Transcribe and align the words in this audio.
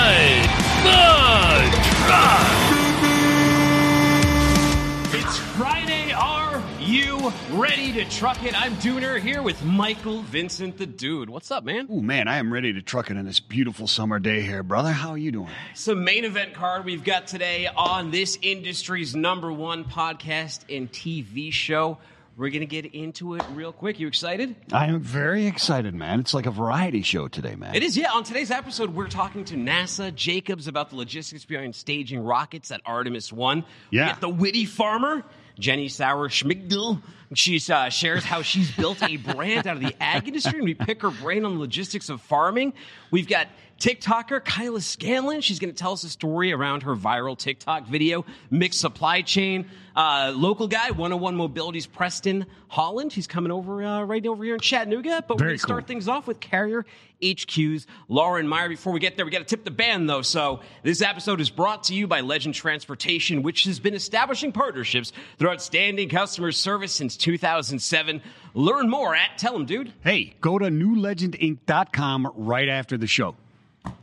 ready 7.60 7.92
to 7.92 8.06
truck 8.06 8.42
it? 8.46 8.58
I'm 8.58 8.74
Dooner 8.76 9.20
here 9.20 9.42
with 9.44 9.62
Michael 9.66 10.22
Vincent 10.22 10.78
the 10.78 10.86
Dude. 10.86 11.30
What's 11.30 11.52
up, 11.52 11.66
man? 11.66 11.88
Oh, 11.92 12.00
man, 12.00 12.30
I 12.30 12.38
am 12.38 12.54
ready 12.54 12.72
to 12.72 12.82
truck 12.82 13.12
it 13.12 13.18
on 13.18 13.26
this 13.26 13.42
beautiful 13.42 13.86
summer 13.86 14.18
day 14.18 14.42
here, 14.44 14.64
brother. 14.64 14.94
How 14.94 15.10
are 15.10 15.18
you 15.18 15.34
doing? 15.34 15.50
Some 15.74 16.06
main 16.06 16.24
event 16.24 16.54
card 16.54 16.86
we've 16.86 17.04
got 17.04 17.28
today 17.28 17.68
on 17.68 18.12
this 18.12 18.40
industry's 18.42 19.14
number 19.14 19.52
one 19.52 19.84
podcast 19.84 20.74
and 20.74 20.90
TV 20.90 21.52
show. 21.52 21.98
We're 22.38 22.50
going 22.50 22.62
to 22.62 22.66
get 22.66 22.86
into 22.94 23.34
it 23.36 23.44
real 23.52 23.74
quick. 23.74 24.00
You 24.00 24.08
excited? 24.08 24.56
I 24.72 24.86
am 24.86 25.02
very 25.02 25.46
excited, 25.46 25.94
man. 25.94 26.22
It's 26.22 26.34
like 26.34 26.46
a 26.46 26.52
variety 26.52 27.02
show 27.02 27.28
today, 27.28 27.56
man. 27.56 27.76
It 27.76 27.84
is, 27.84 27.98
yeah. 27.98 28.14
On 28.14 28.24
today's 28.24 28.52
episode, 28.52 28.92
we're 28.92 29.10
talking 29.10 29.44
to 29.44 29.56
NASA 29.56 30.16
Jacobs 30.16 30.70
about 30.70 30.92
the 30.92 30.96
logistics 30.96 31.44
behind 31.44 31.76
staging 31.76 32.22
rockets 32.22 32.72
at 32.72 32.80
Artemis 32.86 33.34
1. 33.34 33.66
Yeah. 33.92 34.06
We 34.06 34.12
get 34.12 34.22
the 34.22 34.30
witty 34.30 34.64
farmer, 34.64 35.26
Jenny 35.60 35.90
Sauer 35.90 36.30
Schmidgall. 36.30 37.02
She 37.36 37.62
uh, 37.72 37.90
shares 37.90 38.24
how 38.24 38.42
she's 38.42 38.72
built 38.72 39.04
a 39.04 39.18
brand 39.18 39.68
out 39.68 39.76
of 39.76 39.84
the 39.84 39.96
ag 40.02 40.28
industry, 40.28 40.58
and 40.58 40.64
we 40.64 40.74
pick 40.74 41.04
her 41.04 41.12
brain 41.12 41.46
on 41.46 41.54
the 41.54 41.60
logistics 41.60 42.10
of 42.10 42.22
farming. 42.22 42.74
We've 43.12 43.28
got 43.28 43.48
TikToker 43.80 44.44
Kyla 44.44 44.82
Scanlon. 44.82 45.42
She's 45.42 45.60
going 45.60 45.74
to 45.74 45.78
tell 45.78 45.94
us 45.94 46.04
a 46.04 46.10
story 46.10 46.52
around 46.52 46.84
her 46.84 46.96
viral 46.96 47.38
TikTok 47.38 47.88
video, 47.88 48.26
McSupplyChain. 48.52 49.66
Uh, 49.96 50.34
local 50.36 50.68
guy, 50.68 50.92
101 50.92 51.36
Mobility's 51.36 51.86
Preston 51.88 52.46
Holland. 52.68 53.12
He's 53.12 53.28
coming 53.28 53.52
over 53.52 53.84
uh, 53.84 54.04
right 54.04 54.26
over 54.26 54.44
here 54.44 54.54
in 54.54 54.60
Chattanooga. 54.60 55.24
But 55.28 55.40
we're 55.40 55.48
going 55.48 55.58
to 55.58 55.64
start 55.64 55.88
things 55.88 56.08
off 56.08 56.28
with 56.28 56.40
Carrier 56.40 56.86
HQ's 57.24 57.88
Lauren 58.08 58.48
Meyer. 58.48 58.70
Before 58.70 58.94
we 58.94 59.00
get 59.00 59.16
there, 59.16 59.26
we 59.26 59.32
got 59.32 59.40
to 59.40 59.46
tip 59.46 59.64
the 59.64 59.72
band 59.72 60.10
though. 60.10 60.22
So 60.22 60.62
this 60.84 61.02
episode 61.02 61.42
is 61.42 61.50
brought 61.50 61.86
to 61.86 61.94
you 61.96 62.08
by 62.08 62.22
Legend 62.22 62.56
Transportation, 62.56 63.44
which 63.44 63.64
has 63.66 63.80
been 63.80 63.94
establishing 63.94 64.52
partnerships 64.52 65.12
through 65.38 65.50
outstanding 65.50 66.08
customer 66.10 66.52
service 66.52 66.94
since 66.94 67.18
2007. 67.18 68.22
Learn 68.54 68.90
more 68.90 69.16
at 69.16 69.38
Tell 69.38 69.56
'em, 69.56 69.66
dude. 69.66 69.94
Hey, 70.02 70.36
go 70.42 70.60
to 70.60 70.66
newlegendinc.com 70.66 72.32
right 72.36 72.70
after 72.70 72.98
the 72.98 73.08
show. 73.08 73.36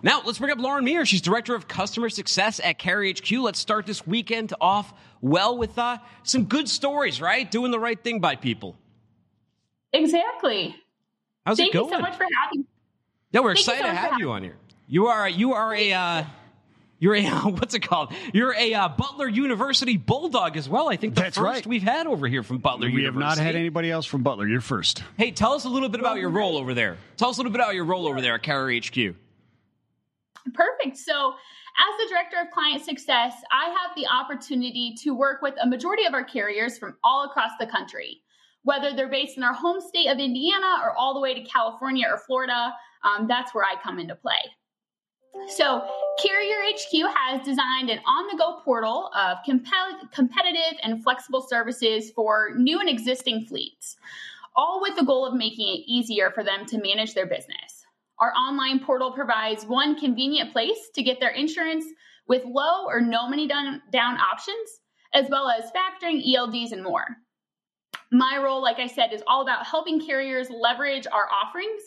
Now, 0.03 0.23
let's 0.25 0.39
bring 0.39 0.53
up 0.53 0.59
Lauren 0.59 0.85
Meyer. 0.85 1.05
She's 1.05 1.21
Director 1.21 1.55
of 1.55 1.69
Customer 1.69 2.09
Success 2.09 2.61
at 2.63 2.79
Carrier 2.79 3.15
HQ. 3.15 3.31
Let's 3.33 3.59
start 3.59 3.87
this 3.87 4.07
weekend 4.07 4.55
off 4.61 4.93
well 5.21 5.57
with 5.59 5.79
uh, 5.79 5.99
some 6.23 6.45
good 6.45 6.69
stories, 6.69 7.21
right? 7.21 7.51
Doing 7.51 7.71
the 7.71 7.79
right 7.79 8.03
thing 8.03 8.21
by 8.21 8.37
people. 8.37 8.77
Exactly. 9.93 10.77
How's 11.45 11.57
Thank 11.59 11.75
it 11.75 11.79
going? 11.79 11.91
you 11.91 11.97
so 11.97 12.01
much 12.01 12.17
for 12.17 12.27
having 12.43 12.61
me. 12.61 12.67
Yeah, 13.33 13.41
we're 13.41 13.55
Thank 13.55 13.61
excited 13.61 13.83
so 13.83 13.91
to 13.91 13.95
have 13.95 14.19
you 14.19 14.31
on 14.31 14.43
here. 14.43 14.57
You 14.89 15.07
are 15.09 15.29
you 15.29 15.53
are 15.55 15.75
a 15.75 15.93
uh, 15.93 16.25
you're 16.99 17.15
a 17.15 17.25
what's 17.51 17.75
it 17.75 17.81
called? 17.81 18.13
You're 18.33 18.55
a 18.55 18.75
uh, 18.75 18.89
Butler 18.89 19.29
University 19.29 19.97
Bulldog 19.97 20.57
as 20.57 20.69
well. 20.69 20.89
I 20.89 20.97
think 20.97 21.15
the 21.15 21.23
That's 21.23 21.37
first 21.37 21.45
right. 21.45 21.67
we've 21.67 21.83
had 21.83 22.07
over 22.07 22.29
here 22.29 22.43
from 22.43 22.59
Butler 22.59 22.91
we 22.91 23.05
have 23.05 23.17
not 23.17 23.39
had 23.39 23.57
anybody 23.57 23.91
else 23.91 24.07
from 24.07 24.23
Butler. 24.23 24.47
You're 24.47 24.61
first. 24.61 25.03
Hey, 25.17 25.33
tell 25.33 25.53
us 25.53 25.65
a 25.65 25.69
little 25.69 25.89
bit 25.89 26.01
about 26.01 26.19
your 26.19 26.31
role 26.31 26.57
over 26.57 26.75
there. 26.75 26.99
Tell 27.17 27.31
us 27.31 27.37
a 27.37 27.41
little 27.41 27.53
bit 27.53 27.61
about 27.61 27.75
your 27.75 27.85
role 27.85 28.07
over 28.07 28.21
there 28.21 28.35
at 28.35 28.43
Carrier 28.43 28.81
HQ. 28.81 29.17
Perfect. 30.55 30.97
So, 30.97 31.35
as 31.79 31.99
the 31.99 32.09
director 32.09 32.37
of 32.41 32.51
client 32.53 32.83
success, 32.83 33.35
I 33.53 33.67
have 33.67 33.95
the 33.97 34.07
opportunity 34.07 34.95
to 35.03 35.15
work 35.15 35.43
with 35.43 35.55
a 35.61 35.67
majority 35.67 36.05
of 36.05 36.15
our 36.15 36.25
carriers 36.25 36.79
from 36.79 36.97
all 37.05 37.25
across 37.25 37.51
the 37.59 37.67
country, 37.67 38.23
whether 38.63 38.95
they're 38.95 39.09
based 39.09 39.37
in 39.37 39.43
our 39.43 39.53
home 39.53 39.81
state 39.81 40.09
of 40.09 40.19
Indiana 40.19 40.79
or 40.83 40.97
all 40.97 41.15
the 41.15 41.21
way 41.21 41.35
to 41.35 41.43
California 41.43 42.07
or 42.11 42.19
Florida. 42.19 42.73
Um, 43.05 43.27
that's 43.29 43.55
where 43.55 43.65
I 43.65 43.75
come 43.83 43.99
into 43.99 44.15
play. 44.15 44.39
So, 45.49 45.87
Carrier 46.23 46.57
HQ 46.65 47.15
has 47.15 47.45
designed 47.45 47.91
an 47.91 47.99
on 48.07 48.27
the 48.29 48.39
go 48.39 48.61
portal 48.65 49.11
of 49.15 49.39
competitive 49.45 50.79
and 50.83 51.03
flexible 51.03 51.43
services 51.43 52.11
for 52.13 52.53
new 52.57 52.81
and 52.81 52.89
existing 52.89 53.45
fleets, 53.47 53.97
all 54.55 54.81
with 54.81 54.97
the 54.97 55.05
goal 55.05 55.27
of 55.27 55.35
making 55.35 55.69
it 55.69 55.83
easier 55.87 56.31
for 56.31 56.43
them 56.43 56.65
to 56.67 56.79
manage 56.79 57.15
their 57.15 57.27
business. 57.27 57.76
Our 58.19 58.33
online 58.33 58.81
portal 58.81 59.13
provides 59.13 59.67
one 59.67 59.99
convenient 59.99 60.53
place 60.53 60.91
to 60.95 61.03
get 61.03 61.21
their 61.21 61.31
insurance 61.31 61.85
with 62.29 62.45
low 62.45 62.87
or 62.87 63.01
no 63.01 63.29
money 63.29 63.47
down, 63.47 63.83
options, 63.95 64.81
as 65.15 65.29
well 65.31 65.49
as 65.49 65.71
factoring, 65.71 66.23
ELDs, 66.27 66.73
and 66.73 66.83
more. 66.83 67.05
My 68.11 68.39
role, 68.43 68.63
like 68.63 68.79
I 68.79 68.87
said, 68.87 69.13
is 69.13 69.23
all 69.27 69.43
about 69.43 69.67
helping 69.67 70.05
carriers 70.05 70.49
leverage 70.51 71.07
our 71.07 71.29
offerings 71.31 71.83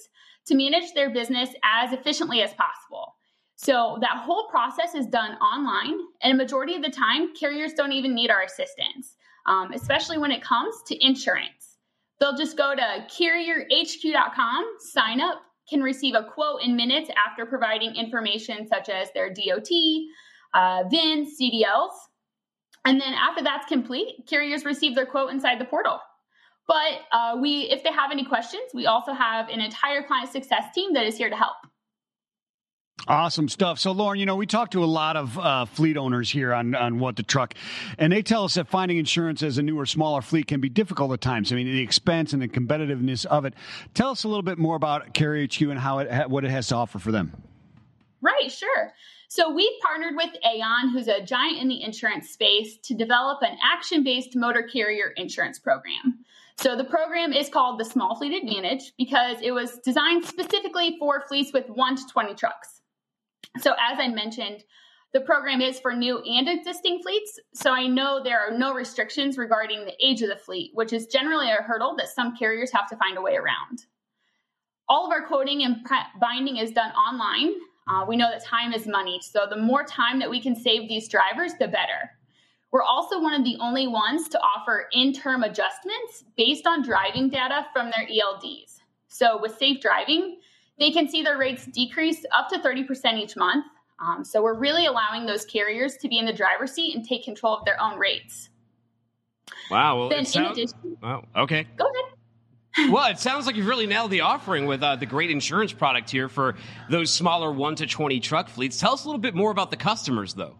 to 0.46 0.56
manage 0.56 0.94
their 0.94 1.10
business 1.10 1.50
as 1.64 1.94
efficiently 1.94 2.42
as 2.42 2.54
possible. 2.54 3.16
So 3.56 3.98
that 4.02 4.24
whole 4.24 4.48
process 4.50 4.96
is 4.96 5.06
done 5.08 5.32
online, 5.38 6.00
and 6.22 6.34
a 6.34 6.36
majority 6.36 6.76
of 6.76 6.82
the 6.82 6.90
time, 6.90 7.36
carriers 7.36 7.74
don't 7.74 7.92
even 7.92 8.16
need 8.16 8.30
our 8.30 8.44
assistance, 8.44 9.16
um, 9.48 9.74
especially 9.74 10.18
when 10.18 10.32
it 10.32 10.42
comes 10.42 10.76
to 10.88 11.06
insurance. 11.06 11.78
They'll 12.20 12.38
just 12.38 12.58
go 12.58 12.74
to 12.76 13.06
carrierhq.com, 13.10 14.66
sign 14.80 15.22
up, 15.22 15.42
can 15.70 15.82
receive 15.82 16.16
a 16.16 16.24
quote 16.24 16.62
in 16.64 16.76
minutes 16.76 17.10
after 17.28 17.46
providing 17.46 17.96
information 17.96 18.68
such 18.68 18.90
as 18.90 19.12
their 19.14 19.30
DOT, 19.30 19.70
uh, 20.54 20.84
VIN, 20.90 21.26
CDLs. 21.26 21.94
And 22.86 23.00
then 23.00 23.14
after 23.14 23.44
that's 23.44 23.68
complete, 23.68 24.26
carriers 24.28 24.66
receive 24.66 24.96
their 24.96 25.06
quote 25.06 25.32
inside 25.32 25.60
the 25.60 25.66
portal. 25.66 26.00
But 26.68 27.02
uh, 27.12 27.38
we, 27.42 27.62
if 27.72 27.84
they 27.84 27.92
have 27.92 28.12
any 28.12 28.24
questions, 28.24 28.64
we 28.74 28.86
also 28.86 29.12
have 29.12 29.50
an 29.50 29.60
entire 29.60 30.04
client 30.04 30.32
success 30.32 30.66
team 30.74 30.94
that 30.94 31.06
is 31.06 31.18
here 31.18 31.30
to 31.30 31.36
help. 31.36 31.56
Awesome 33.08 33.50
stuff. 33.50 33.80
So, 33.80 33.92
Lauren, 33.92 34.20
you 34.20 34.26
know, 34.26 34.36
we 34.36 34.46
talk 34.46 34.72
to 34.72 34.84
a 34.84 34.86
lot 34.86 35.16
of 35.16 35.38
uh, 35.40 35.66
fleet 35.66 35.98
owners 35.98 36.30
here 36.30 36.54
on, 36.54 36.76
on 36.76 37.00
What 37.00 37.16
the 37.16 37.24
Truck, 37.24 37.56
and 37.98 38.12
they 38.12 38.22
tell 38.22 38.44
us 38.44 38.56
that 38.56 38.68
finding 38.68 38.98
insurance 38.98 39.42
as 39.42 39.58
a 39.58 39.64
newer, 39.64 39.86
smaller 39.86 40.22
fleet 40.22 40.48
can 40.48 40.62
be 40.62 40.70
difficult 40.70 41.12
at 41.14 41.22
times. 41.22 41.52
I 41.52 41.56
mean, 41.56 41.66
the 41.66 41.82
expense 41.82 42.34
and 42.34 42.42
the 42.42 42.48
competitiveness 42.48 43.26
of 43.26 43.46
it. 43.46 43.54
Tell 43.94 44.10
us 44.10 44.24
a 44.26 44.28
little 44.28 44.44
bit 44.44 44.58
more 44.58 44.76
about 44.76 45.14
Carrier 45.14 45.48
HQ 45.48 45.62
and 45.62 45.80
how 45.80 46.00
it, 46.00 46.30
what 46.30 46.44
it 46.44 46.52
has 46.52 46.68
to 46.68 46.76
offer 46.76 47.00
for 47.00 47.12
them. 47.12 47.42
Right, 48.22 48.52
sure. 48.52 48.94
So 49.30 49.54
we've 49.54 49.80
partnered 49.82 50.16
with 50.16 50.32
Aon, 50.44 50.90
who's 50.92 51.08
a 51.08 51.22
giant 51.22 51.60
in 51.60 51.68
the 51.68 51.84
insurance 51.84 52.30
space, 52.30 52.78
to 52.84 52.96
develop 52.96 53.40
an 53.42 53.58
action-based 53.64 54.36
motor 54.36 54.64
carrier 54.64 55.14
insurance 55.18 55.60
program. 55.60 56.26
So 56.58 56.76
the 56.76 56.84
program 56.84 57.32
is 57.32 57.48
called 57.48 57.80
the 57.80 57.86
Small 57.86 58.16
Fleet 58.16 58.44
Advantage 58.44 58.92
because 58.98 59.38
it 59.42 59.52
was 59.52 59.80
designed 59.80 60.26
specifically 60.26 60.98
for 61.00 61.24
fleets 61.28 61.54
with 61.54 61.70
1 61.70 61.96
to 61.96 62.04
20 62.12 62.36
trucks. 62.36 62.79
So 63.58 63.72
as 63.74 64.00
I 64.00 64.08
mentioned, 64.08 64.64
the 65.12 65.22
program 65.22 65.62
is 65.62 65.80
for 65.80 65.96
new 65.96 66.20
and 66.20 66.48
existing 66.48 67.02
fleets. 67.02 67.40
So 67.54 67.72
I 67.72 67.88
know 67.88 68.22
there 68.24 68.40
are 68.40 68.56
no 68.56 68.74
restrictions 68.74 69.38
regarding 69.38 69.86
the 69.86 69.96
age 70.06 70.22
of 70.22 70.30
the 70.30 70.36
fleet, 70.36 70.72
which 70.76 70.94
is 70.94 71.08
generally 71.08 71.50
a 71.50 71.56
hurdle 71.56 71.96
that 71.98 72.10
some 72.10 72.36
carriers 72.36 72.72
have 72.72 72.88
to 72.90 72.98
find 72.98 73.18
a 73.18 73.22
way 73.22 73.36
around. 73.36 73.86
All 74.88 75.06
of 75.06 75.12
our 75.12 75.26
quoting 75.26 75.64
and 75.64 75.78
binding 76.20 76.58
is 76.58 76.72
done 76.72 76.92
online. 76.92 77.54
Uh, 77.88 78.06
we 78.08 78.18
know 78.18 78.30
that 78.30 78.44
time 78.44 78.72
is 78.72 78.86
money, 78.86 79.20
so 79.22 79.48
the 79.50 79.58
more 79.58 79.84
time 79.84 80.20
that 80.20 80.30
we 80.30 80.40
can 80.40 80.56
save 80.56 80.88
these 80.88 81.10
drivers, 81.10 81.54
the 81.60 81.68
better. 81.68 82.12
We're 82.72 82.84
also 82.84 83.20
one 83.20 83.34
of 83.34 83.44
the 83.44 83.58
only 83.60 83.88
ones 83.88 84.30
to 84.30 84.40
offer 84.40 84.88
in 84.94 85.12
term 85.12 85.42
adjustments 85.42 86.24
based 86.38 86.68
on 86.68 86.84
driving 86.84 87.30
data 87.30 87.66
from 87.74 87.88
their 87.88 88.08
ELDs. 88.08 88.78
So, 89.08 89.40
with 89.42 89.58
safe 89.58 89.82
driving, 89.82 90.40
they 90.80 90.92
can 90.92 91.08
see 91.10 91.22
their 91.22 91.38
rates 91.38 91.66
decrease 91.66 92.26
up 92.36 92.50
to 92.50 92.60
30% 92.60 93.18
each 93.18 93.36
month. 93.36 93.66
Um, 94.02 94.24
so, 94.24 94.42
we're 94.42 94.58
really 94.58 94.86
allowing 94.86 95.26
those 95.26 95.44
carriers 95.46 95.98
to 95.98 96.08
be 96.08 96.18
in 96.18 96.26
the 96.26 96.32
driver's 96.34 96.72
seat 96.72 96.96
and 96.96 97.06
take 97.06 97.24
control 97.26 97.58
of 97.58 97.66
their 97.66 97.82
own 97.82 98.00
rates. 98.00 98.50
Wow. 99.70 100.00
Well, 100.00 100.10
Then, 100.10 100.20
in 100.20 100.26
sounds- 100.26 100.58
addition, 100.58 100.98
wow. 101.02 101.26
Okay. 101.36 101.68
go 101.76 101.86
ahead. 101.86 102.92
well, 102.92 103.10
it 103.12 103.20
sounds 103.20 103.46
like 103.48 103.56
you've 103.56 103.66
really 103.68 103.88
nailed 103.88 104.12
the 104.12 104.22
offering 104.22 104.68
with 104.68 104.82
uh, 104.84 104.96
the 104.96 105.06
great 105.06 105.32
insurance 105.32 105.74
product 105.74 106.10
here 106.10 106.30
for 106.30 106.56
those 106.90 107.12
smaller 107.12 107.52
1 107.52 107.76
to 107.76 107.88
20 107.88 108.20
truck 108.20 108.48
fleets. 108.48 108.80
Tell 108.80 108.94
us 108.94 109.04
a 109.04 109.08
little 109.08 109.20
bit 109.20 109.34
more 109.36 109.52
about 109.52 109.72
the 109.72 109.78
customers, 109.78 110.34
though. 110.36 110.56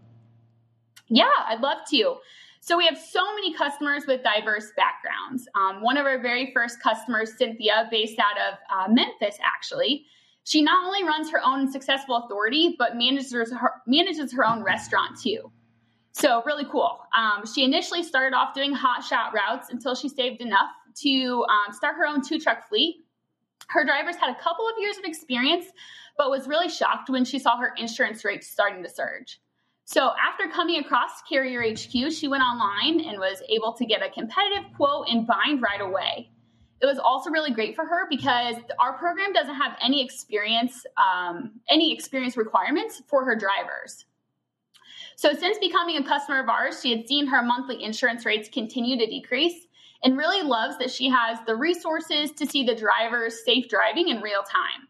Yeah, 1.08 1.30
I'd 1.46 1.60
love 1.60 1.78
to. 1.90 2.16
So 2.62 2.76
we 2.76 2.84
have 2.86 2.98
so 2.98 3.24
many 3.34 3.54
customers 3.54 4.04
with 4.06 4.22
diverse 4.22 4.70
backgrounds. 4.76 5.48
Um, 5.54 5.82
one 5.82 5.96
of 5.96 6.04
our 6.04 6.20
very 6.20 6.52
first 6.52 6.80
customers, 6.82 7.32
Cynthia, 7.38 7.88
based 7.90 8.18
out 8.18 8.36
of 8.36 8.58
uh, 8.70 8.92
Memphis, 8.92 9.38
actually, 9.42 10.04
she 10.44 10.62
not 10.62 10.84
only 10.84 11.02
runs 11.04 11.30
her 11.30 11.40
own 11.44 11.70
successful 11.72 12.16
authority, 12.16 12.76
but 12.78 12.96
manages 12.96 13.32
her, 13.32 13.72
manages 13.86 14.32
her 14.32 14.46
own 14.46 14.62
restaurant 14.62 15.18
too. 15.18 15.50
So 16.12 16.42
really 16.44 16.66
cool. 16.70 16.98
Um, 17.16 17.44
she 17.46 17.64
initially 17.64 18.02
started 18.02 18.36
off 18.36 18.54
doing 18.54 18.72
hot 18.72 19.04
shot 19.04 19.32
routes 19.32 19.70
until 19.70 19.94
she 19.94 20.08
saved 20.08 20.42
enough 20.42 20.70
to 21.02 21.46
um, 21.48 21.72
start 21.72 21.96
her 21.96 22.06
own 22.06 22.20
two 22.22 22.38
truck 22.38 22.68
fleet. 22.68 23.04
Her 23.68 23.84
drivers 23.84 24.16
had 24.16 24.30
a 24.30 24.40
couple 24.40 24.66
of 24.66 24.74
years 24.78 24.98
of 24.98 25.04
experience, 25.04 25.66
but 26.18 26.30
was 26.30 26.46
really 26.48 26.68
shocked 26.68 27.08
when 27.08 27.24
she 27.24 27.38
saw 27.38 27.56
her 27.56 27.72
insurance 27.78 28.24
rates 28.24 28.48
starting 28.48 28.82
to 28.82 28.88
surge. 28.88 29.40
So 29.92 30.12
after 30.24 30.48
coming 30.48 30.78
across 30.78 31.20
Carrier 31.28 31.62
HQ, 31.62 32.12
she 32.12 32.28
went 32.28 32.44
online 32.44 33.00
and 33.00 33.18
was 33.18 33.42
able 33.48 33.72
to 33.72 33.84
get 33.84 34.06
a 34.06 34.08
competitive 34.08 34.72
quote 34.76 35.08
and 35.08 35.26
bind 35.26 35.60
right 35.60 35.80
away. 35.80 36.30
It 36.80 36.86
was 36.86 37.00
also 37.00 37.28
really 37.28 37.50
great 37.50 37.74
for 37.74 37.84
her 37.84 38.06
because 38.08 38.54
our 38.78 38.96
program 38.96 39.32
doesn't 39.32 39.56
have 39.56 39.76
any 39.82 40.04
experience, 40.04 40.86
um, 40.96 41.58
any 41.68 41.92
experience 41.92 42.36
requirements 42.36 43.02
for 43.08 43.24
her 43.24 43.34
drivers. 43.34 44.04
So 45.16 45.32
since 45.32 45.58
becoming 45.58 45.96
a 45.96 46.04
customer 46.04 46.40
of 46.40 46.48
ours, 46.48 46.80
she 46.80 46.96
had 46.96 47.08
seen 47.08 47.26
her 47.26 47.42
monthly 47.42 47.82
insurance 47.82 48.24
rates 48.24 48.48
continue 48.48 48.96
to 48.96 49.06
decrease 49.06 49.66
and 50.04 50.16
really 50.16 50.46
loves 50.46 50.78
that 50.78 50.92
she 50.92 51.10
has 51.10 51.40
the 51.48 51.56
resources 51.56 52.30
to 52.30 52.46
see 52.46 52.62
the 52.62 52.76
drivers 52.76 53.44
safe 53.44 53.68
driving 53.68 54.06
in 54.06 54.20
real 54.20 54.44
time. 54.44 54.86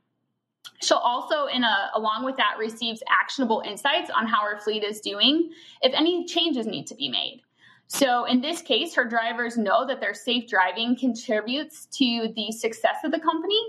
She'll 0.83 0.99
also, 0.99 1.47
in 1.47 1.63
a, 1.63 1.91
along 1.95 2.25
with 2.25 2.37
that, 2.37 2.57
receives 2.59 3.03
actionable 3.09 3.63
insights 3.67 4.11
on 4.11 4.27
how 4.27 4.43
her 4.43 4.59
fleet 4.59 4.83
is 4.83 5.01
doing 5.01 5.51
if 5.83 5.93
any 5.95 6.25
changes 6.25 6.67
need 6.67 6.87
to 6.87 6.95
be 6.95 7.09
made. 7.09 7.43
So 7.89 8.25
in 8.25 8.41
this 8.41 8.63
case, 8.63 8.95
her 8.95 9.05
drivers 9.05 9.59
know 9.59 9.87
that 9.87 10.01
their 10.01 10.15
safe 10.15 10.49
driving 10.49 10.97
contributes 10.97 11.87
to 11.99 12.33
the 12.35 12.53
success 12.53 12.99
of 13.05 13.11
the 13.11 13.19
company 13.19 13.61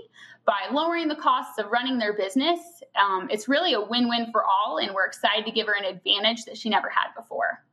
by 0.46 0.68
lowering 0.72 1.08
the 1.08 1.16
costs 1.16 1.58
of 1.58 1.70
running 1.70 1.98
their 1.98 2.12
business. 2.12 2.60
Um, 2.94 3.28
it's 3.30 3.48
really 3.48 3.74
a 3.74 3.80
win-win 3.80 4.30
for 4.32 4.44
all, 4.44 4.78
and 4.78 4.94
we're 4.94 5.06
excited 5.06 5.44
to 5.46 5.52
give 5.52 5.66
her 5.66 5.74
an 5.74 5.84
advantage 5.84 6.44
that 6.44 6.56
she 6.56 6.70
never 6.70 6.88
had 6.88 7.08
before. 7.16 7.64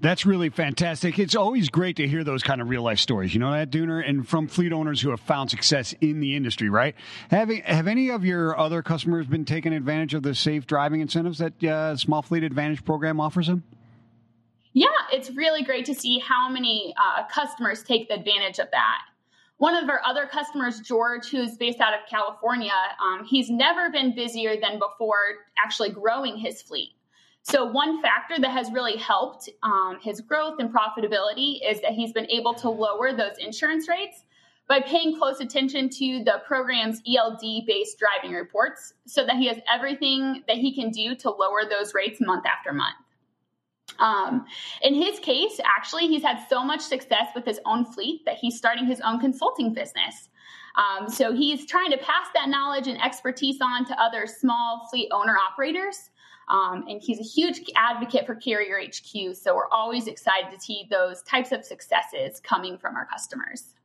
That's 0.00 0.24
really 0.24 0.48
fantastic. 0.48 1.18
It's 1.18 1.36
always 1.36 1.68
great 1.68 1.96
to 1.96 2.08
hear 2.08 2.24
those 2.24 2.42
kind 2.42 2.62
of 2.62 2.68
real 2.68 2.82
life 2.82 2.98
stories. 2.98 3.34
You 3.34 3.40
know 3.40 3.52
that, 3.52 3.70
Dooner, 3.70 4.06
and 4.06 4.26
from 4.26 4.48
fleet 4.48 4.72
owners 4.72 5.00
who 5.00 5.10
have 5.10 5.20
found 5.20 5.50
success 5.50 5.94
in 6.00 6.20
the 6.20 6.34
industry, 6.36 6.70
right? 6.70 6.94
Have 7.30 7.50
have 7.50 7.86
any 7.86 8.08
of 8.10 8.24
your 8.24 8.58
other 8.58 8.82
customers 8.82 9.26
been 9.26 9.44
taking 9.44 9.74
advantage 9.74 10.14
of 10.14 10.22
the 10.22 10.34
safe 10.34 10.66
driving 10.66 11.00
incentives 11.00 11.38
that 11.38 11.62
uh, 11.62 11.96
Small 11.96 12.22
Fleet 12.22 12.44
Advantage 12.44 12.84
program 12.84 13.20
offers 13.20 13.46
them? 13.46 13.62
Yeah, 14.72 14.88
it's 15.12 15.30
really 15.30 15.62
great 15.62 15.84
to 15.86 15.94
see 15.94 16.18
how 16.20 16.48
many 16.48 16.94
uh, 16.96 17.24
customers 17.26 17.82
take 17.82 18.08
the 18.08 18.14
advantage 18.14 18.58
of 18.58 18.70
that. 18.70 18.98
One 19.58 19.74
of 19.74 19.90
our 19.90 20.00
other 20.06 20.26
customers, 20.26 20.80
George, 20.80 21.28
who's 21.28 21.58
based 21.58 21.80
out 21.80 21.92
of 21.92 22.00
California, 22.08 22.72
um, 23.04 23.26
he's 23.26 23.50
never 23.50 23.90
been 23.90 24.14
busier 24.14 24.54
than 24.58 24.78
before 24.78 25.18
actually 25.62 25.90
growing 25.90 26.38
his 26.38 26.62
fleet. 26.62 26.94
So, 27.42 27.64
one 27.64 28.02
factor 28.02 28.38
that 28.38 28.50
has 28.50 28.70
really 28.70 28.96
helped 28.96 29.48
um, 29.62 29.98
his 30.00 30.20
growth 30.20 30.58
and 30.58 30.72
profitability 30.72 31.58
is 31.64 31.80
that 31.80 31.92
he's 31.92 32.12
been 32.12 32.30
able 32.30 32.54
to 32.54 32.68
lower 32.68 33.12
those 33.12 33.38
insurance 33.38 33.88
rates 33.88 34.24
by 34.68 34.80
paying 34.80 35.18
close 35.18 35.40
attention 35.40 35.88
to 35.88 36.22
the 36.22 36.42
program's 36.46 37.02
ELD 37.08 37.40
based 37.66 37.98
driving 37.98 38.36
reports 38.36 38.92
so 39.06 39.24
that 39.26 39.36
he 39.36 39.48
has 39.48 39.58
everything 39.72 40.44
that 40.46 40.58
he 40.58 40.74
can 40.74 40.90
do 40.90 41.16
to 41.16 41.30
lower 41.30 41.62
those 41.68 41.92
rates 41.94 42.20
month 42.20 42.44
after 42.46 42.72
month. 42.72 42.94
Um, 43.98 44.46
in 44.82 44.94
his 44.94 45.18
case, 45.18 45.60
actually, 45.64 46.06
he's 46.06 46.22
had 46.22 46.38
so 46.48 46.62
much 46.62 46.80
success 46.80 47.28
with 47.34 47.44
his 47.44 47.58
own 47.66 47.84
fleet 47.84 48.20
that 48.26 48.36
he's 48.36 48.56
starting 48.56 48.86
his 48.86 49.00
own 49.00 49.18
consulting 49.18 49.74
business. 49.74 50.28
Um, 50.76 51.08
so 51.08 51.32
he's 51.32 51.66
trying 51.66 51.90
to 51.90 51.98
pass 51.98 52.28
that 52.34 52.48
knowledge 52.48 52.86
and 52.86 53.02
expertise 53.02 53.58
on 53.60 53.84
to 53.86 54.00
other 54.00 54.26
small 54.26 54.86
fleet 54.90 55.08
owner 55.10 55.36
operators 55.36 56.10
um, 56.50 56.84
and 56.88 57.00
he's 57.00 57.20
a 57.20 57.22
huge 57.22 57.60
advocate 57.76 58.26
for 58.26 58.34
Carrier 58.34 58.82
HQ. 58.84 59.36
So 59.36 59.54
we're 59.54 59.68
always 59.68 60.08
excited 60.08 60.50
to 60.50 60.60
see 60.60 60.88
those 60.90 61.22
types 61.22 61.52
of 61.52 61.64
successes 61.64 62.40
coming 62.40 62.76
from 62.76 62.96
our 62.96 63.06
customers. 63.06 63.76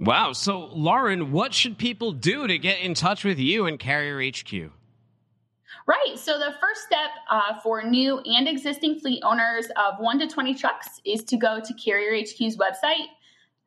Wow. 0.00 0.32
So, 0.32 0.70
Lauren, 0.72 1.30
what 1.30 1.54
should 1.54 1.78
people 1.78 2.10
do 2.12 2.48
to 2.48 2.58
get 2.58 2.80
in 2.80 2.94
touch 2.94 3.24
with 3.24 3.38
you 3.38 3.66
and 3.66 3.78
Carrier 3.78 4.20
HQ? 4.30 4.72
Right. 5.86 6.16
So, 6.16 6.38
the 6.38 6.54
first 6.60 6.82
step 6.86 7.10
uh, 7.30 7.60
for 7.62 7.82
new 7.82 8.20
and 8.20 8.48
existing 8.48 8.98
fleet 8.98 9.22
owners 9.22 9.66
of 9.76 10.00
1 10.00 10.18
to 10.20 10.26
20 10.26 10.54
trucks 10.54 11.02
is 11.04 11.22
to 11.24 11.36
go 11.36 11.60
to 11.60 11.74
Carrier 11.74 12.18
HQ's 12.20 12.56
website, 12.56 13.08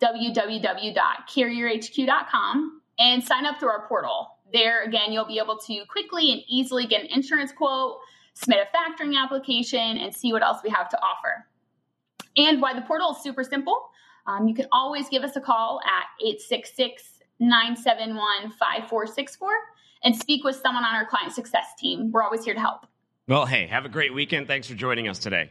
www.carrierhq.com, 0.02 2.82
and 3.00 3.24
sign 3.24 3.46
up 3.46 3.60
through 3.60 3.70
our 3.70 3.88
portal. 3.88 4.35
There, 4.54 4.84
again, 4.84 5.12
you'll 5.12 5.26
be 5.26 5.40
able 5.40 5.58
to 5.58 5.86
quickly 5.90 6.32
and 6.32 6.42
easily 6.48 6.86
get 6.86 7.02
an 7.02 7.08
insurance 7.08 7.52
quote, 7.52 7.98
submit 8.34 8.60
a 8.60 8.78
factoring 8.78 9.16
application, 9.16 9.98
and 9.98 10.16
see 10.16 10.32
what 10.32 10.44
else 10.44 10.60
we 10.64 10.70
have 10.70 10.90
to 10.90 10.98
offer. 11.02 11.46
And 12.38 12.62
why 12.62 12.74
the 12.74 12.82
portal 12.82 13.12
is 13.12 13.24
super 13.24 13.44
simple, 13.44 13.90
um, 14.28 14.48
you 14.48 14.56
can 14.56 14.68
always 14.72 15.08
give 15.10 15.24
us 15.24 15.36
a 15.36 15.42
call 15.42 15.80
at 15.86 16.06
866 16.22 17.04
971 17.40 18.52
5464 18.52 19.50
and 20.04 20.16
speak 20.16 20.44
with 20.44 20.56
someone 20.56 20.84
on 20.84 20.96
our 20.96 21.06
client 21.06 21.34
success 21.34 21.68
team. 21.78 22.12
We're 22.12 22.24
always 22.24 22.46
here 22.46 22.54
to 22.54 22.60
help. 22.60 22.86
Well, 23.28 23.46
hey, 23.46 23.68
have 23.68 23.86
a 23.86 23.90
great 23.90 24.14
weekend. 24.14 24.48
Thanks 24.48 24.68
for 24.68 24.76
joining 24.76 25.08
us 25.08 25.20
today. 25.20 25.50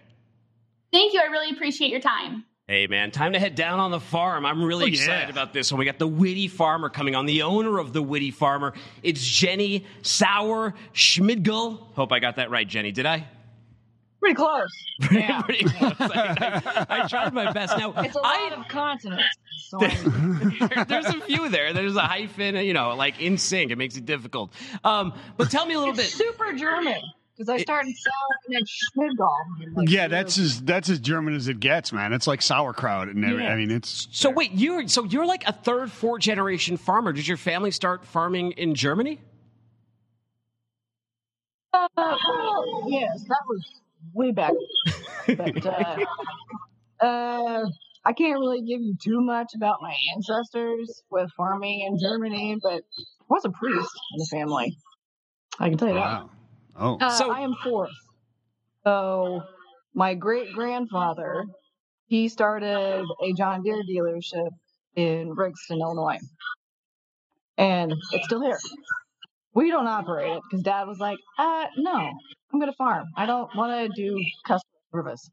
Thank 0.92 1.12
you. 1.12 1.20
I 1.20 1.24
really 1.24 1.50
appreciate 1.50 1.90
your 1.90 2.00
time. 2.00 2.44
Hey, 2.66 2.86
man, 2.86 3.10
time 3.10 3.34
to 3.34 3.38
head 3.38 3.56
down 3.56 3.78
on 3.78 3.90
the 3.90 4.00
farm. 4.00 4.46
I'm 4.46 4.62
really 4.62 4.84
oh, 4.84 4.88
excited 4.88 5.24
yeah. 5.24 5.28
about 5.28 5.52
this 5.52 5.70
one. 5.70 5.78
We 5.78 5.84
got 5.84 5.98
the 5.98 6.06
Witty 6.06 6.48
Farmer 6.48 6.88
coming 6.88 7.14
on, 7.14 7.26
the 7.26 7.42
owner 7.42 7.78
of 7.78 7.92
the 7.92 8.02
Witty 8.02 8.30
Farmer. 8.30 8.72
It's 9.02 9.22
Jenny 9.22 9.84
Sauer 10.00 10.72
Schmidgall. 10.94 11.92
Hope 11.94 12.10
I 12.10 12.20
got 12.20 12.36
that 12.36 12.50
right, 12.50 12.66
Jenny. 12.66 12.90
Did 12.90 13.04
I? 13.04 13.28
Pretty 14.18 14.36
close. 14.36 14.70
Yeah. 15.12 15.42
Pretty 15.42 15.64
close. 15.64 15.92
I, 16.00 16.86
I, 16.88 17.02
I, 17.02 17.08
tried 17.08 17.34
my 17.34 17.52
best. 17.52 17.76
Now, 17.76 17.92
it's 17.98 18.16
a 18.16 18.18
lot 18.18 18.52
I, 18.52 18.54
of 18.58 18.68
consonants. 18.68 19.26
So 19.66 19.78
there's 20.88 21.04
a 21.04 21.20
few 21.20 21.50
there. 21.50 21.74
There's 21.74 21.96
a 21.96 22.00
hyphen, 22.00 22.56
you 22.56 22.72
know, 22.72 22.94
like 22.94 23.20
in 23.20 23.36
sync. 23.36 23.72
It 23.72 23.76
makes 23.76 23.98
it 23.98 24.06
difficult. 24.06 24.54
Um, 24.82 25.12
but 25.36 25.50
tell 25.50 25.66
me 25.66 25.74
a 25.74 25.78
little 25.78 25.92
it's 25.92 26.16
bit. 26.16 26.26
Super 26.26 26.54
German 26.54 27.02
because 27.36 27.48
I 27.48 27.58
started 27.58 27.94
selling 27.96 28.62
at 28.62 29.16
Schmidgall. 29.16 29.76
Like, 29.76 29.90
yeah, 29.90 30.08
that's 30.08 30.38
as 30.38 30.62
that's 30.62 30.88
as 30.88 31.00
German 31.00 31.34
as 31.34 31.48
it 31.48 31.60
gets, 31.60 31.92
man. 31.92 32.12
It's 32.12 32.26
like 32.26 32.42
sauerkraut, 32.42 33.08
and 33.08 33.22
yeah. 33.22 33.48
I 33.48 33.56
mean, 33.56 33.70
it's 33.70 34.08
so. 34.12 34.30
Wait, 34.30 34.52
you're 34.52 34.86
so 34.88 35.04
you're 35.04 35.26
like 35.26 35.46
a 35.46 35.52
third, 35.52 35.90
fourth 35.90 36.22
generation 36.22 36.76
farmer. 36.76 37.12
Did 37.12 37.26
your 37.26 37.36
family 37.36 37.70
start 37.70 38.04
farming 38.04 38.52
in 38.52 38.74
Germany? 38.74 39.20
Uh, 41.72 41.88
well, 41.96 42.84
yes, 42.86 43.24
that 43.24 43.42
was 43.48 43.64
way 44.12 44.30
back. 44.30 44.52
but 45.26 45.66
uh, 45.66 45.96
uh, 47.04 47.64
I 48.04 48.12
can't 48.12 48.38
really 48.38 48.60
give 48.60 48.80
you 48.80 48.94
too 49.02 49.20
much 49.20 49.54
about 49.56 49.78
my 49.82 49.94
ancestors 50.14 51.02
with 51.10 51.30
farming 51.36 51.80
in 51.80 51.98
Germany, 51.98 52.58
but 52.62 52.82
I 53.02 53.24
was 53.28 53.44
a 53.44 53.50
priest 53.50 53.90
in 54.12 54.18
the 54.18 54.26
family. 54.30 54.76
I 55.58 55.68
can 55.68 55.78
tell 55.78 55.88
you 55.88 55.94
wow. 55.94 56.30
that. 56.30 56.43
Oh, 56.76 56.98
uh, 56.98 57.10
so 57.10 57.30
I 57.30 57.40
am 57.40 57.54
fourth. 57.62 57.90
So 58.84 59.42
my 59.94 60.14
great 60.14 60.52
grandfather, 60.52 61.44
he 62.06 62.28
started 62.28 63.04
a 63.22 63.32
John 63.36 63.62
Deere 63.62 63.82
dealership 63.88 64.50
in 64.96 65.34
Brixton, 65.34 65.80
Illinois, 65.80 66.18
and 67.56 67.92
it's 68.12 68.24
still 68.24 68.42
here. 68.42 68.58
We 69.54 69.70
don't 69.70 69.86
operate 69.86 70.32
it 70.32 70.42
because 70.42 70.62
Dad 70.64 70.88
was 70.88 70.98
like, 70.98 71.18
"Uh, 71.38 71.66
no, 71.76 71.92
I'm 72.52 72.58
going 72.58 72.70
to 72.70 72.76
farm. 72.76 73.06
I 73.16 73.26
don't 73.26 73.54
want 73.54 73.94
to 73.94 74.02
do 74.02 74.20
customer 74.46 74.70
service." 74.92 75.30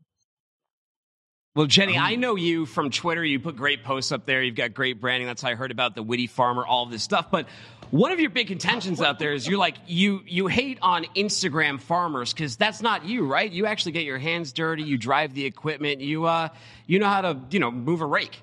Well, 1.53 1.65
Jenny, 1.65 1.98
I 1.98 2.15
know 2.15 2.36
you 2.36 2.65
from 2.65 2.91
Twitter. 2.91 3.25
You 3.25 3.38
put 3.38 3.57
great 3.57 3.83
posts 3.83 4.13
up 4.13 4.25
there. 4.25 4.41
You've 4.41 4.55
got 4.55 4.74
great 4.74 5.01
branding. 5.01 5.27
That's 5.27 5.41
how 5.41 5.50
I 5.50 5.55
heard 5.55 5.71
about 5.71 5.95
the 5.95 6.03
Witty 6.03 6.27
Farmer, 6.27 6.65
all 6.65 6.86
of 6.86 6.91
this 6.91 7.03
stuff. 7.03 7.29
But 7.29 7.48
one 7.91 8.12
of 8.12 8.19
your 8.19 8.29
big 8.29 8.48
contentions 8.48 9.01
out 9.01 9.19
there 9.19 9.33
is 9.33 9.45
you're 9.45 9.60
like 9.60 9.75
you 9.86 10.21
you 10.25 10.48
hate 10.48 10.79
on 10.81 11.05
Instagram 11.15 11.79
farmers 11.79 12.33
because 12.33 12.55
that's 12.55 12.81
not 12.81 13.05
you, 13.05 13.27
right? 13.27 13.51
You 13.51 13.65
actually 13.65 13.91
get 13.91 14.05
your 14.05 14.17
hands 14.17 14.53
dirty. 14.53 14.83
You 14.83 14.98
drive 14.98 15.33
the 15.33 15.45
equipment. 15.45 16.01
You 16.01 16.25
uh 16.25 16.50
you 16.88 17.00
know 17.00 17.07
how 17.07 17.21
to 17.21 17.38
you 17.51 17.60
know 17.60 17.69
move 17.69 18.01
a 18.01 18.05
rake. 18.05 18.41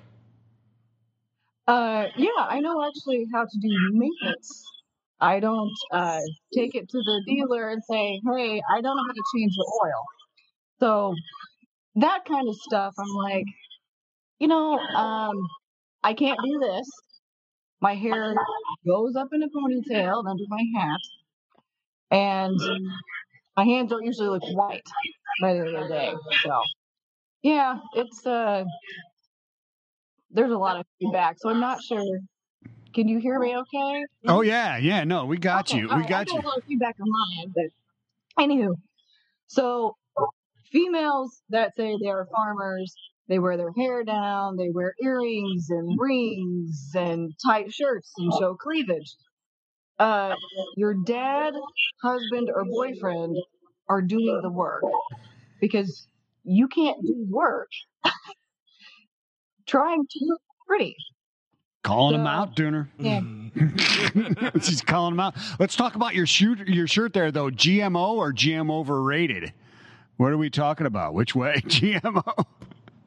Uh, 1.67 2.07
yeah, 2.17 2.29
I 2.37 2.61
know 2.61 2.83
actually 2.83 3.27
how 3.31 3.43
to 3.43 3.59
do 3.61 3.69
maintenance. 3.91 4.63
I 5.19 5.39
don't 5.39 5.75
uh, 5.91 6.19
take 6.55 6.73
it 6.73 6.89
to 6.89 6.97
the 6.97 7.21
dealer 7.27 7.69
and 7.69 7.83
say, 7.83 8.19
"Hey, 8.25 8.61
I 8.73 8.81
don't 8.81 8.95
know 8.95 9.03
how 9.07 9.13
to 9.13 9.23
change 9.35 9.53
the 9.55 9.79
oil." 9.83 10.03
So 10.79 11.13
that 11.95 12.25
kind 12.25 12.47
of 12.47 12.55
stuff, 12.55 12.93
I'm 12.97 13.13
like, 13.13 13.45
you 14.39 14.47
know, 14.47 14.79
um, 14.79 15.35
I 16.03 16.13
can't 16.13 16.39
do 16.43 16.59
this. 16.59 16.89
My 17.81 17.95
hair 17.95 18.35
goes 18.85 19.15
up 19.15 19.29
in 19.33 19.43
a 19.43 19.47
ponytail 19.47 20.19
and 20.19 20.27
under 20.29 20.43
my 20.49 20.63
hat, 20.75 20.99
and 22.11 22.59
my 23.57 23.63
hands 23.65 23.89
don't 23.89 24.05
usually 24.05 24.29
look 24.29 24.43
white 24.55 24.83
by 25.41 25.53
the 25.53 25.59
end 25.61 25.75
of 25.75 25.83
the 25.83 25.89
day. 25.93 26.13
So 26.43 26.61
Yeah, 27.41 27.79
it's 27.95 28.25
uh 28.25 28.65
there's 30.31 30.51
a 30.51 30.57
lot 30.57 30.79
of 30.79 30.85
feedback, 30.99 31.37
so 31.39 31.49
I'm 31.49 31.59
not 31.61 31.79
sure. 31.83 32.19
Can 32.93 33.07
you 33.07 33.19
hear 33.19 33.39
me 33.39 33.55
okay? 33.55 34.05
Oh 34.27 34.41
yeah, 34.41 34.77
yeah. 34.77 35.03
No, 35.03 35.25
we 35.25 35.37
got 35.37 35.71
Okay, 35.71 35.81
you. 35.81 35.87
We 35.89 35.95
right, 35.95 36.09
got 36.09 36.27
I 36.29 36.33
you. 36.33 36.41
a 36.41 36.45
lot 36.47 36.57
of 36.57 36.63
feedback 36.67 36.95
on 37.01 37.09
my 37.09 37.43
end, 37.43 37.53
but 37.55 38.43
anywho. 38.43 38.75
So 39.47 39.95
females 40.71 41.41
that 41.49 41.75
say 41.75 41.97
they 42.01 42.09
are 42.09 42.27
farmers, 42.35 42.95
they 43.29 43.39
wear 43.39 43.55
their 43.55 43.71
hair 43.71 44.03
down, 44.03 44.57
they 44.57 44.69
wear 44.69 44.95
earrings 45.01 45.69
and 45.69 45.97
rings 45.99 46.91
and 46.95 47.31
tight 47.45 47.71
shirts 47.71 48.11
and 48.17 48.33
show 48.39 48.55
cleavage. 48.55 49.15
Uh, 49.99 50.33
your 50.75 50.95
dad, 51.05 51.53
husband, 52.01 52.49
or 52.53 52.65
boyfriend 52.65 53.37
are 53.87 54.01
doing 54.01 54.39
the 54.41 54.49
work 54.49 54.81
because 55.61 56.07
you 56.43 56.67
can't 56.67 57.01
do 57.05 57.27
work 57.29 57.69
trying 59.67 60.05
to 60.09 60.19
look 60.25 60.41
pretty. 60.67 60.95
Calling 61.83 62.15
him 62.15 62.27
out, 62.27 62.55
Dooner. 62.55 62.87
Yeah. 62.97 63.21
She's 64.61 64.81
calling 64.81 65.13
him 65.13 65.19
out. 65.19 65.35
Let's 65.59 65.75
talk 65.75 65.95
about 65.95 66.13
your 66.13 66.25
shoot, 66.25 66.67
your 66.67 66.87
shirt 66.87 67.13
there, 67.13 67.31
though. 67.31 67.49
GMO 67.49 68.15
or 68.15 68.33
GM 68.33 68.71
overrated? 68.71 69.53
What 70.17 70.31
are 70.31 70.37
we 70.37 70.49
talking 70.49 70.85
about? 70.85 71.13
Which 71.13 71.35
way? 71.35 71.55
GMO. 71.65 72.45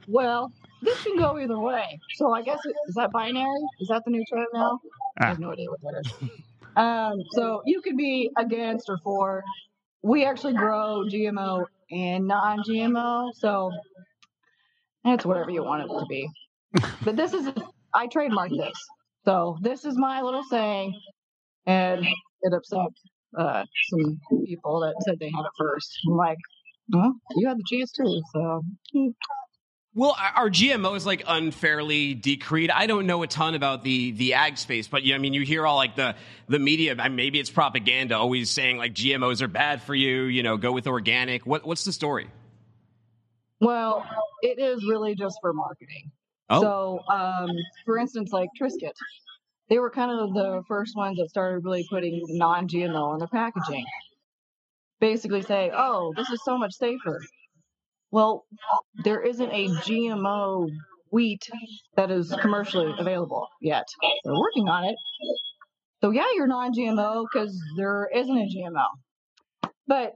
Well, 0.08 0.52
this 0.82 1.02
can 1.02 1.16
go 1.16 1.38
either 1.38 1.58
way. 1.58 1.98
So 2.16 2.32
I 2.32 2.42
guess 2.42 2.58
it, 2.64 2.74
is 2.88 2.94
that 2.96 3.12
binary? 3.12 3.60
Is 3.80 3.88
that 3.88 4.02
the 4.04 4.10
new 4.10 4.24
trend 4.28 4.46
now? 4.52 4.80
I 5.20 5.28
have 5.28 5.38
no 5.38 5.52
idea 5.52 5.68
what 5.70 5.80
that 5.82 6.00
is. 6.04 6.30
Um, 6.76 7.22
so 7.32 7.62
you 7.66 7.82
could 7.82 7.96
be 7.96 8.30
against 8.38 8.88
or 8.88 8.98
for. 9.04 9.44
We 10.02 10.24
actually 10.24 10.54
grow 10.54 11.04
GMO 11.08 11.66
and 11.90 12.26
non-GMO, 12.26 13.32
so 13.34 13.70
it's 15.04 15.24
whatever 15.24 15.50
you 15.50 15.62
want 15.62 15.82
it 15.84 15.88
to 15.88 16.06
be. 16.08 16.28
But 17.04 17.16
this 17.16 17.34
is 17.34 17.52
I 17.94 18.06
trademarked 18.08 18.56
this, 18.56 18.78
so 19.24 19.58
this 19.60 19.84
is 19.84 19.96
my 19.98 20.22
little 20.22 20.42
saying, 20.44 20.98
and 21.66 22.04
it 22.42 22.52
upset 22.54 22.88
uh, 23.38 23.64
some 23.90 24.18
people 24.46 24.80
that 24.80 24.94
said 25.04 25.18
they 25.20 25.30
had 25.30 25.42
it 25.42 25.52
first. 25.58 25.90
I'm 26.08 26.16
like, 26.16 26.38
well, 26.92 27.14
you 27.36 27.46
had 27.48 27.58
the 27.58 27.64
chance 27.70 27.92
too, 27.92 28.22
so 28.32 28.62
Well, 29.94 30.16
our 30.18 30.48
GMO 30.48 30.96
is 30.96 31.04
like 31.04 31.22
unfairly 31.26 32.14
decreed? 32.14 32.70
I 32.70 32.86
don't 32.86 33.06
know 33.06 33.22
a 33.22 33.26
ton 33.26 33.54
about 33.54 33.84
the 33.84 34.12
the 34.12 34.34
ag 34.34 34.56
space, 34.56 34.88
but 34.88 35.04
yeah, 35.04 35.16
I 35.16 35.18
mean, 35.18 35.34
you 35.34 35.42
hear 35.42 35.66
all 35.66 35.76
like 35.76 35.96
the 35.96 36.16
the 36.48 36.58
media. 36.58 36.96
I 36.98 37.08
maybe 37.08 37.38
it's 37.38 37.50
propaganda, 37.50 38.16
always 38.16 38.48
saying 38.48 38.78
like 38.78 38.94
GMOs 38.94 39.42
are 39.42 39.48
bad 39.48 39.82
for 39.82 39.94
you. 39.94 40.22
You 40.22 40.42
know, 40.42 40.56
go 40.56 40.72
with 40.72 40.86
organic. 40.86 41.44
What 41.44 41.66
what's 41.66 41.84
the 41.84 41.92
story? 41.92 42.30
Well, 43.60 44.06
it 44.40 44.58
is 44.58 44.82
really 44.88 45.14
just 45.14 45.36
for 45.42 45.52
marketing. 45.52 46.10
Oh. 46.48 46.60
So, 46.60 47.00
um, 47.14 47.50
for 47.84 47.98
instance, 47.98 48.32
like 48.32 48.48
Triscuit, 48.60 48.92
they 49.68 49.78
were 49.78 49.90
kind 49.90 50.10
of 50.10 50.32
the 50.32 50.62
first 50.68 50.96
ones 50.96 51.18
that 51.18 51.28
started 51.28 51.64
really 51.64 51.86
putting 51.88 52.18
non-GMO 52.28 53.12
in 53.12 53.18
their 53.18 53.28
packaging. 53.28 53.84
Basically, 55.00 55.42
say, 55.42 55.70
"Oh, 55.74 56.14
this 56.16 56.30
is 56.30 56.40
so 56.44 56.56
much 56.56 56.72
safer." 56.72 57.20
Well, 58.12 58.44
there 59.02 59.22
isn't 59.22 59.50
a 59.50 59.68
GMO 59.68 60.68
wheat 61.10 61.48
that 61.96 62.10
is 62.10 62.32
commercially 62.40 62.94
available 62.98 63.48
yet. 63.60 63.86
They're 64.24 64.34
working 64.34 64.68
on 64.68 64.84
it. 64.84 64.94
So 66.02 66.10
yeah, 66.10 66.26
you're 66.34 66.46
non-GMO 66.46 67.24
because 67.32 67.58
there 67.76 68.08
isn't 68.14 68.36
a 68.36 68.46
GMO, 68.46 69.70
but 69.86 70.14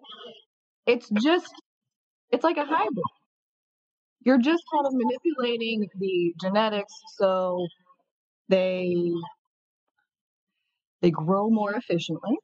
it's 0.86 1.08
just 1.08 1.52
it's 2.30 2.44
like 2.44 2.56
a 2.56 2.64
hybrid 2.64 3.04
you're 4.26 4.38
just 4.38 4.64
kind 4.74 4.84
of 4.84 4.92
manipulating 4.92 5.86
the 6.00 6.34
genetics 6.40 6.92
so 7.16 7.64
they 8.48 8.92
they 11.00 11.12
grow 11.12 11.48
more 11.48 11.72
efficiently. 11.72 12.36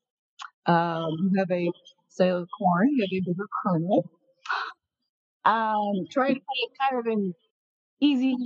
Um, 0.66 1.08
you 1.20 1.32
have 1.38 1.50
a 1.50 1.68
say 2.08 2.28
of 2.28 2.46
corn, 2.56 2.88
you 2.90 3.02
have 3.02 3.08
a 3.10 3.30
bigger 3.30 3.48
kernel. 3.64 4.08
Um, 5.44 6.06
trying 6.10 6.34
to 6.34 6.40
put 6.40 6.56
it 6.56 6.70
kind 6.80 7.00
of 7.00 7.06
in 7.12 7.34
easy 8.00 8.36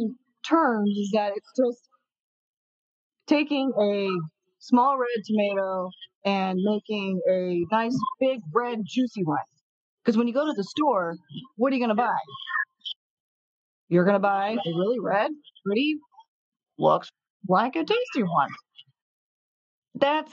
terms 0.48 0.90
is 0.90 1.10
that 1.12 1.32
it's 1.36 1.52
just 1.56 1.88
taking 3.26 3.72
a 3.78 4.08
small 4.58 4.98
red 4.98 5.24
tomato 5.24 5.90
and 6.24 6.58
making 6.62 7.20
a 7.30 7.64
nice 7.70 7.96
big 8.20 8.40
red 8.54 8.80
juicy 8.86 9.24
one. 9.24 9.38
Because 10.04 10.16
when 10.16 10.28
you 10.28 10.34
go 10.34 10.46
to 10.46 10.52
the 10.56 10.64
store, 10.64 11.16
what 11.56 11.72
are 11.72 11.76
you 11.76 11.80
going 11.80 11.90
to 11.90 11.94
buy? 11.94 12.16
You're 13.88 14.04
going 14.04 14.14
to 14.14 14.20
buy 14.20 14.50
a 14.52 14.68
really 14.70 14.98
red, 15.00 15.30
pretty, 15.64 15.96
looks 16.78 17.08
like 17.48 17.76
a 17.76 17.84
tasty 17.84 18.22
one. 18.22 18.48
That's 19.94 20.32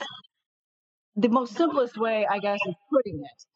the 1.16 1.28
most 1.28 1.56
simplest 1.56 1.96
way, 1.96 2.26
I 2.28 2.38
guess, 2.38 2.58
of 2.66 2.74
putting 2.92 3.20
it. 3.20 3.53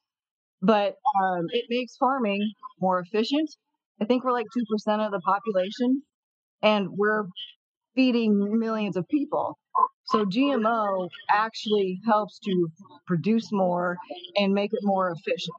But 0.62 0.96
um, 1.22 1.46
it 1.50 1.66
makes 1.68 1.96
farming 1.96 2.52
more 2.80 3.00
efficient. 3.00 3.50
I 4.00 4.04
think 4.04 4.24
we're 4.24 4.32
like 4.32 4.46
2% 4.46 5.06
of 5.06 5.12
the 5.12 5.20
population, 5.20 6.02
and 6.62 6.88
we're 6.90 7.24
feeding 7.94 8.58
millions 8.58 8.96
of 8.96 9.06
people. 9.08 9.58
So 10.04 10.24
GMO 10.24 11.08
actually 11.30 12.00
helps 12.06 12.38
to 12.40 12.68
produce 13.06 13.52
more 13.52 13.96
and 14.36 14.52
make 14.54 14.72
it 14.72 14.80
more 14.82 15.10
efficient. 15.10 15.56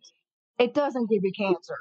It 0.57 0.73
doesn't 0.73 1.09
give 1.09 1.21
you 1.23 1.31
cancer. 1.37 1.77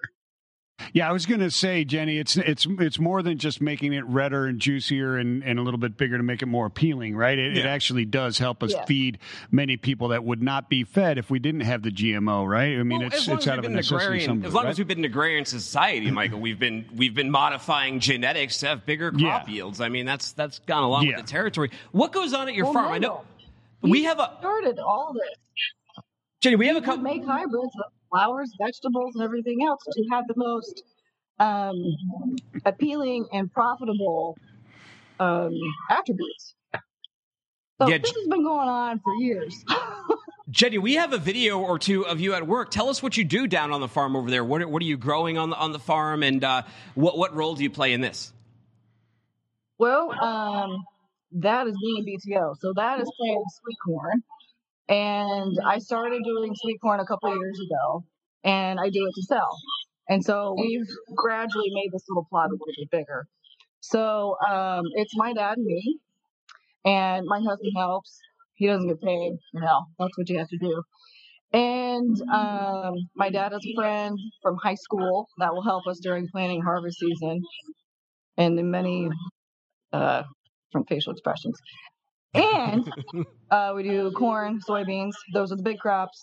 Yeah, 0.92 1.08
I 1.08 1.12
was 1.12 1.26
going 1.26 1.40
to 1.40 1.50
say, 1.50 1.84
Jenny, 1.84 2.18
it's 2.18 2.36
it's 2.36 2.66
it's 2.78 2.98
more 3.00 3.20
than 3.22 3.36
just 3.38 3.60
making 3.60 3.92
it 3.94 4.04
redder 4.06 4.46
and 4.46 4.60
juicier 4.60 5.16
and, 5.16 5.42
and 5.42 5.58
a 5.58 5.62
little 5.62 5.78
bit 5.78 5.96
bigger 5.96 6.16
to 6.16 6.22
make 6.22 6.40
it 6.40 6.46
more 6.46 6.66
appealing, 6.66 7.16
right? 7.16 7.36
It, 7.38 7.56
it 7.58 7.66
actually 7.66 8.04
does 8.04 8.38
help 8.38 8.62
us 8.62 8.72
Yeah. 8.72 8.84
feed 8.84 9.18
many 9.50 9.76
people 9.76 10.08
that 10.08 10.22
would 10.24 10.40
not 10.42 10.68
be 10.70 10.84
fed 10.84 11.18
if 11.18 11.30
we 11.30 11.40
didn't 11.40 11.62
have 11.62 11.82
the 11.82 11.90
GMO, 11.90 12.46
right? 12.48 12.78
I 12.78 12.82
mean, 12.84 12.98
Well, 13.00 13.08
it's 13.08 13.16
as 13.22 13.28
long 13.28 13.36
it's 13.38 13.46
as 13.46 13.50
out 13.50 13.52
we've 13.54 13.58
of 13.58 13.64
a 13.64 13.68
been 13.68 13.72
an 13.72 13.76
necessity. 13.76 14.04
agrarian, 14.24 14.44
as 14.44 14.54
long 14.54 14.64
right? 14.64 14.70
as 14.70 14.78
we've 14.78 14.86
been 14.88 14.98
an 14.98 15.04
agrarian 15.04 15.44
society, 15.44 16.10
Michael, 16.12 16.40
we've 16.40 16.58
been 16.60 16.84
we've 16.94 17.14
been 17.14 17.30
modifying 17.30 17.98
genetics 18.00 18.58
to 18.58 18.68
have 18.68 18.86
bigger 18.86 19.10
crop 19.10 19.48
Yeah. 19.48 19.54
yields. 19.54 19.80
I 19.80 19.88
mean, 19.88 20.06
that's 20.06 20.32
that's 20.32 20.60
gone 20.60 20.84
along 20.84 21.06
Yeah. 21.06 21.16
with 21.16 21.26
the 21.26 21.30
territory. 21.30 21.70
What 21.92 22.12
goes 22.12 22.32
on 22.32 22.48
at 22.48 22.54
your 22.54 22.66
Well, 22.66 22.74
farm? 22.74 22.92
I 22.92 22.98
know 22.98 23.24
we 23.82 24.04
have 24.04 24.20
a 24.20 24.36
started 24.38 24.78
all 24.78 25.12
this. 25.12 26.04
Jenny. 26.40 26.54
We 26.56 26.68
have 26.68 26.76
a 26.76 26.80
We 26.80 26.84
couple. 26.86 27.02
make 27.02 27.24
hybrids 27.24 27.74
of 27.84 27.92
flowers, 28.10 28.50
vegetables, 28.60 29.14
and 29.14 29.24
everything 29.24 29.64
else 29.66 29.80
to 29.92 30.04
have 30.10 30.24
the 30.28 30.34
most 30.36 30.82
um, 31.38 31.96
appealing 32.64 33.26
and 33.32 33.52
profitable 33.52 34.36
um, 35.20 35.52
attributes. 35.90 36.54
So 37.80 37.88
Yeah, 37.88 37.98
this 37.98 38.14
has 38.14 38.28
been 38.28 38.42
going 38.42 38.68
on 38.68 39.00
for 39.00 39.14
years. 39.14 39.64
Jenny, 40.50 40.78
we 40.78 40.94
have 40.94 41.12
a 41.12 41.18
video 41.18 41.58
or 41.60 41.78
two 41.78 42.06
of 42.06 42.20
you 42.20 42.32
at 42.34 42.46
work. 42.46 42.70
Tell 42.70 42.88
us 42.88 43.02
what 43.02 43.16
you 43.16 43.24
do 43.24 43.46
down 43.46 43.70
on 43.70 43.80
the 43.80 43.88
farm 43.88 44.16
over 44.16 44.30
there. 44.30 44.44
What 44.44 44.62
are, 44.62 44.68
what 44.68 44.82
are 44.82 44.86
you 44.86 44.96
growing 44.96 45.36
on 45.36 45.50
the 45.50 45.56
on 45.56 45.72
the 45.72 45.78
farm, 45.78 46.22
and 46.22 46.42
uh, 46.42 46.62
what 46.94 47.18
what 47.18 47.36
role 47.36 47.54
do 47.54 47.62
you 47.62 47.70
play 47.70 47.92
in 47.92 48.00
this? 48.00 48.32
well, 49.78 50.12
um, 50.20 50.84
that 51.32 51.66
is 51.66 51.76
being 51.80 52.02
a 52.02 52.38
BTO. 52.38 52.56
So 52.60 52.72
that 52.74 53.00
is 53.00 53.10
planting 53.18 53.44
sweet 53.62 53.76
corn. 53.84 54.22
And 54.88 55.58
I 55.66 55.78
started 55.78 56.22
doing 56.24 56.54
sweet 56.54 56.78
corn 56.80 57.00
a 57.00 57.06
couple 57.06 57.28
years 57.36 57.60
ago, 57.60 58.04
and 58.44 58.80
I 58.80 58.88
do 58.88 59.06
it 59.06 59.12
to 59.14 59.22
sell. 59.22 59.56
And 60.08 60.24
so 60.24 60.54
we've 60.58 60.88
gradually 61.14 61.70
made 61.74 61.90
this 61.92 62.04
little 62.08 62.26
plot 62.30 62.48
a 62.48 62.52
little 62.52 62.66
bit 62.66 62.90
bigger. 62.90 63.26
So 63.80 64.36
um, 64.48 64.84
it's 64.94 65.14
my 65.14 65.34
dad 65.34 65.58
and 65.58 65.66
me, 65.66 65.98
and 66.84 67.26
my 67.26 67.40
husband 67.40 67.72
helps. 67.76 68.18
He 68.54 68.66
doesn't 68.66 68.88
get 68.88 69.00
paid, 69.00 69.32
you 69.52 69.60
know, 69.60 69.84
that's 69.98 70.16
what 70.16 70.28
you 70.28 70.38
have 70.38 70.48
to 70.48 70.58
do. 70.58 70.82
And 71.52 72.20
um, 72.32 72.94
my 73.14 73.30
dad 73.30 73.52
has 73.52 73.62
a 73.64 73.74
friend 73.74 74.18
from 74.42 74.56
high 74.56 74.74
school 74.74 75.28
that 75.38 75.54
will 75.54 75.62
help 75.62 75.86
us 75.86 76.00
during 76.00 76.26
planting 76.32 76.62
harvest 76.62 76.98
season, 76.98 77.42
and 78.36 78.58
the 78.58 78.62
many 78.62 79.10
uh, 79.92 80.24
from 80.72 80.84
facial 80.86 81.12
expressions. 81.12 81.56
And 82.34 82.92
uh, 83.50 83.72
we 83.74 83.82
do 83.82 84.10
corn, 84.12 84.60
soybeans. 84.68 85.12
Those 85.32 85.52
are 85.52 85.56
the 85.56 85.62
big 85.62 85.78
crops. 85.78 86.22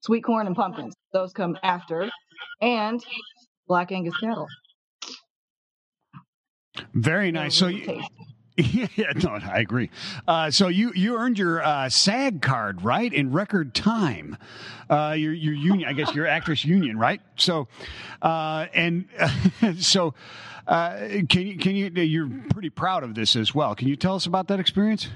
Sweet 0.00 0.22
corn 0.22 0.46
and 0.46 0.56
pumpkins. 0.56 0.94
Those 1.12 1.32
come 1.32 1.56
after. 1.62 2.10
And 2.60 3.02
black 3.68 3.92
Angus 3.92 4.16
cattle. 4.18 4.46
Very 6.94 7.30
nice. 7.30 7.54
So 7.54 7.68
you, 7.68 7.84
tasty. 7.84 8.08
yeah, 8.96 9.12
no, 9.22 9.30
I 9.30 9.60
agree. 9.60 9.88
Uh, 10.28 10.50
so 10.50 10.68
you 10.68 10.92
you 10.94 11.16
earned 11.16 11.38
your 11.38 11.62
uh, 11.62 11.88
SAG 11.88 12.42
card 12.42 12.82
right 12.82 13.12
in 13.12 13.32
record 13.32 13.74
time. 13.74 14.36
Uh, 14.90 15.14
your 15.16 15.32
your 15.32 15.54
union, 15.54 15.88
I 15.88 15.94
guess 15.94 16.14
your 16.14 16.26
actress 16.26 16.64
union, 16.64 16.98
right? 16.98 17.22
So, 17.36 17.68
uh, 18.20 18.66
and 18.74 19.06
so 19.78 20.14
uh, 20.66 20.98
can 21.30 21.46
you 21.46 21.56
can 21.56 21.74
you 21.74 21.90
you're 21.90 22.30
pretty 22.50 22.70
proud 22.70 23.04
of 23.04 23.14
this 23.14 23.36
as 23.36 23.54
well? 23.54 23.74
Can 23.74 23.88
you 23.88 23.96
tell 23.96 24.16
us 24.16 24.26
about 24.26 24.48
that 24.48 24.60
experience? 24.60 25.08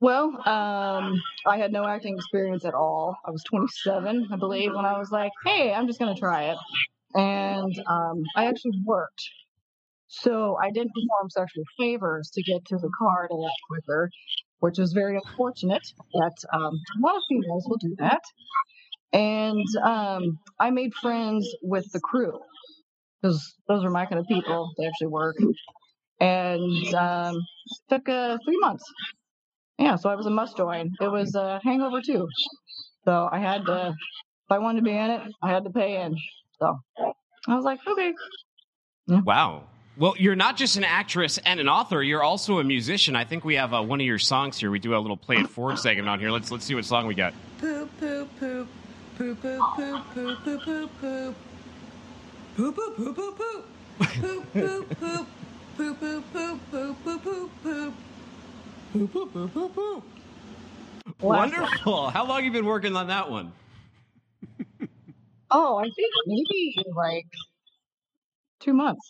Well, 0.00 0.26
um, 0.46 1.22
I 1.46 1.56
had 1.58 1.72
no 1.72 1.86
acting 1.86 2.16
experience 2.16 2.64
at 2.64 2.74
all. 2.74 3.16
I 3.26 3.30
was 3.30 3.42
27, 3.44 4.28
I 4.32 4.36
believe, 4.36 4.74
when 4.74 4.84
I 4.84 4.98
was 4.98 5.10
like, 5.10 5.32
hey, 5.44 5.72
I'm 5.72 5.86
just 5.86 5.98
going 5.98 6.14
to 6.14 6.20
try 6.20 6.44
it. 6.44 6.58
and 7.14 7.74
um, 7.88 8.22
I 8.36 8.46
actually 8.46 8.78
worked. 8.84 9.22
So 10.08 10.56
I 10.62 10.70
did 10.70 10.88
perform 10.88 11.30
sexual 11.30 11.64
favors 11.78 12.30
to 12.34 12.42
get 12.42 12.64
to 12.66 12.76
the 12.76 12.90
card 12.98 13.30
a 13.30 13.34
lot 13.34 13.52
quicker, 13.68 14.10
which 14.60 14.78
is 14.78 14.92
very 14.92 15.16
unfortunate 15.16 15.82
that 16.14 16.34
um, 16.52 16.74
a 16.98 17.00
lot 17.06 17.16
of 17.16 17.22
females 17.28 17.66
will 17.68 17.78
do 17.78 17.94
that. 17.98 18.22
And 19.12 19.66
um, 19.84 20.38
I 20.60 20.70
made 20.70 20.94
friends 20.94 21.48
with 21.62 21.90
the 21.92 22.00
crew 22.00 22.38
because 23.22 23.54
those 23.68 23.84
are 23.84 23.90
my 23.90 24.06
kind 24.06 24.18
of 24.20 24.26
people. 24.28 24.72
They 24.78 24.86
actually 24.86 25.08
work. 25.08 25.36
And 26.20 26.94
um, 26.94 27.36
took 27.90 28.08
uh, 28.08 28.38
three 28.44 28.58
months. 28.60 28.84
Yeah, 29.78 29.96
so 29.96 30.08
I 30.08 30.14
was 30.14 30.26
a 30.26 30.30
must 30.30 30.56
join. 30.56 30.92
It 31.00 31.10
was 31.10 31.34
a 31.34 31.60
hangover 31.62 32.00
too. 32.00 32.28
So 33.04 33.28
I 33.30 33.38
had 33.38 33.66
to, 33.66 33.88
if 33.88 34.50
I 34.50 34.58
wanted 34.58 34.80
to 34.80 34.84
be 34.84 34.96
in 34.96 35.10
it, 35.10 35.22
I 35.42 35.50
had 35.50 35.64
to 35.64 35.70
pay 35.70 36.02
in. 36.02 36.16
So 36.58 36.78
I 37.46 37.54
was 37.54 37.64
like, 37.64 37.80
okay. 37.86 38.14
Wow. 39.08 39.64
Well, 39.98 40.14
you're 40.18 40.36
not 40.36 40.56
just 40.56 40.76
an 40.76 40.84
actress 40.84 41.38
and 41.38 41.60
an 41.60 41.68
author. 41.68 42.02
You're 42.02 42.22
also 42.22 42.58
a 42.58 42.64
musician. 42.64 43.16
I 43.16 43.24
think 43.24 43.44
we 43.44 43.54
have 43.54 43.72
uh, 43.72 43.82
one 43.82 44.00
of 44.00 44.06
your 44.06 44.18
songs 44.18 44.58
here. 44.58 44.70
We 44.70 44.78
do 44.78 44.94
a 44.94 44.98
little 44.98 45.16
play 45.16 45.36
it 45.36 45.48
forward 45.48 45.78
segment 45.78 46.08
on 46.08 46.20
here. 46.20 46.30
Let's 46.30 46.50
let's 46.50 46.66
see 46.66 46.74
what 46.74 46.84
song 46.84 47.06
we 47.06 47.14
got. 47.14 47.32
Poop, 47.58 47.90
poop, 47.98 48.28
poop. 48.38 48.68
Poop, 49.16 49.40
poop, 49.40 49.60
poop, 49.74 50.02
poop, 50.12 50.38
poop, 50.44 50.62
poop, 50.64 51.00
poop. 51.00 51.34
Poop, 52.56 52.76
poop, 52.76 52.96
poop, 52.96 53.16
poop, 53.16 53.38
poop. 53.38 53.64
Poop, 53.98 54.52
poop, 54.52 54.98
poop. 55.00 55.26
Poop, 55.76 56.00
poop, 56.00 56.32
poop, 56.32 56.70
poop, 56.70 57.04
poop, 57.04 57.62
poop, 57.62 57.94
poop. 58.98 59.12
Poop, 59.12 59.32
poop, 59.32 59.52
poop, 59.52 59.74
poop, 59.74 59.74
poop. 59.74 60.04
Wonderful. 61.20 62.10
How 62.10 62.26
long 62.26 62.36
have 62.36 62.44
you 62.44 62.52
been 62.52 62.66
working 62.66 62.96
on 62.96 63.08
that 63.08 63.30
one? 63.30 63.52
Oh, 65.50 65.78
I 65.78 65.84
think 65.84 66.12
maybe 66.26 66.74
like 66.94 67.26
two 68.60 68.72
months. 68.72 69.06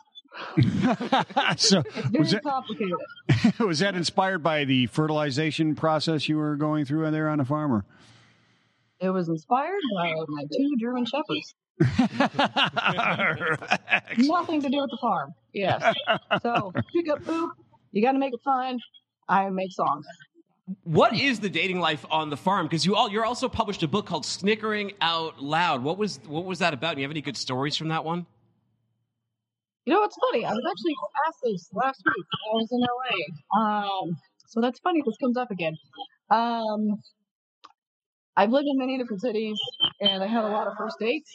so 1.56 1.82
It's 1.86 2.18
was 2.18 2.30
that, 2.32 2.42
complicated. 2.42 2.94
was 3.58 3.78
that 3.78 3.94
inspired 3.94 4.42
by 4.42 4.64
the 4.64 4.86
fertilization 4.86 5.74
process 5.74 6.28
you 6.28 6.36
were 6.36 6.56
going 6.56 6.84
through 6.84 7.10
there 7.10 7.30
on 7.30 7.40
a 7.40 7.44
farm? 7.44 7.72
Or? 7.72 7.84
It 9.00 9.08
was 9.10 9.28
inspired 9.30 9.80
by 9.96 10.12
my 10.28 10.44
two 10.54 10.76
German 10.78 11.06
shepherds. 11.06 11.54
Nothing 14.18 14.60
to 14.62 14.68
do 14.68 14.80
with 14.80 14.90
the 14.90 14.98
farm. 15.00 15.32
Yes. 15.54 15.94
So 16.42 16.72
pick 16.94 17.08
up 17.10 17.24
poop. 17.24 17.52
You 17.92 18.02
got 18.02 18.12
to 18.12 18.18
make 18.18 18.34
it 18.34 18.40
fun. 18.44 18.78
I 19.28 19.50
make 19.50 19.72
songs. 19.72 20.06
What 20.82 21.14
is 21.14 21.38
the 21.38 21.48
dating 21.48 21.78
life 21.78 22.04
on 22.10 22.28
the 22.28 22.36
farm? 22.36 22.66
Because 22.66 22.84
you 22.84 22.96
all 22.96 23.10
you're 23.10 23.24
also 23.24 23.48
published 23.48 23.82
a 23.82 23.88
book 23.88 24.06
called 24.06 24.26
Snickering 24.26 24.92
Out 25.00 25.40
Loud. 25.40 25.82
What 25.82 25.96
was 25.96 26.18
what 26.26 26.44
was 26.44 26.58
that 26.58 26.74
about? 26.74 26.94
Do 26.94 27.00
you 27.00 27.04
have 27.04 27.12
any 27.12 27.22
good 27.22 27.36
stories 27.36 27.76
from 27.76 27.88
that 27.88 28.04
one? 28.04 28.26
You 29.84 29.94
know, 29.94 30.02
it's 30.02 30.16
funny. 30.16 30.44
I 30.44 30.52
was 30.52 30.64
actually 30.68 30.94
asked 31.28 31.38
this 31.44 31.68
last 31.72 32.02
week. 32.04 32.26
I 32.50 32.56
was 32.56 32.68
in 32.72 32.80
LA. 32.80 34.02
Um, 34.02 34.16
so 34.48 34.60
that's 34.60 34.80
funny. 34.80 35.00
This 35.06 35.16
comes 35.18 35.36
up 35.36 35.52
again. 35.52 35.76
Um, 36.28 37.00
I've 38.36 38.50
lived 38.50 38.66
in 38.68 38.76
many 38.76 38.98
different 38.98 39.22
cities, 39.22 39.56
and 40.00 40.24
I 40.24 40.26
had 40.26 40.44
a 40.44 40.48
lot 40.48 40.66
of 40.66 40.74
first 40.76 40.98
dates. 40.98 41.30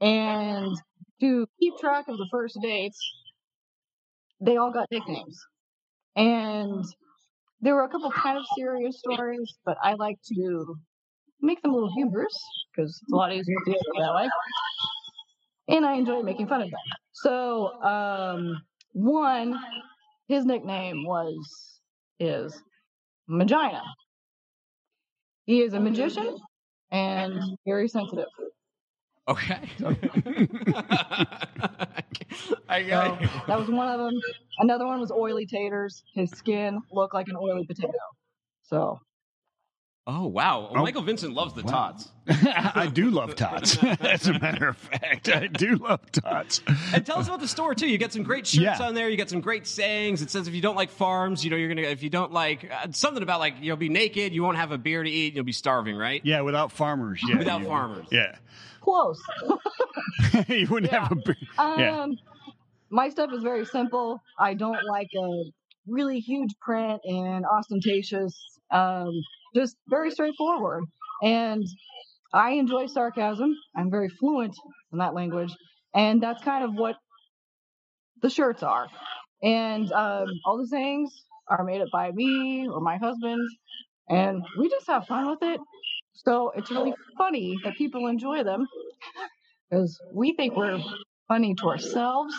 And 0.00 0.76
to 1.20 1.46
keep 1.58 1.76
track 1.78 2.06
of 2.06 2.16
the 2.16 2.28
first 2.30 2.58
dates, 2.62 2.98
they 4.40 4.56
all 4.56 4.70
got 4.70 4.86
nicknames. 4.92 5.38
And 6.14 6.84
there 7.60 7.74
were 7.74 7.84
a 7.84 7.88
couple 7.88 8.10
kind 8.10 8.38
of 8.38 8.44
serious 8.56 8.98
stories, 8.98 9.58
but 9.64 9.76
I 9.82 9.94
like 9.94 10.18
to 10.32 10.76
make 11.40 11.60
them 11.62 11.72
a 11.72 11.74
little 11.74 11.92
humorous 11.94 12.36
because 12.74 12.90
it's 13.02 13.12
a 13.12 13.16
lot 13.16 13.32
easier 13.32 13.56
to 13.66 13.72
do 13.72 13.78
that 13.98 14.14
way. 14.14 14.28
And 15.68 15.86
I 15.86 15.94
enjoy 15.94 16.22
making 16.22 16.48
fun 16.48 16.62
of 16.62 16.70
them. 16.70 16.80
So, 17.12 17.82
um, 17.82 18.62
one, 18.92 19.58
his 20.28 20.44
nickname 20.44 21.04
was 21.04 21.80
is 22.18 22.60
Magina. 23.28 23.82
He 25.46 25.62
is 25.62 25.74
a 25.74 25.80
magician 25.80 26.36
and 26.90 27.40
very 27.66 27.88
sensitive. 27.88 28.26
Okay. 29.30 29.70
I 32.68 32.82
So 32.88 32.88
got 32.88 33.22
it. 33.22 33.30
that 33.46 33.58
was 33.58 33.70
one 33.70 33.88
of 33.88 33.98
them. 33.98 34.14
Another 34.58 34.86
one 34.86 35.00
was 35.00 35.12
oily 35.12 35.46
taters. 35.46 36.02
His 36.14 36.30
skin 36.32 36.80
looked 36.92 37.14
like 37.14 37.28
an 37.28 37.36
oily 37.36 37.64
potato. 37.66 37.92
So 38.62 38.98
Oh 40.12 40.26
wow, 40.26 40.70
Oh. 40.74 40.82
Michael 40.82 41.02
Vincent 41.02 41.34
loves 41.34 41.54
the 41.54 41.62
Wow. 41.62 41.70
tots. 41.92 42.10
I 42.28 42.88
do 42.92 43.10
love 43.10 43.36
tots. 43.36 43.78
As 44.00 44.26
a 44.26 44.38
matter 44.40 44.68
of 44.68 44.76
fact, 44.76 45.28
I 45.28 45.46
do 45.46 45.76
love 45.76 46.00
tots. 46.10 46.62
And 46.92 47.06
tell 47.06 47.18
us 47.18 47.28
about 47.28 47.38
the 47.38 47.46
store 47.46 47.76
too. 47.76 47.86
You 47.88 47.96
get 47.96 48.12
some 48.12 48.24
great 48.24 48.44
shirts 48.46 48.80
Yeah. 48.80 48.82
on 48.86 48.94
there. 48.94 49.08
You 49.08 49.16
get 49.16 49.30
some 49.30 49.40
great 49.40 49.68
sayings. 49.68 50.20
It 50.20 50.30
says 50.30 50.48
if 50.48 50.54
you 50.54 50.60
don't 50.60 50.74
like 50.74 50.90
farms, 50.90 51.44
you 51.44 51.50
know 51.50 51.56
you're 51.56 51.68
gonna. 51.68 51.82
If 51.82 52.02
you 52.02 52.10
don't 52.10 52.32
like 52.32 52.68
uh, 52.72 52.88
something 52.90 53.22
about 53.22 53.38
like 53.38 53.54
you'll 53.60 53.76
be 53.76 53.88
naked, 53.88 54.32
you 54.32 54.42
won't 54.42 54.56
have 54.56 54.72
a 54.72 54.78
beer 54.78 55.02
to 55.04 55.10
eat, 55.10 55.34
you'll 55.34 55.44
be 55.44 55.52
starving, 55.52 55.94
right? 55.96 56.20
Yeah, 56.24 56.40
without 56.40 56.72
farmers. 56.72 57.22
Yeah, 57.28 57.38
Without 57.38 57.60
you- 57.60 57.66
farmers. 57.68 58.06
Yeah, 58.10 58.34
close. 58.80 59.20
you 60.48 60.66
wouldn't 60.68 60.92
have 60.92 61.12
a 61.12 61.16
beer. 61.16 61.36
yeah. 61.58 62.00
Um, 62.02 62.16
my 62.90 63.08
stuff 63.10 63.30
is 63.32 63.42
very 63.44 63.64
simple. 63.64 64.20
I 64.38 64.54
don't 64.54 64.84
like 64.88 65.08
a 65.16 65.44
really 65.86 66.18
huge 66.18 66.50
print 66.60 67.00
and 67.04 67.44
ostentatious. 67.46 68.36
Um, 68.72 69.10
just 69.54 69.76
very 69.88 70.10
straightforward. 70.10 70.84
And 71.22 71.64
I 72.32 72.52
enjoy 72.52 72.86
sarcasm. 72.86 73.54
I'm 73.76 73.90
very 73.90 74.08
fluent 74.08 74.54
in 74.92 74.98
that 74.98 75.14
language, 75.14 75.54
and 75.94 76.22
that's 76.22 76.42
kind 76.42 76.64
of 76.64 76.74
what 76.74 76.96
the 78.22 78.30
shirts 78.30 78.62
are. 78.62 78.86
And 79.42 79.90
um, 79.92 80.26
all 80.44 80.58
the 80.58 80.66
sayings 80.68 81.10
are 81.48 81.64
made 81.64 81.80
up 81.80 81.88
by 81.92 82.10
me 82.12 82.68
or 82.68 82.80
my 82.80 82.96
husband, 82.98 83.40
and 84.08 84.42
we 84.58 84.68
just 84.68 84.86
have 84.86 85.06
fun 85.06 85.28
with 85.28 85.40
it. 85.42 85.60
So 86.14 86.52
it's 86.54 86.70
really 86.70 86.94
funny 87.18 87.56
that 87.64 87.74
people 87.76 88.06
enjoy 88.06 88.44
them 88.44 88.66
because 89.70 89.98
we 90.12 90.34
think 90.34 90.56
we're 90.56 90.80
funny 91.28 91.54
to 91.54 91.68
ourselves. 91.68 92.34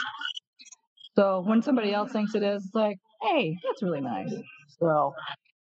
So 1.15 1.43
when 1.45 1.61
somebody 1.61 1.93
else 1.93 2.11
thinks 2.11 2.35
it 2.35 2.43
is, 2.43 2.63
it's 2.65 2.75
like, 2.75 2.97
hey, 3.21 3.57
that's 3.65 3.83
really 3.83 4.01
nice. 4.01 4.33
So, 4.79 5.13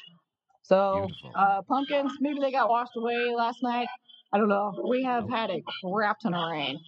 So 0.63 1.07
uh, 1.35 1.61
pumpkins, 1.67 2.11
maybe 2.19 2.39
they 2.39 2.51
got 2.51 2.69
washed 2.69 2.91
away 2.97 3.33
last 3.35 3.59
night. 3.61 3.87
I 4.33 4.37
don't 4.37 4.49
know. 4.49 4.73
We 4.89 5.03
have 5.03 5.29
had 5.29 5.49
a 5.51 5.61
crap 5.83 6.19
ton 6.19 6.33
of 6.33 6.51
rain. 6.51 6.79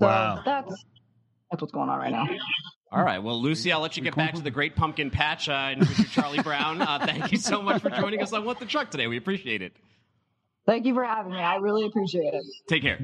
So 0.00 0.06
Wow. 0.06 0.42
that's 0.44 0.70
that's 1.50 1.60
what's 1.62 1.72
going 1.72 1.88
on 1.88 1.98
right 1.98 2.12
now. 2.12 2.26
All 2.92 3.02
right. 3.02 3.20
Well, 3.22 3.40
Lucy, 3.40 3.72
I'll 3.72 3.80
let 3.80 3.96
you 3.96 4.02
get 4.02 4.14
back 4.14 4.34
to 4.34 4.42
the 4.42 4.50
Great 4.50 4.76
Pumpkin 4.76 5.10
Patch 5.10 5.48
uh, 5.48 5.52
and 5.52 5.88
Richard 5.88 6.10
Charlie 6.10 6.42
Brown. 6.42 6.80
Uh, 6.82 6.98
thank 7.04 7.32
you 7.32 7.38
so 7.38 7.60
much 7.62 7.82
for 7.82 7.90
joining 7.90 8.22
us 8.22 8.32
on 8.32 8.44
What 8.44 8.60
the 8.60 8.66
Truck 8.66 8.90
today. 8.90 9.06
We 9.08 9.16
appreciate 9.16 9.62
it. 9.62 9.72
Thank 10.66 10.86
you 10.86 10.94
for 10.94 11.04
having 11.04 11.32
me. 11.32 11.38
I 11.38 11.56
really 11.56 11.86
appreciate 11.86 12.34
it. 12.34 12.42
Take 12.68 12.82
care. 12.82 12.98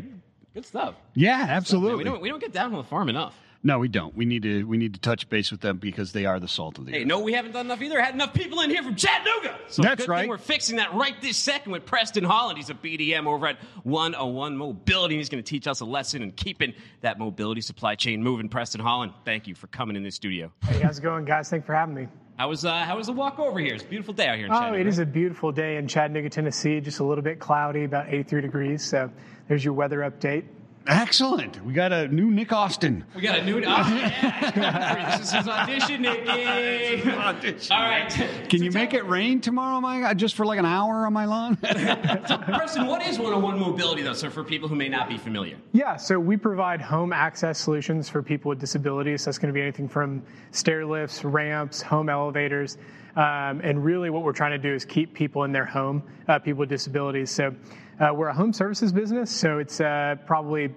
Good 0.54 0.64
stuff. 0.66 0.94
Yeah, 1.14 1.38
Man, 1.38 1.50
absolutely. 1.50 1.98
we 1.98 2.04
don't 2.04 2.20
we 2.20 2.28
don't 2.28 2.40
get 2.40 2.52
down 2.52 2.72
on 2.72 2.78
the 2.78 2.84
farm 2.88 3.08
enough. 3.08 3.34
No, 3.62 3.78
we 3.78 3.88
don't. 3.88 4.14
We 4.16 4.24
need 4.24 4.42
to. 4.44 4.64
We 4.64 4.76
need 4.78 4.94
to 4.94 5.00
touch 5.00 5.28
base 5.28 5.50
with 5.50 5.60
them 5.60 5.76
because 5.78 6.12
they 6.12 6.24
are 6.24 6.40
the 6.40 6.48
salt 6.48 6.78
of 6.78 6.86
the 6.86 6.92
Hey, 6.92 7.00
earth. 7.02 7.06
no, 7.06 7.20
we 7.20 7.32
haven't 7.34 7.52
done 7.52 7.66
enough 7.66 7.82
either. 7.82 8.00
Had 8.00 8.14
enough 8.14 8.32
people 8.32 8.60
in 8.60 8.70
here 8.70 8.82
from 8.82 8.96
Chattanooga. 8.96 9.58
So 9.68 9.82
That's 9.82 10.02
good 10.06 10.08
right. 10.10 10.20
Thing 10.22 10.30
we're 10.30 10.38
fixing 10.38 10.76
that 10.76 10.94
right 10.94 11.14
this 11.20 11.36
second 11.36 11.72
with 11.72 11.84
Preston 11.84 12.24
Holland. 12.24 12.56
He's 12.58 12.70
a 12.70 12.74
BDM 12.74 13.26
over 13.26 13.46
at 13.48 13.58
101 13.84 14.56
Mobility. 14.56 15.14
And 15.14 15.20
he's 15.20 15.28
going 15.28 15.42
to 15.44 15.48
teach 15.48 15.66
us 15.66 15.80
a 15.80 15.84
lesson 15.84 16.22
in 16.22 16.32
keeping 16.32 16.72
that 17.02 17.18
mobility 17.18 17.60
supply 17.60 17.94
chain 17.96 18.22
moving. 18.22 18.48
Preston 18.48 18.80
Holland, 18.80 19.12
thank 19.24 19.46
you 19.46 19.54
for 19.54 19.66
coming 19.66 19.94
in 19.96 20.02
this 20.02 20.14
studio. 20.14 20.50
Hey, 20.64 20.80
how's 20.80 20.98
it 20.98 21.02
going, 21.02 21.24
guys? 21.24 21.50
Thanks 21.50 21.66
for 21.66 21.74
having 21.74 21.94
me. 21.94 22.08
How 22.38 22.48
was 22.48 22.64
uh, 22.64 22.72
how 22.84 22.96
was 22.96 23.06
the 23.08 23.12
walk 23.12 23.38
over 23.38 23.58
here? 23.58 23.74
It's 23.74 23.84
a 23.84 23.86
beautiful 23.86 24.14
day 24.14 24.26
out 24.26 24.36
here 24.36 24.46
in 24.46 24.52
Oh, 24.52 24.54
Chattanooga. 24.54 24.80
it 24.80 24.86
is 24.86 24.98
a 24.98 25.04
beautiful 25.04 25.52
day 25.52 25.76
in 25.76 25.86
Chattanooga, 25.86 26.30
Tennessee. 26.30 26.80
Just 26.80 27.00
a 27.00 27.04
little 27.04 27.22
bit 27.22 27.38
cloudy, 27.38 27.84
about 27.84 28.08
83 28.08 28.40
degrees. 28.40 28.82
So 28.82 29.10
there's 29.48 29.62
your 29.62 29.74
weather 29.74 29.98
update. 29.98 30.44
Excellent. 30.90 31.64
We 31.64 31.72
got 31.72 31.92
a 31.92 32.08
new 32.08 32.32
Nick 32.32 32.52
Austin. 32.52 33.04
We 33.14 33.22
got 33.22 33.38
a 33.38 33.44
new. 33.44 33.58
Oh, 33.58 33.60
yeah. 33.60 35.16
this 35.18 35.28
is 35.28 35.32
his 35.32 35.46
audition, 35.46 36.02
Nikki. 36.02 37.10
All 37.70 37.80
right. 37.80 38.08
Can 38.48 38.60
you 38.60 38.72
make 38.72 38.92
it 38.92 39.06
rain 39.06 39.40
tomorrow, 39.40 39.80
my 39.80 40.12
just 40.14 40.34
for 40.34 40.44
like 40.44 40.58
an 40.58 40.66
hour 40.66 41.06
on 41.06 41.12
my 41.12 41.24
lawn? 41.26 41.58
So, 42.26 42.36
Preston, 42.38 42.86
what 42.86 43.02
is 43.02 43.18
one-on-one 43.18 43.58
mobility, 43.58 44.02
though? 44.02 44.12
So, 44.12 44.30
for 44.30 44.44
people 44.44 44.68
who 44.68 44.74
may 44.74 44.88
not 44.88 45.08
be 45.08 45.16
familiar. 45.16 45.56
Yeah, 45.72 45.96
so 45.96 46.18
we 46.18 46.36
provide 46.36 46.80
home 46.80 47.12
access 47.12 47.58
solutions 47.58 48.08
for 48.08 48.22
people 48.22 48.50
with 48.50 48.58
disabilities. 48.58 49.24
That's 49.24 49.38
going 49.38 49.48
to 49.48 49.52
be 49.52 49.62
anything 49.62 49.88
from 49.88 50.22
stair 50.50 50.84
lifts, 50.84 51.24
ramps, 51.24 51.80
home 51.80 52.08
elevators. 52.08 52.78
Um, 53.16 53.60
and 53.62 53.84
really, 53.84 54.10
what 54.10 54.22
we're 54.22 54.32
trying 54.32 54.52
to 54.52 54.58
do 54.58 54.74
is 54.74 54.84
keep 54.84 55.14
people 55.14 55.44
in 55.44 55.52
their 55.52 55.64
home, 55.64 56.02
uh, 56.28 56.38
people 56.38 56.60
with 56.60 56.68
disabilities. 56.68 57.30
So 57.30 57.48
uh, 57.48 57.52
we're 58.14 58.28
a 58.28 58.34
home 58.34 58.52
services 58.52 58.92
business, 58.92 59.30
so 59.30 59.58
it's 59.58 59.78
uh, 59.78 60.16
probably 60.24 60.72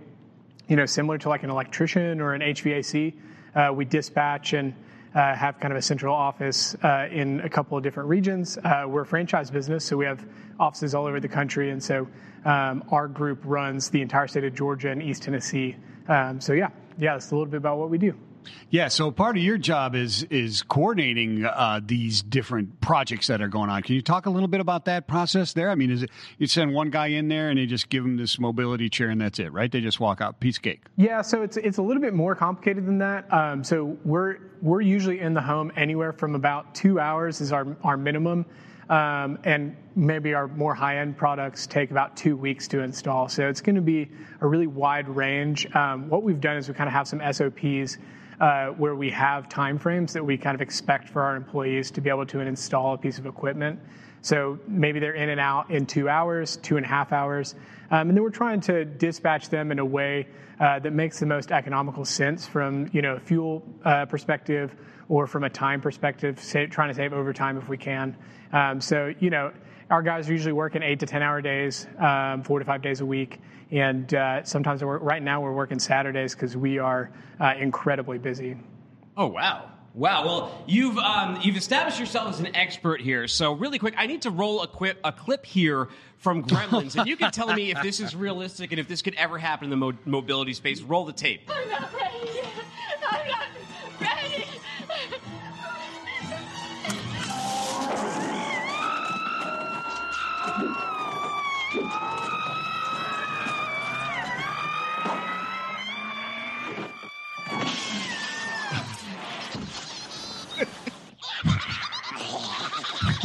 you 0.68 0.76
know 0.76 0.86
similar 0.86 1.18
to 1.18 1.30
like 1.30 1.44
an 1.44 1.50
electrician 1.50 2.20
or 2.20 2.34
an 2.34 2.42
HVAC. 2.42 3.14
Uh, 3.56 3.72
we 3.74 3.86
dispatch 3.86 4.52
and 4.52 4.74
uh, 5.16 5.34
have 5.34 5.58
kind 5.60 5.72
of 5.72 5.78
a 5.78 5.82
central 5.82 6.14
office 6.14 6.76
uh, 6.84 7.08
in 7.10 7.40
a 7.40 7.50
couple 7.50 7.78
of 7.78 7.84
different 7.84 8.10
regions. 8.10 8.58
Uh, 8.58 8.84
we're 8.88 9.04
a 9.04 9.06
franchise 9.06 9.50
business, 9.50 9.86
so 9.86 9.96
we 9.96 10.06
have 10.06 10.26
offices 10.60 10.94
all 10.94 11.06
over 11.06 11.22
the 11.22 11.28
country, 11.30 11.70
and 11.70 11.82
so 11.82 12.08
um, 12.44 12.84
our 12.92 13.08
group 13.08 13.40
runs 13.46 13.90
the 13.90 14.02
entire 14.02 14.28
state 14.28 14.44
of 14.44 14.54
Georgia 14.54 14.90
and 14.90 15.02
East 15.02 15.24
Tennessee. 15.24 15.78
Um, 16.10 16.42
so 16.42 16.52
yeah, 16.52 16.72
yeah, 16.98 17.14
that's 17.14 17.32
a 17.32 17.36
little 17.36 17.50
bit 17.50 17.58
about 17.58 17.78
what 17.78 17.90
we 17.90 17.98
do. 17.98 18.18
Yeah, 18.70 18.88
so 18.88 19.12
part 19.12 19.38
of 19.38 19.44
your 19.44 19.58
job 19.58 19.96
is 19.96 20.24
is 20.24 20.64
coordinating 20.64 21.46
uh, 21.46 21.80
these 21.84 22.22
different 22.22 22.82
projects 22.82 23.28
that 23.28 23.42
are 23.42 23.48
going 23.48 23.70
on. 23.70 23.82
Can 23.84 23.96
you 23.96 24.02
talk 24.02 24.26
a 24.26 24.30
little 24.30 24.48
bit 24.48 24.60
about 24.60 24.86
that 24.86 25.08
process 25.08 25.54
there? 25.54 25.70
I 25.70 25.76
mean, 25.76 25.92
is 25.92 26.04
it 26.04 26.10
you 26.38 26.48
send 26.48 26.74
one 26.74 26.90
guy 26.90 27.08
in 27.08 27.28
there 27.28 27.50
and 27.50 27.60
they 27.60 27.66
just 27.66 27.90
give 27.90 28.04
him 28.04 28.18
this 28.18 28.40
mobility 28.40 28.90
chair 28.90 29.10
and 29.10 29.22
that's 29.22 29.40
it, 29.40 29.52
right? 29.52 29.72
They 29.72 29.82
just 29.82 30.00
walk 30.00 30.22
out, 30.22 30.40
piece 30.40 30.58
cake. 30.58 30.82
Yeah, 30.98 31.22
so 31.22 31.44
it's 31.44 31.58
it's 31.58 31.78
a 31.78 31.82
little 31.82 32.02
bit 32.02 32.14
more 32.14 32.36
complicated 32.36 32.86
than 32.86 32.98
that. 33.00 33.32
Um, 33.34 33.64
so 33.64 33.98
we're 34.04 34.38
we're 34.62 34.82
usually 34.82 35.20
in 35.20 35.34
the 35.34 35.42
home 35.42 35.72
anywhere 35.76 36.14
from 36.14 36.36
about 36.36 36.74
two 36.74 37.00
hours 37.00 37.42
is 37.42 37.52
our 37.52 37.76
our 37.84 37.98
minimum. 37.98 38.46
Um, 38.90 39.40
and 39.46 39.78
maybe 39.96 40.34
our 40.34 40.48
more 40.48 40.76
high-end 40.76 41.18
products 41.18 41.68
take 41.68 41.92
about 41.92 42.18
two 42.18 42.36
weeks 42.36 42.68
to 42.70 42.82
install. 42.82 43.30
So 43.30 43.48
it's 43.48 43.62
going 43.62 43.76
to 43.76 43.82
be 43.82 44.10
a 44.42 44.48
really 44.48 44.68
wide 44.68 45.08
range. 45.08 45.74
Um, 45.74 46.10
what 46.10 46.24
we've 46.24 46.42
done 46.42 46.58
is 46.58 46.68
we 46.68 46.74
kind 46.74 46.88
of 46.88 46.94
have 46.94 47.08
some 47.08 47.22
SOPs 47.32 47.98
where 48.78 48.96
we 48.96 49.10
have 49.12 49.48
timeframes 49.50 50.14
that 50.14 50.26
we 50.26 50.38
kind 50.38 50.56
of 50.56 50.62
expect 50.62 51.10
for 51.10 51.22
our 51.22 51.36
employees 51.36 51.92
to 51.92 52.02
be 52.02 52.10
able 52.10 52.26
to 52.26 52.40
install 52.40 52.94
a 52.94 52.98
piece 52.98 53.18
of 53.18 53.26
equipment. 53.26 53.80
So 54.22 54.58
maybe 54.68 55.00
they're 55.00 55.16
in 55.16 55.30
and 55.30 55.40
out 55.40 55.70
in 55.70 55.86
two 55.86 56.08
hours, 56.08 56.58
two 56.58 56.78
and 56.78 56.86
a 56.86 56.90
half 56.90 57.12
hours. 57.12 57.56
Um, 57.92 58.08
and 58.10 58.18
then 58.18 58.24
we're 58.24 58.30
trying 58.30 58.62
to 58.62 58.86
dispatch 58.86 59.50
them 59.50 59.72
in 59.72 59.80
a 59.80 59.86
way 59.86 60.28
uh, 60.60 60.80
that 60.80 60.94
makes 60.94 61.20
the 61.20 61.26
most 61.26 61.52
economical 61.52 62.06
sense 62.06 62.48
from 62.48 62.90
you 62.94 63.02
know 63.02 63.16
a 63.16 63.20
fuel 63.20 63.64
uh, 63.84 64.06
perspective 64.06 64.76
or 65.10 65.28
from 65.28 65.44
a 65.44 65.50
time 65.50 65.82
perspective, 65.82 66.42
trying 66.72 66.88
to 66.88 66.94
save 66.94 67.12
overtime 67.12 67.58
if 67.58 67.68
we 67.68 67.78
can. 67.78 68.16
Um, 68.54 68.80
so 68.80 69.14
you 69.20 69.30
know 69.30 69.52
our 69.90 70.02
guys 70.02 70.30
are 70.30 70.32
usually 70.32 70.54
working 70.54 70.82
eight 70.82 71.02
to 71.02 71.06
ten 71.06 71.22
hour 71.22 71.42
days, 71.42 71.86
um, 72.00 72.44
four 72.44 72.60
to 72.60 72.66
five 72.66 72.82
days 72.82 73.02
a 73.02 73.06
week, 73.06 73.42
and 73.74 74.14
uh, 74.14 74.44
sometimes 74.44 74.84
we're, 74.84 75.00
right 75.00 75.22
now 75.22 75.42
we're 75.42 75.52
working 75.52 75.80
Saturdays 75.80 76.36
because 76.36 76.56
we 76.56 76.78
are 76.78 77.12
uh, 77.40 77.54
incredibly 77.60 78.20
busy. 78.20 78.56
Oh 79.18 79.28
wow. 79.28 79.72
Wow. 79.96 80.26
Well, 80.26 80.64
you've 80.68 80.98
um, 80.98 81.40
you've 81.44 81.56
established 81.56 82.00
yourself 82.00 82.30
as 82.30 82.40
an 82.40 82.56
expert 82.56 83.00
here. 83.00 83.28
So, 83.28 83.54
really 83.54 83.78
quick, 83.78 83.94
I 83.96 84.08
need 84.08 84.24
to 84.24 84.32
roll 84.32 84.64
a, 84.64 84.68
quip, 84.68 85.00
a 85.04 85.12
clip 85.12 85.46
here 85.46 85.90
from 86.18 86.44
Gremlins, 86.44 86.96
and 86.96 87.08
you 87.08 87.16
can 87.16 87.32
tell 87.32 87.54
me 87.54 87.70
if 87.70 87.82
this 87.84 88.00
is 88.00 88.16
realistic 88.16 88.72
and 88.72 88.80
if 88.80 88.88
this 88.88 89.04
could 89.04 89.14
ever 89.16 89.38
happen 89.38 89.66
in 89.66 89.70
the 89.70 89.78
mo- 89.78 89.98
mobility 90.06 90.54
space. 90.54 90.82
Roll 90.82 91.06
the 91.06 91.14
tape. 91.14 91.48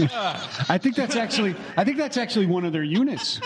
I 0.00 0.78
think 0.78 0.96
that's 0.96 1.16
actually 1.16 1.54
I 1.76 1.84
think 1.84 1.96
that's 1.98 2.16
actually 2.16 2.46
one 2.46 2.64
of 2.64 2.72
their 2.72 2.82
units. 2.84 3.40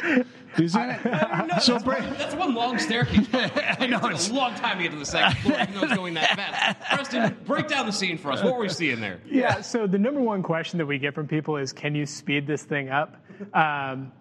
Isn't 0.59 0.81
it? 0.91 1.05
No, 1.05 1.59
so 1.61 1.73
that's, 1.73 1.85
Bra- 1.85 2.01
one, 2.01 2.13
that's 2.19 2.35
one 2.35 2.55
long 2.55 2.79
staircase. 2.79 3.27
I 3.33 3.87
know, 3.87 3.97
It 3.99 4.05
it's- 4.05 4.29
a 4.29 4.35
long 4.35 4.55
time 4.55 4.77
to 4.77 4.83
get 4.83 4.93
to 4.93 4.99
the 4.99 5.07
second 5.07 5.39
floor, 5.41 5.59
even 5.63 5.75
though 5.75 5.83
it's 5.85 5.95
going 5.95 6.15
that 6.15 6.37
fast. 6.37 6.95
Preston, 6.95 7.37
break 7.47 7.69
down 7.69 7.87
the 7.87 7.93
scene 7.93 8.19
for 8.19 8.31
us. 8.33 8.43
What 8.43 8.55
were 8.55 8.61
we 8.61 8.69
seeing 8.69 9.01
there? 9.01 9.21
Yeah. 9.27 9.63
So 9.63 9.87
the 9.87 9.99
number 9.99 10.21
one 10.21 10.43
question 10.43 10.77
that 10.79 10.85
we 10.87 10.99
get 10.99 11.15
from 11.15 11.27
people 11.27 11.57
is, 11.57 11.73
"Can 11.73 11.95
you 11.95 12.05
speed 12.05 12.47
this 12.47 12.65
thing 12.65 12.91
up?" 12.91 13.17
Um, 13.55 14.13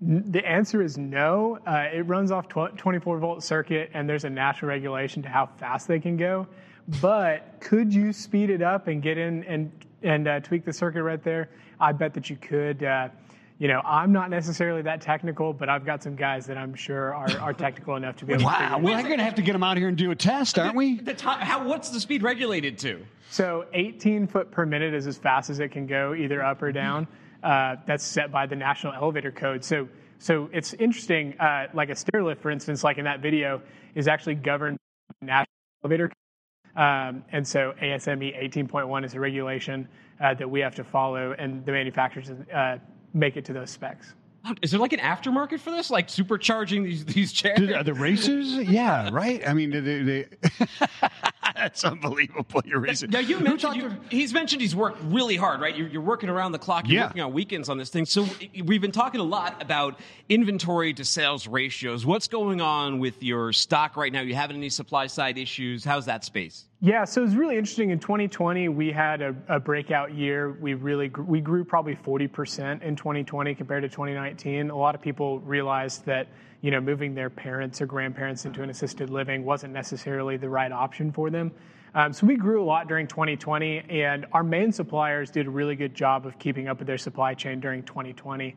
the 0.00 0.46
answer 0.46 0.82
is 0.82 0.96
no. 0.98 1.58
Uh, 1.66 1.88
it 1.92 2.06
runs 2.06 2.30
off 2.30 2.48
tw- 2.48 2.76
24 2.76 3.18
volt 3.18 3.42
circuit, 3.42 3.90
and 3.94 4.08
there's 4.08 4.24
a 4.24 4.30
national 4.30 4.68
regulation 4.70 5.22
to 5.22 5.28
how 5.28 5.46
fast 5.58 5.88
they 5.88 6.00
can 6.00 6.16
go. 6.16 6.46
But 7.02 7.56
could 7.60 7.92
you 7.92 8.12
speed 8.12 8.48
it 8.50 8.62
up 8.62 8.86
and 8.88 9.02
get 9.02 9.18
in 9.18 9.42
and 9.44 9.70
and 10.02 10.28
uh, 10.28 10.40
tweak 10.40 10.64
the 10.64 10.72
circuit 10.72 11.02
right 11.02 11.22
there? 11.22 11.50
I 11.80 11.92
bet 11.92 12.14
that 12.14 12.30
you 12.30 12.36
could. 12.36 12.82
Uh, 12.82 13.08
you 13.58 13.68
know, 13.68 13.80
I'm 13.84 14.12
not 14.12 14.28
necessarily 14.28 14.82
that 14.82 15.00
technical, 15.00 15.52
but 15.54 15.68
I've 15.68 15.86
got 15.86 16.02
some 16.02 16.14
guys 16.14 16.46
that 16.46 16.58
I'm 16.58 16.74
sure 16.74 17.14
are, 17.14 17.30
are 17.40 17.52
technical 17.54 17.96
enough 17.96 18.16
to 18.16 18.26
be 18.26 18.34
able 18.34 18.44
to 18.44 18.50
figure 18.50 18.66
Wow, 18.68 18.78
we're 18.80 19.02
going 19.02 19.18
to 19.18 19.24
have 19.24 19.36
to 19.36 19.42
get 19.42 19.52
them 19.52 19.62
out 19.62 19.78
here 19.78 19.88
and 19.88 19.96
do 19.96 20.10
a 20.10 20.14
test, 20.14 20.58
aren't 20.58 20.76
we? 20.76 21.00
The 21.00 21.14
time, 21.14 21.40
how, 21.40 21.66
what's 21.66 21.88
the 21.88 22.00
speed 22.00 22.22
regulated 22.22 22.76
to? 22.78 23.06
So 23.30 23.64
18 23.72 24.26
foot 24.26 24.50
per 24.50 24.66
minute 24.66 24.92
is 24.92 25.06
as 25.06 25.16
fast 25.16 25.48
as 25.48 25.58
it 25.58 25.70
can 25.70 25.86
go, 25.86 26.14
either 26.14 26.44
up 26.44 26.62
or 26.62 26.70
down. 26.70 27.08
Uh, 27.42 27.76
that's 27.86 28.04
set 28.04 28.30
by 28.30 28.46
the 28.46 28.56
National 28.56 28.92
Elevator 28.92 29.30
Code. 29.30 29.64
So, 29.64 29.88
so 30.18 30.50
it's 30.52 30.74
interesting. 30.74 31.38
Uh, 31.40 31.68
like 31.72 31.88
a 31.88 31.96
stair 31.96 32.22
lift, 32.22 32.42
for 32.42 32.50
instance, 32.50 32.84
like 32.84 32.98
in 32.98 33.04
that 33.04 33.20
video, 33.20 33.62
is 33.94 34.06
actually 34.06 34.34
governed 34.34 34.78
by 35.08 35.14
the 35.20 35.26
National 35.26 35.52
Elevator 35.82 36.08
Code. 36.08 36.25
Um, 36.76 37.24
and 37.32 37.46
so 37.46 37.72
ASME 37.82 38.38
18.1 38.52 39.04
is 39.04 39.14
a 39.14 39.20
regulation 39.20 39.88
uh, 40.20 40.34
that 40.34 40.48
we 40.50 40.60
have 40.60 40.74
to 40.76 40.84
follow, 40.84 41.34
and 41.38 41.64
the 41.64 41.72
manufacturers 41.72 42.30
uh, 42.30 42.78
make 43.14 43.36
it 43.36 43.44
to 43.46 43.52
those 43.52 43.70
specs. 43.70 44.14
Is 44.62 44.70
there 44.70 44.78
like 44.78 44.92
an 44.92 45.00
aftermarket 45.00 45.58
for 45.58 45.72
this? 45.72 45.90
Like 45.90 46.06
supercharging 46.06 46.84
these, 46.84 47.04
these 47.04 47.32
chairs? 47.32 47.68
Are 47.72 47.82
the 47.82 47.94
racers? 47.94 48.52
Yeah, 48.68 49.10
right. 49.12 49.42
I 49.46 49.52
mean, 49.54 49.70
they, 49.70 49.80
they, 50.02 50.26
that's 51.56 51.82
unbelievable. 51.84 52.62
You're 52.64 52.78
racing. 52.78 53.10
Now 53.10 53.18
you 53.18 53.40
mentioned 53.40 53.74
you, 53.74 53.88
to- 53.88 53.96
he's 54.08 54.32
mentioned 54.32 54.60
he's 54.62 54.76
worked 54.76 55.02
really 55.04 55.34
hard, 55.34 55.60
right? 55.60 55.74
You're, 55.74 55.88
you're 55.88 56.00
working 56.02 56.28
around 56.28 56.52
the 56.52 56.60
clock. 56.60 56.86
You're 56.86 56.94
Yeah. 57.00 57.06
working 57.06 57.22
on 57.22 57.32
weekends 57.32 57.68
on 57.68 57.76
this 57.76 57.88
thing. 57.90 58.06
So 58.06 58.24
we've 58.64 58.80
been 58.80 58.92
talking 58.92 59.20
a 59.20 59.24
lot 59.24 59.60
about 59.60 59.98
inventory 60.28 60.94
to 60.94 61.04
sales 61.04 61.48
ratios. 61.48 62.06
What's 62.06 62.28
going 62.28 62.60
on 62.60 63.00
with 63.00 63.22
your 63.24 63.52
stock 63.52 63.96
right 63.96 64.12
now? 64.12 64.20
You 64.20 64.36
having 64.36 64.56
any 64.58 64.68
supply 64.70 65.08
side 65.08 65.38
issues? 65.38 65.84
How's 65.84 66.06
that 66.06 66.24
space? 66.24 66.65
Yeah, 66.80 67.04
so 67.04 67.22
it 67.22 67.24
was 67.24 67.36
really 67.36 67.56
interesting. 67.56 67.88
In 67.88 67.98
2020, 67.98 68.68
we 68.68 68.92
had 68.92 69.22
a, 69.22 69.34
a 69.48 69.58
breakout 69.58 70.14
year. 70.14 70.52
We 70.60 70.74
really 70.74 71.08
we 71.08 71.40
grew 71.40 71.64
probably 71.64 71.96
40% 71.96 72.82
in 72.82 72.94
2020 72.96 73.54
compared 73.54 73.82
to 73.82 73.88
2019. 73.88 74.68
A 74.68 74.76
lot 74.76 74.94
of 74.94 75.00
people 75.00 75.40
realized 75.40 76.04
that 76.04 76.28
you 76.60 76.70
know 76.70 76.80
moving 76.80 77.14
their 77.14 77.30
parents 77.30 77.80
or 77.80 77.86
grandparents 77.86 78.44
into 78.44 78.62
an 78.62 78.68
assisted 78.68 79.08
living 79.08 79.42
wasn't 79.42 79.72
necessarily 79.72 80.36
the 80.36 80.50
right 80.50 80.70
option 80.70 81.10
for 81.10 81.30
them. 81.30 81.50
Um, 81.94 82.12
so 82.12 82.26
we 82.26 82.36
grew 82.36 82.62
a 82.62 82.66
lot 82.66 82.88
during 82.88 83.06
2020, 83.06 83.78
and 83.88 84.26
our 84.32 84.42
main 84.42 84.70
suppliers 84.70 85.30
did 85.30 85.46
a 85.46 85.50
really 85.50 85.76
good 85.76 85.94
job 85.94 86.26
of 86.26 86.38
keeping 86.38 86.68
up 86.68 86.76
with 86.78 86.86
their 86.86 86.98
supply 86.98 87.32
chain 87.32 87.58
during 87.58 87.84
2020. 87.84 88.54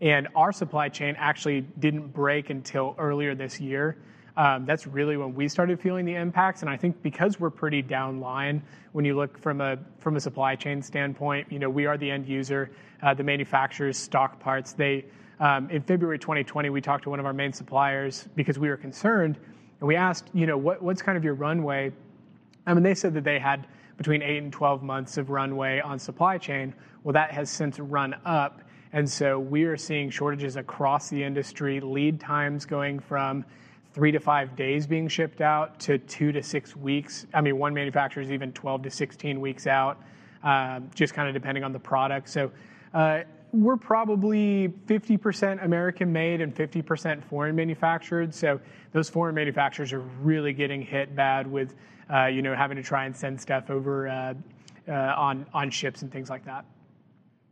And 0.00 0.26
our 0.34 0.52
supply 0.52 0.88
chain 0.88 1.16
actually 1.18 1.62
didn't 1.80 2.14
break 2.14 2.48
until 2.48 2.94
earlier 2.96 3.34
this 3.34 3.60
year. 3.60 3.98
Um, 4.38 4.64
that's 4.66 4.86
really 4.86 5.16
when 5.16 5.34
we 5.34 5.48
started 5.48 5.80
feeling 5.80 6.04
the 6.04 6.14
impacts. 6.14 6.62
And 6.62 6.70
I 6.70 6.76
think 6.76 7.02
because 7.02 7.40
we're 7.40 7.50
pretty 7.50 7.82
downline, 7.82 8.62
when 8.92 9.04
you 9.04 9.16
look 9.16 9.36
from 9.36 9.60
a 9.60 9.76
from 9.98 10.14
a 10.14 10.20
supply 10.20 10.54
chain 10.54 10.80
standpoint, 10.80 11.50
you 11.50 11.58
know, 11.58 11.68
we 11.68 11.86
are 11.86 11.98
the 11.98 12.08
end 12.08 12.28
user. 12.28 12.70
Uh, 13.02 13.12
the 13.14 13.24
manufacturers 13.24 13.98
stock 13.98 14.38
parts. 14.38 14.72
They 14.72 15.04
um, 15.40 15.68
in 15.70 15.82
February 15.82 16.20
2020, 16.20 16.70
we 16.70 16.80
talked 16.80 17.04
to 17.04 17.10
one 17.10 17.18
of 17.18 17.26
our 17.26 17.32
main 17.32 17.52
suppliers 17.52 18.28
because 18.36 18.60
we 18.60 18.68
were 18.68 18.76
concerned, 18.76 19.38
and 19.80 19.88
we 19.88 19.96
asked, 19.96 20.30
you 20.32 20.46
know, 20.46 20.56
what, 20.56 20.82
what's 20.82 21.02
kind 21.02 21.18
of 21.18 21.24
your 21.24 21.34
runway? 21.34 21.92
I 22.66 22.74
mean, 22.74 22.82
they 22.82 22.94
said 22.94 23.14
that 23.14 23.24
they 23.24 23.38
had 23.38 23.66
between 23.96 24.22
eight 24.22 24.38
and 24.38 24.52
12 24.52 24.82
months 24.82 25.16
of 25.16 25.30
runway 25.30 25.80
on 25.80 25.98
supply 25.98 26.38
chain. 26.38 26.74
Well, 27.02 27.12
that 27.12 27.32
has 27.32 27.50
since 27.50 27.78
run 27.78 28.14
up. 28.24 28.62
And 28.92 29.08
so 29.08 29.38
we 29.38 29.64
are 29.64 29.76
seeing 29.76 30.10
shortages 30.10 30.56
across 30.56 31.08
the 31.08 31.22
industry, 31.22 31.80
lead 31.80 32.20
times 32.20 32.64
going 32.64 33.00
from 33.00 33.44
three 33.92 34.12
to 34.12 34.20
five 34.20 34.54
days 34.56 34.86
being 34.86 35.08
shipped 35.08 35.40
out 35.40 35.78
to 35.80 35.98
two 35.98 36.32
to 36.32 36.42
six 36.42 36.76
weeks. 36.76 37.26
I 37.34 37.40
mean, 37.40 37.58
one 37.58 37.74
manufacturer 37.74 38.22
is 38.22 38.30
even 38.30 38.52
12 38.52 38.82
to 38.82 38.90
16 38.90 39.40
weeks 39.40 39.66
out, 39.66 40.02
um, 40.42 40.90
just 40.94 41.14
kind 41.14 41.28
of 41.28 41.34
depending 41.34 41.64
on 41.64 41.72
the 41.72 41.78
product. 41.78 42.28
So, 42.28 42.50
uh, 42.94 43.22
we're 43.52 43.76
probably 43.76 44.68
50% 44.86 45.64
American 45.64 46.12
made 46.12 46.40
and 46.40 46.54
50% 46.54 47.24
foreign 47.24 47.56
manufactured. 47.56 48.34
So 48.34 48.60
those 48.92 49.08
foreign 49.08 49.34
manufacturers 49.34 49.92
are 49.92 50.00
really 50.00 50.52
getting 50.52 50.82
hit 50.82 51.14
bad 51.16 51.46
with, 51.46 51.74
uh, 52.12 52.26
you 52.26 52.42
know, 52.42 52.54
having 52.54 52.76
to 52.76 52.82
try 52.82 53.06
and 53.06 53.16
send 53.16 53.40
stuff 53.40 53.70
over 53.70 54.08
uh, 54.08 54.34
uh, 54.88 55.14
on 55.16 55.46
on 55.52 55.70
ships 55.70 56.02
and 56.02 56.12
things 56.12 56.30
like 56.30 56.44
that. 56.44 56.64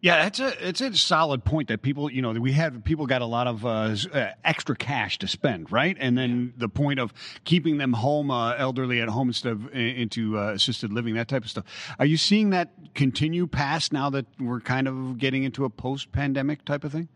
Yeah, 0.07 0.23
that's 0.23 0.39
a 0.39 0.69
it's 0.69 0.81
a 0.81 0.97
solid 0.97 1.43
point 1.43 1.67
that 1.67 1.83
people 1.83 2.13
you 2.13 2.23
know 2.23 2.31
we 2.31 2.53
had 2.53 2.85
people 2.85 3.07
got 3.07 3.23
a 3.23 3.27
lot 3.27 3.49
of 3.49 3.67
uh, 3.67 3.97
uh, 4.13 4.31
extra 4.45 4.77
cash 4.77 5.19
to 5.19 5.27
spend, 5.27 5.73
right? 5.73 5.97
And 5.99 6.17
then 6.17 6.55
the 6.57 6.69
point 6.69 7.01
of 7.01 7.13
keeping 7.43 7.79
them 7.79 7.93
home, 7.93 8.31
uh, 8.31 8.55
elderly 8.55 9.01
at 9.01 9.09
home 9.09 9.31
instead 9.31 9.51
of 9.51 9.75
into 9.75 10.39
uh, 10.39 10.53
assisted 10.53 10.93
living, 10.93 11.15
that 11.15 11.27
type 11.27 11.43
of 11.43 11.51
stuff. 11.51 11.65
Are 11.99 12.07
you 12.07 12.17
seeing 12.17 12.51
that 12.51 12.95
continue 12.95 13.49
past 13.49 13.93
now 13.93 14.09
that 14.11 14.27
we're 14.39 14.61
kind 14.61 14.87
of 14.87 15.19
getting 15.19 15.43
into 15.43 15.65
a 15.65 15.71
post 15.71 16.13
pandemic 16.13 16.65
type 16.65 16.85
of 16.85 16.93
thing? 16.93 17.09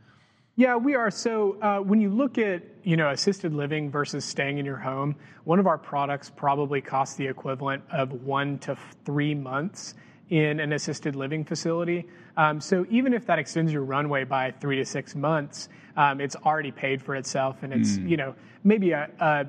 Yeah, 0.57 0.75
we 0.75 0.97
are. 0.97 1.13
So 1.13 1.59
uh, 1.63 1.79
when 1.79 2.01
you 2.01 2.11
look 2.11 2.39
at 2.39 2.65
you 2.83 2.97
know 2.97 3.11
assisted 3.11 3.55
living 3.55 3.93
versus 3.93 4.25
staying 4.25 4.59
in 4.59 4.65
your 4.65 4.79
home, 4.79 5.15
one 5.45 5.61
of 5.61 5.69
our 5.69 5.79
products 5.79 6.29
probably 6.29 6.81
costs 6.81 7.15
the 7.15 7.29
equivalent 7.29 7.85
of 7.93 8.25
one 8.25 8.59
to 8.59 8.77
three 9.05 9.37
months 9.37 9.95
in 10.31 10.61
an 10.61 10.73
assisted 10.73 11.17
living 11.17 11.45
facility. 11.45 12.07
Um, 12.41 12.59
so 12.59 12.87
even 12.89 13.13
if 13.13 13.27
that 13.27 13.39
extends 13.39 13.71
your 13.71 13.83
runway 13.83 14.25
by 14.25 14.51
three 14.51 14.77
to 14.77 14.85
six 14.87 15.15
months, 15.15 15.69
um, 15.95 16.23
it's 16.23 16.37
already 16.37 16.71
paid 16.71 17.03
for 17.03 17.15
itself, 17.15 17.63
and 17.63 17.71
it's 17.71 17.99
mm. 17.99 18.09
you 18.09 18.17
know 18.17 18.35
maybe 18.65 18.93
a, 18.93 19.11
a, 19.21 19.47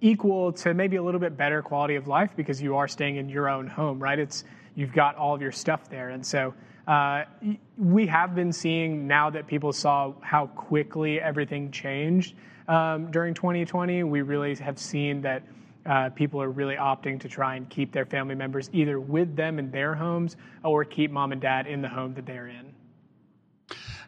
equal 0.00 0.52
to 0.52 0.72
maybe 0.72 0.94
a 0.94 1.02
little 1.02 1.18
bit 1.18 1.36
better 1.36 1.62
quality 1.62 1.96
of 1.96 2.06
life 2.06 2.30
because 2.36 2.62
you 2.62 2.76
are 2.76 2.86
staying 2.86 3.16
in 3.16 3.28
your 3.28 3.48
own 3.48 3.66
home, 3.66 3.98
right? 3.98 4.20
It's 4.20 4.44
you've 4.76 4.92
got 4.92 5.16
all 5.16 5.34
of 5.34 5.42
your 5.42 5.52
stuff 5.52 5.90
there, 5.90 6.10
and 6.10 6.24
so. 6.24 6.54
Uh, 6.86 7.26
we 7.76 8.06
have 8.06 8.34
been 8.34 8.50
seeing 8.50 9.06
now 9.06 9.28
that 9.28 9.46
people 9.46 9.74
saw 9.74 10.14
how 10.22 10.46
quickly 10.46 11.20
everything 11.20 11.70
changed 11.70 12.34
um, 12.66 13.10
during 13.10 13.34
2020. 13.34 14.04
We 14.04 14.22
really 14.22 14.54
have 14.54 14.78
seen 14.78 15.20
that 15.20 15.42
uh, 15.86 16.10
people 16.10 16.42
are 16.42 16.50
really 16.50 16.76
opting 16.76 17.20
to 17.20 17.28
try 17.28 17.56
and 17.56 17.68
keep 17.68 17.92
their 17.92 18.06
family 18.06 18.34
members 18.34 18.70
either 18.72 18.98
with 19.00 19.36
them 19.36 19.58
in 19.58 19.70
their 19.70 19.94
homes 19.94 20.36
or 20.64 20.84
keep 20.84 21.10
mom 21.10 21.32
and 21.32 21.40
dad 21.40 21.66
in 21.66 21.82
the 21.82 21.88
home 21.88 22.14
that 22.14 22.26
they're 22.26 22.48
in. 22.48 22.74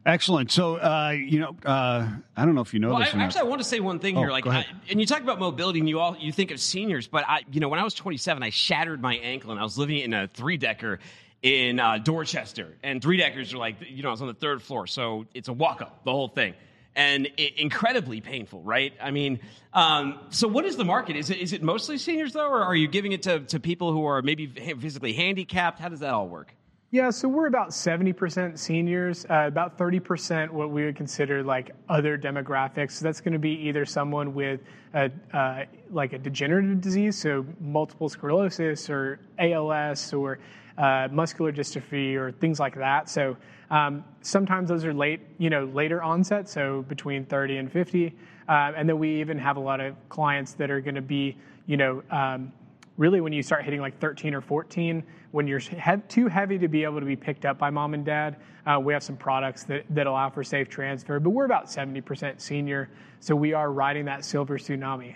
Excellent. 0.07 0.51
So, 0.51 0.77
uh, 0.77 1.11
you 1.11 1.41
know, 1.41 1.57
uh, 1.65 2.09
I 2.37 2.45
don't 2.47 2.55
know 2.55 2.63
if 2.63 2.73
you 2.73 2.81
know 2.81 2.91
well, 2.91 3.01
this. 3.01 3.15
I, 3.15 3.19
actually, 3.19 3.43
I 3.43 3.45
want 3.45 3.61
to 3.61 3.69
say 3.69 3.81
one 3.81 3.99
thing 3.99 4.17
oh, 4.17 4.21
here. 4.21 4.31
Like, 4.31 4.47
I, 4.47 4.65
and 4.89 4.99
you 4.99 5.05
talk 5.05 5.21
about 5.21 5.39
mobility, 5.39 5.79
and 5.79 5.89
you 5.89 6.01
all 6.01 6.17
you 6.19 6.33
think 6.33 6.51
of 6.53 6.61
seniors, 6.61 7.07
but 7.07 7.25
I, 7.29 7.43
you 7.53 7.61
know, 7.61 7.69
when 7.69 7.79
I 7.79 7.85
was 7.85 7.93
27, 7.93 8.43
I 8.43 8.49
shattered 8.49 9.03
my 9.03 9.17
ankle, 9.17 9.51
and 9.51 9.61
I 9.61 9.63
was 9.63 9.77
living 9.77 9.99
in 9.99 10.15
a 10.15 10.27
three 10.27 10.57
decker 10.57 11.01
in 11.43 11.79
uh, 11.79 11.99
Dorchester, 11.99 12.79
and 12.83 13.03
three 13.03 13.19
deckers 13.19 13.53
are 13.53 13.59
like, 13.59 13.77
you 13.91 14.03
know, 14.03 14.09
I 14.09 14.13
was 14.13 14.23
on 14.23 14.29
the 14.29 14.35
third 14.35 14.63
floor, 14.63 14.87
so 14.87 15.27
it's 15.35 15.49
a 15.49 15.53
walk 15.53 15.83
up, 15.83 16.03
the 16.05 16.13
whole 16.13 16.29
thing 16.29 16.55
and 16.97 17.27
incredibly 17.27 18.21
painful, 18.21 18.63
right? 18.63 18.93
I 19.01 19.11
mean, 19.11 19.41
um, 19.73 20.19
so 20.31 20.49
what 20.49 20.65
is 20.65 20.77
the 20.77 20.85
market? 20.85 21.17
Is 21.17 21.31
it 21.31 21.39
is 21.39 21.53
it 21.53 21.63
mostly 21.63 21.99
seniors 21.99 22.33
though, 22.33 22.49
or 22.49 22.63
are 22.63 22.75
you 22.75 22.89
giving 22.89 23.13
it 23.13 23.23
to 23.23 23.41
to 23.41 23.61
people 23.61 23.93
who 23.93 24.05
are 24.05 24.23
maybe 24.23 24.47
physically 24.47 25.13
handicapped? 25.13 25.79
How 25.79 25.89
does 25.89 26.01
that 26.01 26.13
all 26.13 26.29
work? 26.29 26.55
Yeah, 26.93 27.11
so 27.11 27.29
we're 27.29 27.47
about 27.47 27.69
70% 27.69 28.59
seniors, 28.59 29.25
uh, 29.27 29.45
about 29.47 29.79
30% 29.79 30.51
what 30.51 30.73
we 30.73 30.85
would 30.85 30.97
consider 30.97 31.41
like 31.41 31.71
other 31.89 32.19
demographics. 32.19 32.93
So 32.93 33.05
that's 33.05 33.21
going 33.21 33.33
to 33.33 33.39
be 33.39 33.53
either 33.69 33.87
someone 33.87 34.35
with 34.35 34.61
a, 34.93 35.09
uh, 35.33 35.67
like 35.93 36.15
a 36.15 36.19
degenerative 36.19 36.81
disease, 36.81 37.17
so 37.17 37.47
multiple 37.61 38.09
sclerosis 38.09 38.91
or 38.91 39.21
ALS 39.39 40.13
or 40.13 40.41
uh, 40.81 41.09
muscular 41.13 41.53
dystrophy 41.53 42.15
or 42.15 42.33
things 42.33 42.59
like 42.59 42.75
that. 42.75 43.09
So 43.09 43.37
um, 43.71 44.03
sometimes 44.23 44.71
those 44.71 44.85
are 44.85 44.95
late, 44.95 45.21
you 45.39 45.51
know, 45.51 45.67
later 45.67 46.03
onset, 46.03 46.49
so 46.49 46.83
between 46.89 47.27
30 47.27 47.59
and 47.59 47.71
50. 47.71 48.17
Uh, 48.49 48.73
and 48.77 48.89
then 48.89 48.99
we 48.99 49.21
even 49.21 49.39
have 49.39 49.59
a 49.59 49.61
lot 49.61 49.81
of 49.81 49.95
clients 50.09 50.55
that 50.55 50.71
are 50.71 50.81
going 50.81 50.95
to 50.95 51.03
be, 51.03 51.37
you 51.67 51.77
know, 51.77 52.03
um, 52.11 52.51
really 52.97 53.21
when 53.21 53.33
you 53.33 53.43
start 53.43 53.63
hitting 53.63 53.81
like 53.81 53.99
13 54.01 54.35
or 54.35 54.41
14, 54.41 55.03
when 55.33 55.47
you're 55.47 55.59
he- 55.59 55.79
too 56.09 56.29
heavy 56.29 56.59
to 56.59 56.67
be 56.67 56.83
able 56.83 56.99
to 56.99 57.07
be 57.07 57.15
picked 57.15 57.45
up 57.45 57.59
by 57.59 57.69
mom 57.69 57.93
and 57.93 58.05
dad, 58.05 58.37
uh, 58.67 58.81
we 58.81 58.93
have 58.95 59.03
some 59.03 59.17
products 59.17 59.65
that, 59.65 59.85
that 59.91 60.07
allow 60.07 60.31
for 60.31 60.43
safe 60.43 60.69
transfer. 60.69 61.21
But 61.21 61.31
we're 61.31 61.45
about 61.45 61.67
70% 61.67 62.41
senior, 62.41 62.89
so 63.21 63.37
we 63.37 63.53
are 63.53 63.71
riding 63.71 64.07
that 64.07 64.25
silver 64.25 64.59
tsunami. 64.59 65.15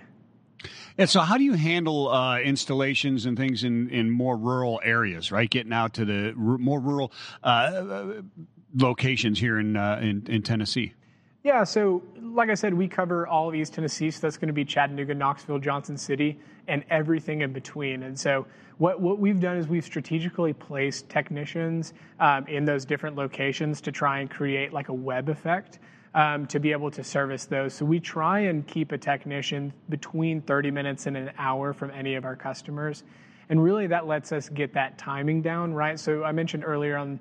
And 0.96 1.10
so, 1.10 1.20
how 1.20 1.38
do 1.38 1.44
you 1.44 1.54
handle 1.54 2.08
uh, 2.08 2.38
installations 2.38 3.26
and 3.26 3.36
things 3.36 3.64
in, 3.64 3.90
in 3.90 4.10
more 4.10 4.36
rural 4.36 4.80
areas, 4.84 5.32
right? 5.32 5.50
Getting 5.50 5.72
out 5.72 5.94
to 5.94 6.04
the 6.04 6.28
r- 6.28 6.58
more 6.58 6.78
rural 6.78 7.12
uh, 7.42 8.22
locations 8.74 9.40
here 9.40 9.58
in, 9.58 9.76
uh, 9.76 9.98
in, 10.00 10.24
in 10.28 10.42
Tennessee. 10.42 10.94
Yeah, 11.42 11.64
so 11.64 12.02
like 12.22 12.48
I 12.48 12.54
said, 12.54 12.72
we 12.72 12.88
cover 12.88 13.26
all 13.26 13.48
of 13.48 13.54
East 13.54 13.74
Tennessee, 13.74 14.10
so 14.10 14.20
that's 14.22 14.38
going 14.38 14.48
to 14.48 14.54
be 14.54 14.64
Chattanooga, 14.64 15.14
Knoxville, 15.14 15.58
Johnson 15.58 15.98
City, 15.98 16.38
and 16.68 16.84
everything 16.90 17.42
in 17.42 17.52
between. 17.52 18.04
And 18.04 18.18
so, 18.18 18.46
what, 18.78 19.00
what 19.00 19.18
we've 19.18 19.38
done 19.38 19.56
is 19.56 19.68
we've 19.68 19.84
strategically 19.84 20.52
placed 20.52 21.08
technicians 21.08 21.92
um, 22.18 22.46
in 22.46 22.64
those 22.64 22.84
different 22.84 23.16
locations 23.16 23.80
to 23.82 23.92
try 23.92 24.20
and 24.20 24.30
create 24.30 24.72
like 24.72 24.88
a 24.88 24.94
web 24.94 25.28
effect 25.28 25.80
um, 26.14 26.46
to 26.46 26.60
be 26.60 26.72
able 26.72 26.90
to 26.92 27.02
service 27.02 27.44
those. 27.46 27.74
So 27.74 27.84
we 27.84 27.98
try 27.98 28.40
and 28.40 28.66
keep 28.66 28.92
a 28.92 28.98
technician 28.98 29.72
between 29.88 30.40
30 30.42 30.70
minutes 30.70 31.06
and 31.06 31.16
an 31.16 31.30
hour 31.38 31.72
from 31.72 31.90
any 31.90 32.14
of 32.14 32.24
our 32.24 32.36
customers. 32.36 33.02
And 33.48 33.62
really 33.62 33.86
that 33.88 34.06
lets 34.06 34.32
us 34.32 34.48
get 34.48 34.72
that 34.74 34.96
timing 34.96 35.42
down, 35.42 35.74
right? 35.74 35.98
So 35.98 36.24
I 36.24 36.32
mentioned 36.32 36.64
earlier 36.64 36.96
on 36.96 37.18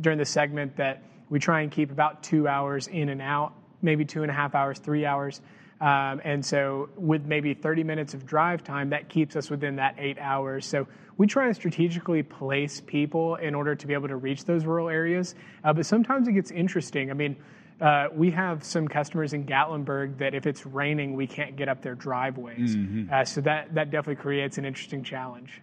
during 0.00 0.18
the 0.18 0.24
segment 0.24 0.76
that 0.76 1.02
we 1.30 1.38
try 1.38 1.62
and 1.62 1.70
keep 1.70 1.90
about 1.90 2.22
two 2.22 2.48
hours 2.48 2.86
in 2.86 3.08
and 3.08 3.20
out, 3.20 3.52
maybe 3.82 4.04
two 4.04 4.22
and 4.22 4.30
a 4.30 4.34
half 4.34 4.54
hours, 4.54 4.78
three 4.78 5.04
hours. 5.04 5.40
Um, 5.80 6.20
and 6.24 6.44
so, 6.44 6.88
with 6.96 7.24
maybe 7.24 7.54
30 7.54 7.84
minutes 7.84 8.12
of 8.12 8.26
drive 8.26 8.64
time, 8.64 8.90
that 8.90 9.08
keeps 9.08 9.36
us 9.36 9.48
within 9.48 9.76
that 9.76 9.94
eight 9.96 10.18
hours. 10.18 10.66
So, 10.66 10.88
we 11.18 11.26
try 11.28 11.46
and 11.46 11.54
strategically 11.54 12.22
place 12.22 12.80
people 12.80 13.36
in 13.36 13.54
order 13.54 13.76
to 13.76 13.86
be 13.86 13.94
able 13.94 14.08
to 14.08 14.16
reach 14.16 14.44
those 14.44 14.64
rural 14.64 14.88
areas. 14.88 15.36
Uh, 15.62 15.72
but 15.72 15.86
sometimes 15.86 16.26
it 16.26 16.32
gets 16.32 16.50
interesting. 16.50 17.10
I 17.10 17.14
mean, 17.14 17.36
uh, 17.80 18.08
we 18.12 18.30
have 18.32 18.64
some 18.64 18.88
customers 18.88 19.32
in 19.32 19.44
Gatlinburg 19.44 20.18
that 20.18 20.34
if 20.34 20.46
it's 20.46 20.66
raining, 20.66 21.14
we 21.14 21.26
can't 21.26 21.56
get 21.56 21.68
up 21.68 21.82
their 21.82 21.94
driveways. 21.94 22.76
Mm-hmm. 22.76 23.12
Uh, 23.12 23.24
so 23.24 23.40
that, 23.42 23.74
that 23.74 23.90
definitely 23.90 24.20
creates 24.20 24.58
an 24.58 24.64
interesting 24.64 25.04
challenge. 25.04 25.60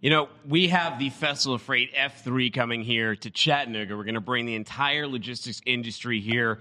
You 0.00 0.10
know, 0.10 0.28
we 0.46 0.68
have 0.68 1.00
the 1.00 1.10
Festival 1.10 1.56
of 1.56 1.62
Freight 1.62 1.92
F3 1.92 2.52
coming 2.52 2.82
here 2.84 3.16
to 3.16 3.30
Chattanooga. 3.30 3.96
We're 3.96 4.04
going 4.04 4.14
to 4.14 4.20
bring 4.20 4.46
the 4.46 4.54
entire 4.54 5.08
logistics 5.08 5.60
industry 5.66 6.20
here. 6.20 6.60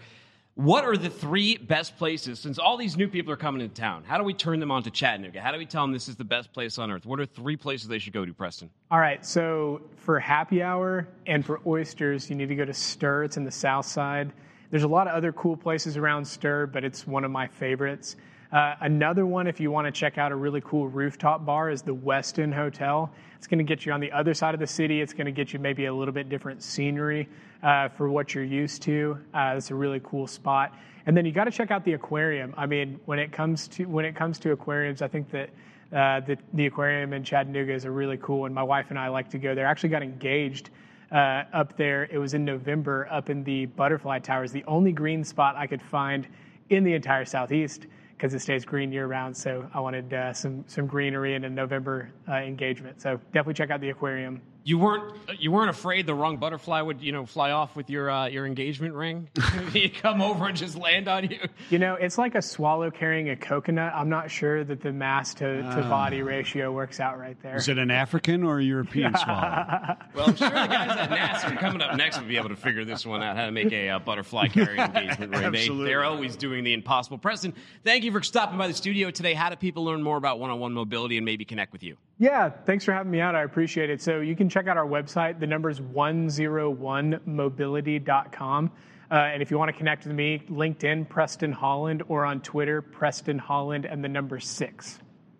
What 0.56 0.86
are 0.86 0.98
the 0.98 1.12
three 1.12 1.56
best 1.56 2.00
places 2.00 2.40
since 2.40 2.58
all 2.58 2.78
these 2.78 2.98
new 2.98 3.08
people 3.08 3.32
are 3.32 3.38
coming 3.38 3.62
into 3.62 3.80
town? 3.80 4.04
How 4.04 4.18
do 4.18 4.24
we 4.24 4.34
turn 4.34 4.60
them 4.60 4.72
on 4.72 4.82
to 4.82 4.90
Chattanooga? 4.90 5.40
How 5.40 5.52
do 5.52 5.60
we 5.60 5.68
tell 5.68 5.84
them 5.84 5.92
this 5.92 6.08
is 6.08 6.16
the 6.16 6.24
best 6.24 6.52
place 6.52 6.80
on 6.80 6.90
earth? 6.90 7.06
What 7.06 7.20
are 7.20 7.28
three 7.28 7.56
places 7.56 7.88
they 7.88 8.00
should 8.00 8.14
go 8.14 8.26
to, 8.26 8.34
Preston? 8.34 8.72
All 8.90 8.98
right, 8.98 9.24
so 9.24 9.82
for 9.98 10.20
happy 10.20 10.64
hour 10.64 11.08
and 11.28 11.46
for 11.46 11.62
oysters, 11.68 12.28
you 12.28 12.36
need 12.36 12.50
to 12.50 12.56
go 12.56 12.66
to 12.66 12.74
Stir. 12.74 13.26
It's 13.26 13.38
in 13.38 13.44
the 13.44 13.52
south 13.52 13.86
side. 13.86 14.34
There's 14.70 14.84
a 14.84 14.88
lot 14.88 15.08
of 15.08 15.16
other 15.16 15.32
cool 15.32 15.56
places 15.56 15.96
around 15.96 16.26
Stir, 16.26 16.66
but 16.68 16.84
it's 16.84 17.08
one 17.08 17.24
of 17.24 17.32
my 17.32 17.48
favorites. 17.48 18.18
Uh, 18.52 18.76
another 18.82 19.26
one, 19.26 19.48
if 19.48 19.60
you 19.60 19.72
want 19.72 19.86
to 19.86 19.92
check 19.92 20.18
out 20.18 20.32
a 20.32 20.36
really 20.36 20.62
cool 20.62 20.90
rooftop 20.90 21.46
bar, 21.46 21.70
is 21.70 21.82
the 21.82 21.96
Westin 21.96 22.54
Hotel. 22.54 23.10
It's 23.38 23.48
going 23.48 23.60
to 23.60 23.64
get 23.64 23.86
you 23.86 23.94
on 23.94 24.02
the 24.02 24.12
other 24.12 24.34
side 24.34 24.54
of 24.54 24.60
the 24.60 24.68
city. 24.68 25.02
It's 25.02 25.14
going 25.14 25.26
to 25.26 25.32
get 25.32 25.54
you 25.54 25.60
maybe 25.60 25.86
a 25.86 25.94
little 25.94 26.14
bit 26.14 26.28
different 26.28 26.62
scenery 26.62 27.30
uh, 27.64 27.88
for 27.90 28.10
what 28.10 28.36
you're 28.36 28.44
used 28.44 28.82
to. 28.84 29.18
Uh, 29.34 29.56
it's 29.58 29.72
a 29.72 29.76
really 29.76 30.02
cool 30.04 30.28
spot. 30.28 30.74
And 31.06 31.16
then 31.16 31.26
you 31.26 31.32
got 31.32 31.46
to 31.46 31.52
check 31.52 31.72
out 31.72 31.86
the 31.86 31.94
aquarium. 31.94 32.54
I 32.58 32.66
mean, 32.66 33.00
when 33.06 33.20
it 33.20 33.32
comes 33.32 33.70
to 33.70 33.86
when 33.86 34.04
it 34.04 34.16
comes 34.16 34.38
to 34.40 34.52
aquariums, 34.52 35.02
I 35.02 35.08
think 35.08 35.30
that 35.32 35.50
uh, 35.94 36.20
the, 36.20 36.38
the 36.54 36.66
aquarium 36.66 37.14
in 37.14 37.24
Chattanooga 37.24 37.74
is 37.74 37.86
a 37.86 37.92
really 37.92 38.18
cool 38.18 38.42
one. 38.42 38.54
My 38.54 38.64
wife 38.64 38.88
and 38.90 39.00
I 39.00 39.08
like 39.08 39.30
to 39.30 39.38
go 39.38 39.56
there. 39.56 39.68
I 39.68 39.72
actually 39.72 39.90
got 39.90 40.04
engaged 40.04 40.70
uh, 41.12 41.44
up 41.54 41.78
there. 41.78 42.06
It 42.06 42.18
was 42.18 42.34
in 42.34 42.44
November 42.44 43.08
up 43.12 43.30
in 43.30 43.44
the 43.44 43.66
Butterfly 43.66 44.20
Towers, 44.20 44.52
the 44.52 44.64
only 44.66 44.92
green 44.92 45.24
spot 45.24 45.56
I 45.56 45.68
could 45.68 45.82
find 45.82 46.28
in 46.70 46.84
the 46.84 46.94
entire 46.94 47.26
Southeast 47.26 47.88
because 48.18 48.34
it 48.34 48.40
stays 48.40 48.66
green 48.66 48.92
year 48.92 49.08
round. 49.08 49.36
So 49.38 49.70
I 49.74 49.80
wanted 49.80 50.14
uh, 50.14 50.34
some 50.34 50.64
some 50.68 50.88
greenery 50.88 51.36
and 51.36 51.46
a 51.46 51.50
November 51.50 52.10
uh, 52.28 52.36
engagement. 52.36 53.02
So 53.02 53.20
definitely 53.28 53.54
check 53.54 53.70
out 53.70 53.80
the 53.80 53.90
aquarium 53.90 54.42
you 54.68 54.78
weren't 54.78 55.14
you 55.40 55.50
weren't 55.50 55.70
afraid 55.70 56.06
the 56.06 56.14
wrong 56.14 56.36
butterfly 56.36 56.82
would 56.82 57.02
you 57.02 57.14
know 57.14 57.26
fly 57.26 57.52
off 57.52 57.78
with 57.78 57.90
your 57.90 58.12
uh, 58.12 58.28
your 58.28 58.46
engagement 58.46 58.94
ring? 58.96 59.30
He'd 59.72 59.96
come 59.96 60.22
over 60.22 60.46
and 60.46 60.58
just 60.58 60.78
land 60.78 61.08
on 61.08 61.30
you. 61.30 61.40
You 61.70 61.80
know, 61.80 61.96
it's 61.96 62.18
like 62.18 62.36
a 62.36 62.42
swallow 62.42 62.92
carrying 62.92 63.30
a 63.30 63.38
coconut. 63.38 63.94
I'm 63.96 64.10
not 64.10 64.30
sure 64.30 64.66
that 64.66 64.82
the 64.82 64.92
mass 64.92 65.34
to, 65.36 65.62
to 65.62 65.68
uh, 65.68 65.90
body 65.90 66.22
ratio 66.22 66.74
works 66.74 67.00
out 67.00 67.18
right 67.18 67.42
there. 67.42 67.56
Is 67.56 67.70
it 67.70 67.78
an 67.78 67.90
African 67.90 68.44
or 68.44 68.60
a 68.60 68.64
European 68.64 69.16
swallow? 69.24 69.96
well, 70.14 70.28
I'm 70.28 70.36
sure 70.36 70.50
the 70.50 70.56
guys 70.56 70.98
at 70.98 71.10
NASA 71.12 71.58
coming 71.60 71.82
up 71.82 71.96
next 71.96 72.20
will 72.20 72.28
be 72.28 72.36
able 72.36 72.50
to 72.50 72.58
figure 72.58 72.84
this 72.84 73.06
one 73.06 73.24
out 73.24 73.38
how 73.38 73.46
to 73.46 73.54
make 73.54 73.72
a 73.72 73.88
uh, 73.88 74.00
butterfly 74.00 74.50
carrying 74.50 74.82
engagement 74.82 75.32
ring. 75.32 75.46
Absolutely. 75.46 75.86
They, 75.86 75.92
they're 75.92 76.04
always 76.04 76.36
doing 76.36 76.66
the 76.66 76.74
impossible. 76.74 77.18
Preston, 77.18 77.54
thank 77.86 78.04
you 78.04 78.12
for 78.12 78.22
stopping 78.22 78.58
by 78.58 78.68
the 78.68 78.74
studio 78.74 79.12
today. 79.12 79.34
How 79.34 79.50
do 79.50 79.56
people 79.56 79.86
learn 79.86 80.04
more 80.04 80.18
about 80.18 80.42
one 80.42 80.50
on 80.50 80.60
one 80.60 80.74
mobility 80.74 81.16
and 81.16 81.26
maybe 81.26 81.46
connect 81.46 81.72
with 81.72 81.84
you? 81.84 81.96
Yeah, 82.20 82.50
thanks 82.50 82.84
for 82.84 82.94
having 82.94 83.12
me 83.12 83.22
out. 83.22 83.36
I 83.36 83.44
appreciate 83.44 83.90
it. 83.92 84.02
So 84.02 84.22
you 84.22 84.36
can 84.36 84.50
check 84.50 84.57
out 84.66 84.78
our 84.78 84.88
website. 84.88 85.40
The 85.40 85.46
number 85.46 85.70
is 85.70 85.80
101mobility.com. 85.80 88.72
Uh, 89.10 89.14
and 89.14 89.42
if 89.42 89.50
you 89.52 89.60
want 89.60 89.70
to 89.70 89.78
connect 89.78 90.06
with 90.06 90.16
me, 90.16 90.42
LinkedIn, 90.50 91.08
Preston 91.08 91.52
Holland, 91.52 92.02
or 92.08 92.26
on 92.26 92.42
Twitter, 92.42 92.82
Preston 92.82 93.38
Holland, 93.38 93.86
and 93.86 94.04
the 94.04 94.10
number 94.10 94.40
six. 94.40 95.00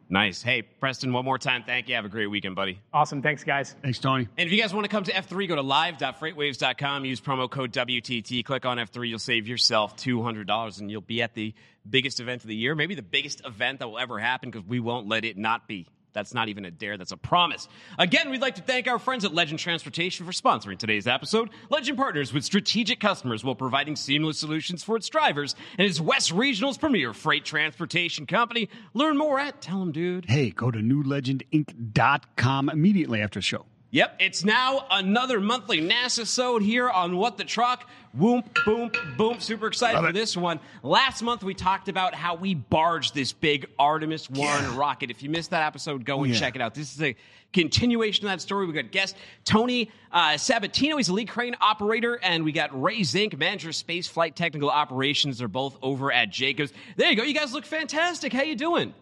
Nice. 0.10 0.42
Hey, 0.42 0.62
Preston, 0.62 1.12
one 1.12 1.26
more 1.26 1.38
time. 1.38 1.64
Thank 1.66 1.90
you. 1.90 1.96
Have 1.96 2.06
a 2.06 2.10
great 2.10 2.28
weekend, 2.28 2.56
buddy. 2.56 2.80
Awesome. 2.94 3.22
Thanks, 3.22 3.44
guys. 3.44 3.76
Thanks, 3.82 4.00
Tony. 4.00 4.30
And 4.38 4.48
if 4.48 4.54
you 4.54 4.62
guys 4.62 4.74
want 4.74 4.86
to 4.86 4.90
come 4.90 5.04
to 5.04 5.12
F3, 5.12 5.50
go 5.50 5.56
to 5.56 5.62
live.freightwaves.com. 5.62 7.04
Use 7.04 7.20
promo 7.20 7.50
code 7.50 7.74
WTT. 7.74 8.46
Click 8.46 8.66
on 8.66 8.78
F3. 8.78 9.10
You'll 9.10 9.20
save 9.20 9.50
yourself 9.50 9.98
$200 9.98 10.80
and 10.80 10.90
you'll 10.90 11.02
be 11.02 11.22
at 11.22 11.34
the 11.34 11.54
biggest 11.90 12.22
event 12.22 12.44
of 12.44 12.48
the 12.48 12.56
year, 12.56 12.74
maybe 12.74 12.96
the 12.96 13.02
biggest 13.02 13.46
event 13.46 13.80
that 13.80 13.90
will 13.90 14.00
ever 14.00 14.18
happen 14.18 14.50
because 14.50 14.66
we 14.66 14.80
won't 14.80 15.08
let 15.08 15.26
it 15.26 15.38
not 15.38 15.68
be. 15.68 15.88
That's 16.18 16.34
not 16.34 16.50
even 16.50 16.66
a 16.66 16.72
dare, 16.72 16.98
that's 16.98 17.12
a 17.12 17.18
promise. 17.18 17.68
Again, 18.00 18.32
we'd 18.32 18.42
like 18.42 18.56
to 18.56 18.64
thank 18.64 18.88
our 18.88 18.98
friends 18.98 19.24
at 19.24 19.36
Legend 19.36 19.60
Transportation 19.60 20.26
for 20.26 20.32
sponsoring 20.32 20.80
today's 20.80 21.06
episode. 21.06 21.52
Legend 21.70 21.96
partners 21.96 22.34
with 22.34 22.44
strategic 22.44 23.00
customers 23.00 23.44
while 23.44 23.54
providing 23.54 23.96
seamless 23.96 24.40
solutions 24.40 24.84
for 24.84 24.96
its 24.96 25.08
drivers 25.10 25.56
and 25.78 25.88
is 25.88 26.02
West 26.02 26.32
Regional's 26.32 26.80
premier 26.80 27.14
freight 27.14 27.46
transportation 27.46 28.26
company. 28.26 28.68
Learn 28.96 29.16
more 29.16 29.38
at 29.38 29.62
Tell 29.62 29.80
'em 29.80 29.92
Dude. 29.92 30.26
Hey, 30.26 30.50
go 30.50 30.72
to 30.72 30.80
newlegendinc.com 30.80 32.70
immediately 32.70 33.22
after 33.22 33.38
the 33.38 33.44
show. 33.44 33.68
Yep, 33.90 34.18
it's 34.20 34.44
now 34.44 34.86
another 34.92 35.40
monthly 35.40 35.80
NASA 35.80 36.28
sode 36.28 36.62
here 36.62 36.90
on 36.90 37.16
What 37.16 37.38
the 37.38 37.46
Truck. 37.46 37.90
Boom, 38.14 38.44
boom, 38.66 38.92
boom. 39.18 39.40
Super 39.40 39.68
excited 39.68 39.96
Love 39.96 40.04
for 40.06 40.10
it. 40.10 40.14
this 40.14 40.36
one. 40.36 40.60
Last 40.84 41.22
month 41.22 41.42
we 41.42 41.54
talked 41.54 41.88
about 41.88 42.14
how 42.14 42.36
we 42.36 42.54
barged 42.54 43.16
this 43.16 43.32
big 43.32 43.68
Artemis 43.80 44.30
1 44.30 44.40
Yeah. 44.40 44.78
rocket. 44.78 45.10
If 45.10 45.24
you 45.24 45.30
missed 45.30 45.52
that 45.52 45.66
episode, 45.66 46.04
go 46.04 46.24
and 46.24 46.34
Yeah. 46.34 46.40
check 46.40 46.56
it 46.56 46.62
out. 46.62 46.74
This 46.74 46.94
is 46.94 47.02
a 47.02 47.16
continuation 47.54 48.26
of 48.26 48.32
that 48.32 48.42
story. 48.42 48.66
We 48.66 48.74
got 48.74 48.92
guest 48.92 49.16
Tony 49.46 49.90
uh, 50.12 50.32
Sabatino. 50.32 50.98
He's 50.98 51.08
a 51.10 51.14
lead 51.14 51.30
crane 51.30 51.56
operator. 51.62 52.20
And 52.22 52.44
we 52.44 52.52
got 52.52 52.80
Ray 52.82 53.04
Zink, 53.04 53.38
manager 53.38 53.70
of 53.70 53.76
space 53.76 54.06
flight 54.08 54.36
technical 54.36 54.70
operations. 54.70 55.38
They're 55.38 55.48
both 55.48 55.78
over 55.82 56.12
at 56.12 56.30
Jacobs. 56.30 56.74
There 56.98 57.10
you 57.10 57.16
go. 57.16 57.24
You 57.24 57.34
guys 57.34 57.54
look 57.54 57.66
fantastic. 57.66 58.34
How 58.34 58.44
you 58.44 58.56
doing? 58.56 58.94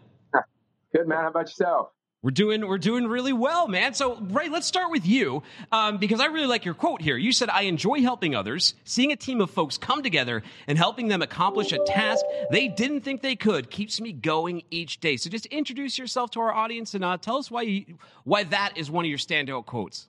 Good 0.94 1.08
man. 1.08 1.22
How 1.24 1.30
about 1.30 1.48
yourself? 1.48 1.90
We're 2.26 2.32
doing 2.32 2.68
we're 2.68 2.80
doing 2.80 3.06
really 3.06 3.34
well, 3.34 3.68
man. 3.68 3.94
So 3.94 4.16
Ray, 4.16 4.50
let's 4.50 4.66
start 4.66 4.90
with 4.90 5.06
you 5.06 5.44
um, 5.72 6.00
because 6.00 6.20
I 6.20 6.26
really 6.26 6.48
like 6.48 6.66
your 6.66 6.74
quote 6.74 7.00
here. 7.00 7.18
You 7.18 7.32
said, 7.32 7.52
"I 7.52 7.66
enjoy 7.66 8.02
helping 8.02 8.34
others, 8.34 8.74
seeing 8.84 9.12
a 9.12 9.16
team 9.16 9.42
of 9.42 9.52
folks 9.52 9.78
come 9.78 10.02
together 10.02 10.42
and 10.66 10.76
helping 10.76 11.08
them 11.08 11.22
accomplish 11.22 11.72
a 11.72 11.78
task 11.86 12.26
they 12.50 12.68
didn't 12.68 13.02
think 13.02 13.22
they 13.22 13.36
could 13.36 13.70
keeps 13.70 14.02
me 14.02 14.12
going 14.12 14.64
each 14.72 15.00
day." 15.02 15.18
So 15.18 15.30
just 15.30 15.46
introduce 15.46 16.00
yourself 16.00 16.32
to 16.32 16.40
our 16.40 16.52
audience 16.52 16.96
and 16.96 17.06
uh, 17.06 17.18
tell 17.18 17.38
us 17.38 17.52
why 17.52 17.62
you, 17.62 18.00
why 18.24 18.44
that 18.46 18.76
is 18.76 18.90
one 18.90 19.06
of 19.06 19.10
your 19.10 19.20
standout 19.20 19.68
quotes. 19.68 20.08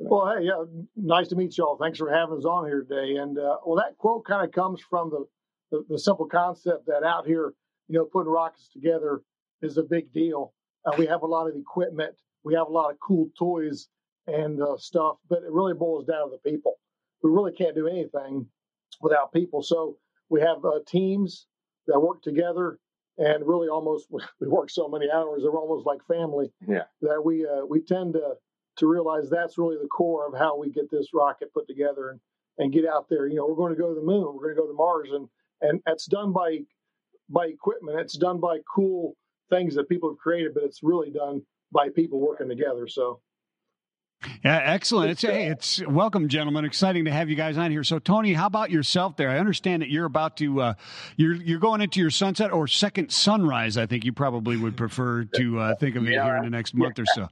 Well, 0.00 0.36
hey, 0.36 0.44
yeah, 0.44 0.64
nice 0.96 1.28
to 1.28 1.34
meet 1.34 1.56
y'all. 1.56 1.78
Thanks 1.78 1.96
for 1.96 2.12
having 2.12 2.36
us 2.36 2.44
on 2.44 2.66
here 2.66 2.82
today. 2.82 3.16
And 3.16 3.38
uh, 3.38 3.56
well, 3.64 3.76
that 3.76 3.96
quote 3.96 4.26
kind 4.26 4.46
of 4.46 4.52
comes 4.52 4.82
from 4.82 5.08
the, 5.08 5.24
the 5.70 5.86
the 5.88 5.98
simple 5.98 6.26
concept 6.26 6.88
that 6.88 7.04
out 7.04 7.26
here, 7.26 7.54
you 7.88 7.98
know, 7.98 8.04
putting 8.04 8.30
rockets 8.30 8.68
together 8.68 9.22
is 9.62 9.78
a 9.78 9.82
big 9.82 10.12
deal. 10.12 10.52
Uh, 10.84 10.92
we 10.98 11.06
have 11.06 11.22
a 11.22 11.26
lot 11.26 11.48
of 11.48 11.56
equipment, 11.56 12.14
we 12.44 12.54
have 12.54 12.66
a 12.66 12.72
lot 12.72 12.90
of 12.90 12.98
cool 13.00 13.28
toys 13.38 13.88
and 14.26 14.60
uh, 14.60 14.76
stuff, 14.76 15.16
but 15.28 15.38
it 15.42 15.50
really 15.50 15.74
boils 15.74 16.04
down 16.06 16.30
to 16.30 16.36
the 16.42 16.50
people. 16.50 16.78
We 17.22 17.30
really 17.30 17.52
can't 17.52 17.74
do 17.74 17.86
anything 17.88 18.46
without 19.00 19.32
people. 19.32 19.62
So 19.62 19.96
we 20.28 20.40
have 20.40 20.64
uh, 20.64 20.80
teams 20.86 21.46
that 21.86 22.00
work 22.00 22.22
together, 22.22 22.78
and 23.18 23.46
really 23.46 23.68
almost 23.68 24.08
we 24.40 24.48
work 24.48 24.70
so 24.70 24.88
many 24.88 25.06
hours, 25.10 25.42
they're 25.42 25.52
almost 25.52 25.86
like 25.86 26.00
family 26.06 26.52
Yeah. 26.66 26.84
that 27.02 27.22
we 27.24 27.46
uh, 27.46 27.64
we 27.68 27.80
tend 27.80 28.14
to 28.14 28.34
to 28.78 28.86
realize 28.88 29.28
that's 29.28 29.58
really 29.58 29.76
the 29.80 29.88
core 29.88 30.26
of 30.26 30.34
how 30.38 30.56
we 30.58 30.70
get 30.70 30.90
this 30.90 31.08
rocket 31.12 31.52
put 31.52 31.66
together 31.68 32.10
and 32.10 32.20
and 32.58 32.72
get 32.72 32.86
out 32.86 33.06
there. 33.08 33.26
You 33.28 33.36
know, 33.36 33.46
we're 33.46 33.56
going 33.56 33.74
to 33.74 33.80
go 33.80 33.88
to 33.88 33.94
the 33.98 34.06
moon, 34.06 34.34
we're 34.34 34.42
going 34.44 34.56
to 34.56 34.60
go 34.62 34.66
to 34.66 34.74
Mars, 34.74 35.08
and 35.12 35.28
and 35.60 35.80
it's 35.86 36.06
done 36.06 36.32
by 36.32 36.58
by 37.28 37.46
equipment. 37.46 37.98
It's 38.00 38.16
done 38.18 38.40
by 38.40 38.58
cool 38.74 39.16
things 39.52 39.74
that 39.74 39.88
people 39.88 40.08
have 40.10 40.18
created, 40.18 40.54
but 40.54 40.62
it's 40.64 40.82
really 40.82 41.10
done 41.10 41.42
by 41.72 41.88
people 41.94 42.20
working 42.20 42.48
together. 42.48 42.88
So. 42.88 43.20
Yeah, 44.44 44.60
excellent. 44.62 45.10
It's 45.10 45.22
hey, 45.22 45.48
it's 45.48 45.84
welcome, 45.84 46.28
gentlemen. 46.28 46.64
Exciting 46.64 47.06
to 47.06 47.10
have 47.10 47.28
you 47.28 47.34
guys 47.34 47.58
on 47.58 47.72
here. 47.72 47.82
So, 47.82 47.98
Tony, 47.98 48.32
how 48.32 48.46
about 48.46 48.70
yourself? 48.70 49.16
There, 49.16 49.28
I 49.28 49.38
understand 49.38 49.82
that 49.82 49.88
you're 49.90 50.04
about 50.04 50.36
to 50.36 50.60
uh, 50.60 50.74
you're 51.16 51.34
you're 51.34 51.58
going 51.58 51.80
into 51.80 51.98
your 51.98 52.10
sunset 52.10 52.52
or 52.52 52.68
second 52.68 53.10
sunrise. 53.10 53.76
I 53.76 53.86
think 53.86 54.04
you 54.04 54.12
probably 54.12 54.56
would 54.56 54.76
prefer 54.76 55.24
to 55.24 55.58
uh, 55.58 55.74
think 55.74 55.96
of 55.96 56.06
it 56.06 56.12
Yeah. 56.12 56.24
here 56.24 56.36
in 56.36 56.44
the 56.44 56.50
next 56.50 56.72
month 56.72 57.00
or 57.00 57.04
so. 57.06 57.26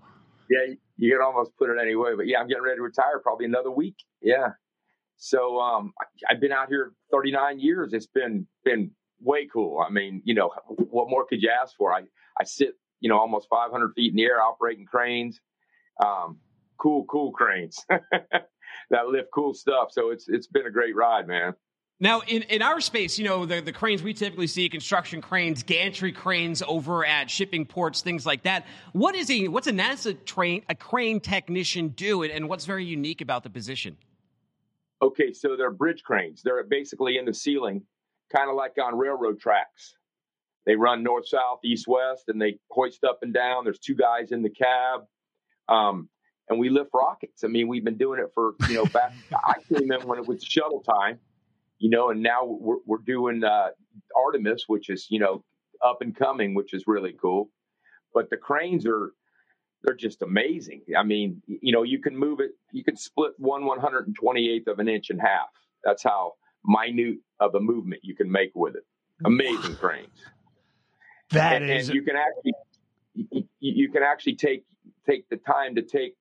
Yeah, 0.51 0.75
you 0.97 1.13
can 1.13 1.23
almost 1.25 1.53
put 1.57 1.71
it 1.71 1.77
any 1.81 1.95
way, 1.95 2.17
but 2.17 2.27
yeah, 2.27 2.39
I'm 2.41 2.49
getting 2.49 2.65
ready 2.65 2.79
to 2.79 2.83
retire 2.83 3.21
probably 3.23 3.47
another 3.47 3.71
week. 3.71 3.95
Yeah. 4.21 4.49
So 5.17 5.61
um, 5.61 5.93
I've 6.29 6.41
been 6.41 6.51
out 6.51 6.71
here 6.71 6.93
39 7.13 7.61
years. 7.61 7.93
It's 7.93 8.09
been 8.09 8.49
been 8.65 8.91
way 9.21 9.47
cool. 9.53 9.85
I 9.87 9.91
mean, 9.91 10.23
you 10.25 10.35
know, 10.35 10.51
what 10.69 11.09
more 11.09 11.27
could 11.27 11.43
you 11.43 11.51
ask 11.51 11.77
for? 11.77 11.93
I 11.93 12.03
I 12.39 12.45
sit, 12.45 12.75
you 13.01 13.09
know, 13.09 13.19
almost 13.19 13.49
500 13.49 13.93
feet 13.95 14.11
in 14.11 14.17
the 14.17 14.25
air 14.25 14.41
operating 14.41 14.87
cranes, 14.87 15.41
um, 16.05 16.39
cool, 16.79 17.05
cool 17.05 17.33
cranes 17.33 17.85
that 17.89 19.07
lift 19.07 19.29
cool 19.33 19.55
stuff. 19.55 19.89
So 19.91 20.11
it's 20.11 20.29
it's 20.29 20.47
been 20.47 20.67
a 20.67 20.71
great 20.71 20.97
ride, 20.97 21.27
man. 21.27 21.55
Now, 22.03 22.23
in, 22.27 22.43
in 22.45 22.63
our 22.63 22.81
space, 22.81 23.19
you 23.19 23.27
know, 23.27 23.45
the, 23.45 23.61
the 23.61 23.75
cranes 23.75 24.03
we 24.03 24.15
typically 24.15 24.47
see, 24.47 24.71
construction 24.71 25.21
cranes, 25.21 25.63
gantry 25.63 26.13
cranes 26.13 26.63
over 26.67 27.05
at 27.05 27.29
shipping 27.29 27.67
ports, 27.67 28.01
things 28.01 28.25
like 28.25 28.45
that. 28.45 28.65
What 28.93 29.15
is 29.15 29.31
a 29.31 29.49
what's 29.49 29.67
a 29.67 29.73
NASA 29.73 30.25
train 30.25 30.63
a 30.71 30.75
crane 30.75 31.21
technician 31.21 31.89
do, 31.89 32.23
and, 32.23 32.33
and 32.33 32.49
what's 32.49 32.65
very 32.65 32.87
unique 32.87 33.21
about 33.21 33.43
the 33.43 33.51
position? 33.51 33.99
Okay, 35.03 35.33
so 35.33 35.57
they're 35.57 35.71
bridge 35.71 36.03
cranes. 36.03 36.43
They're 36.43 36.63
basically 36.65 37.19
in 37.19 37.27
the 37.27 37.35
ceiling, 37.35 37.83
kind 38.35 38.51
of 38.51 38.57
like 38.57 38.73
on 38.83 38.97
railroad 38.97 39.41
tracks. 39.41 39.95
They 40.67 40.77
run 40.77 41.03
north, 41.03 41.27
south, 41.27 41.61
east, 41.65 41.87
west, 41.89 42.25
and 42.29 42.41
they 42.41 42.59
hoist 42.71 43.03
up 43.05 43.21
and 43.23 43.33
down. 43.33 43.65
There's 43.65 43.79
two 43.79 43.95
guys 43.95 44.31
in 44.31 44.43
the 44.43 44.51
cab, 44.51 45.01
um, 45.69 46.09
and 46.49 46.59
we 46.59 46.69
lift 46.69 46.91
rockets. 46.95 47.45
I 47.45 47.49
mean, 47.49 47.67
we've 47.67 47.85
been 47.85 47.97
doing 47.97 48.21
it 48.21 48.31
for 48.35 48.55
you 48.69 48.75
know 48.75 48.85
back. 48.87 49.13
I 49.33 49.55
came 49.73 49.91
in 49.91 50.07
when 50.07 50.19
it 50.19 50.27
was 50.27 50.45
shuttle 50.45 50.83
time, 50.83 51.19
you 51.79 51.91
know, 51.91 52.11
and 52.11 52.23
now 52.23 52.45
we're 52.45 52.77
we're 52.87 52.99
doing 52.99 53.43
uh, 53.43 53.69
Artemis, 54.17 54.65
which 54.67 54.91
is 54.91 55.07
you 55.11 55.19
know 55.19 55.43
up 55.85 56.03
and 56.03 56.15
coming, 56.15 56.55
which 56.55 56.75
is 56.75 56.85
really 56.87 57.15
cool. 57.21 57.51
But 58.13 58.29
the 58.29 58.37
cranes 58.37 58.87
are 58.87 59.13
they're 59.83 59.97
just 59.97 60.23
amazing. 60.23 60.83
I 60.97 61.03
mean, 61.03 61.43
you 61.47 61.73
know, 61.73 61.83
you 61.83 62.01
can 62.01 62.17
move 62.17 62.41
it, 62.41 62.51
you 62.73 62.85
can 62.85 62.97
split 62.97 63.33
one 63.39 63.65
one 63.65 63.81
hundred 63.81 64.07
and 64.07 64.15
twenty 64.15 64.51
eighth 64.51 64.69
of 64.69 64.79
an 64.79 64.89
inch 64.89 65.11
in 65.11 65.19
half. 65.19 65.49
That's 65.85 66.03
how 66.03 66.35
minute 66.65 67.19
of 67.39 67.55
a 67.55 67.61
movement 67.61 68.03
you 68.05 68.15
can 68.15 68.31
make 68.31 68.53
with 68.55 68.77
it. 68.77 68.85
Amazing 69.25 69.77
cranes. 69.77 70.09
That 71.33 71.63
and, 71.63 71.71
is 71.71 71.89
and 71.89 71.95
you 71.95 72.03
can 72.03 72.17
actually 72.17 72.55
you, 73.61 73.89
can 73.93 74.03
actually 74.03 74.35
take 74.35 74.65
take 75.09 75.29
the 75.29 75.37
time 75.37 75.77
to 75.77 75.83
take 75.83 76.17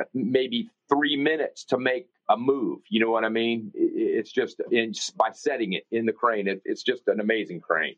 uh, 0.00 0.04
maybe 0.14 0.70
three 0.88 1.14
minutes 1.14 1.64
to 1.66 1.78
make 1.78 2.08
a 2.30 2.36
move. 2.38 2.80
You 2.88 3.00
know 3.00 3.10
what 3.10 3.24
I 3.24 3.28
mean? 3.28 3.70
It's 3.74 4.32
just 4.32 4.62
in, 4.70 4.94
by 5.16 5.30
setting 5.32 5.74
it 5.74 5.84
in 5.90 6.06
the 6.06 6.12
crane. 6.12 6.48
It, 6.48 6.62
it's 6.64 6.82
just 6.82 7.06
an 7.08 7.20
amazing 7.20 7.60
crane. 7.60 7.96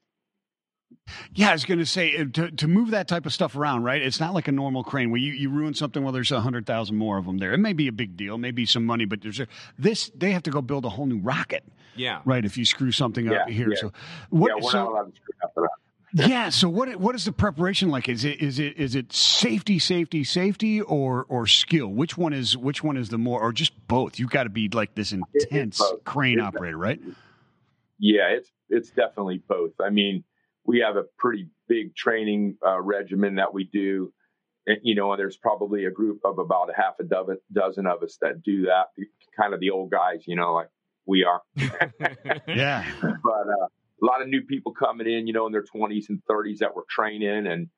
Yeah, 1.34 1.50
I 1.50 1.52
was 1.52 1.64
going 1.64 1.78
to 1.78 1.86
say 1.86 2.16
uh, 2.16 2.24
to, 2.32 2.50
to 2.50 2.68
move 2.68 2.90
that 2.90 3.06
type 3.06 3.26
of 3.26 3.32
stuff 3.32 3.54
around, 3.54 3.84
right? 3.84 4.02
It's 4.02 4.18
not 4.18 4.34
like 4.34 4.48
a 4.48 4.52
normal 4.52 4.82
crane 4.82 5.10
where 5.10 5.20
you, 5.20 5.32
you 5.32 5.50
ruin 5.50 5.72
something. 5.74 6.02
Well, 6.02 6.12
there's 6.12 6.32
a 6.32 6.40
hundred 6.40 6.66
thousand 6.66 6.96
more 6.96 7.16
of 7.18 7.26
them 7.26 7.38
there. 7.38 7.52
It 7.52 7.58
may 7.58 7.72
be 7.72 7.86
a 7.88 7.92
big 7.92 8.16
deal, 8.16 8.38
maybe 8.38 8.66
some 8.66 8.84
money, 8.84 9.04
but 9.04 9.20
there's 9.22 9.38
a, 9.40 9.46
this. 9.78 10.10
They 10.16 10.32
have 10.32 10.42
to 10.44 10.50
go 10.50 10.60
build 10.62 10.84
a 10.84 10.88
whole 10.88 11.06
new 11.06 11.18
rocket, 11.20 11.62
Yeah. 11.94 12.22
right? 12.24 12.44
If 12.44 12.58
you 12.58 12.64
screw 12.64 12.90
something 12.90 13.28
up 13.28 13.46
Yeah, 13.48 13.54
here, 13.54 13.70
yeah. 13.70 13.76
so 13.80 13.92
what? 14.30 14.48
yeah, 14.56 14.64
we're 14.64 14.70
so 14.70 14.78
not 14.78 14.90
allowed 14.90 15.14
to 15.14 15.20
screw 15.20 15.34
up 15.44 15.54
that. 15.54 15.68
yeah, 16.28 16.48
so 16.48 16.68
what? 16.68 16.94
What 16.96 17.14
is 17.14 17.24
the 17.24 17.32
preparation 17.32 17.88
like? 17.90 18.08
Is 18.08 18.24
it 18.24 18.40
is 18.40 18.58
it 18.58 18.76
is 18.78 18.94
it 18.94 19.12
safety, 19.12 19.78
safety, 19.78 20.24
safety, 20.24 20.80
or 20.80 21.26
or 21.28 21.46
skill? 21.46 21.88
Which 21.88 22.16
one 22.16 22.32
is 22.32 22.56
which 22.56 22.82
one 22.82 22.96
is 22.96 23.10
the 23.10 23.18
more, 23.18 23.40
or 23.40 23.52
just 23.52 23.72
both? 23.86 24.18
You've 24.18 24.30
got 24.30 24.44
to 24.44 24.48
be 24.50 24.68
like 24.68 24.94
this 24.94 25.12
intense 25.12 25.80
crane 26.04 26.38
It's 26.38 26.46
operator, 26.48 26.78
right? 26.78 27.00
Yeah, 27.98 28.28
it's 28.30 28.50
it's 28.70 28.90
definitely 28.90 29.42
both. 29.46 29.72
I 29.84 29.90
mean, 29.90 30.24
we 30.66 30.80
have 30.80 30.96
a 30.96 31.04
pretty 31.18 31.48
big 31.68 31.94
training 31.94 32.56
uh, 32.66 32.80
regimen 32.80 33.36
that 33.36 33.54
we 33.54 33.64
do. 33.64 34.12
And, 34.66 34.78
you 34.82 34.94
know, 34.94 35.12
and 35.12 35.20
there's 35.20 35.36
probably 35.36 35.84
a 35.84 35.90
group 35.90 36.20
of 36.24 36.38
about 36.38 36.70
a 36.70 36.74
half 36.76 36.94
a 37.00 37.04
dozen, 37.04 37.38
dozen 37.52 37.86
of 37.86 38.02
us 38.02 38.18
that 38.20 38.42
do 38.42 38.62
that. 38.62 38.86
Kind 39.40 39.54
of 39.54 39.60
the 39.60 39.70
old 39.70 39.90
guys, 39.90 40.24
you 40.26 40.34
know, 40.34 40.54
like 40.54 40.68
we 41.06 41.24
are. 41.24 41.42
Yeah, 42.48 42.84
but 43.00 43.48
uh, 43.48 43.66
a 43.66 44.04
lot 44.04 44.22
of 44.22 44.28
new 44.28 44.42
people 44.42 44.72
coming 44.72 45.06
in, 45.06 45.26
you 45.26 45.32
know, 45.32 45.46
in 45.46 45.52
their 45.52 45.64
20s 45.64 46.08
and 46.08 46.20
30s 46.28 46.58
that 46.58 46.74
we're 46.74 46.82
training, 46.88 47.46
and 47.46 47.68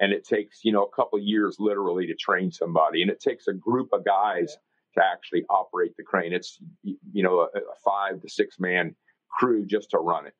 and 0.00 0.12
it 0.12 0.24
takes 0.24 0.60
you 0.64 0.72
know 0.72 0.84
a 0.84 0.96
couple 0.96 1.18
of 1.18 1.24
years 1.24 1.56
literally 1.58 2.06
to 2.06 2.14
train 2.14 2.50
somebody, 2.50 3.02
and 3.02 3.10
it 3.10 3.20
takes 3.20 3.46
a 3.48 3.52
group 3.52 3.88
of 3.92 4.04
guys 4.04 4.56
to 4.94 5.02
actually 5.04 5.44
operate 5.50 5.96
the 5.96 6.02
crane. 6.02 6.32
It's 6.32 6.58
you 6.82 7.22
know 7.22 7.40
a, 7.40 7.58
a 7.58 7.76
five 7.84 8.20
to 8.22 8.28
six 8.28 8.56
man 8.58 8.94
crew 9.30 9.66
just 9.66 9.90
to 9.90 9.98
run 9.98 10.26
it. 10.26 10.34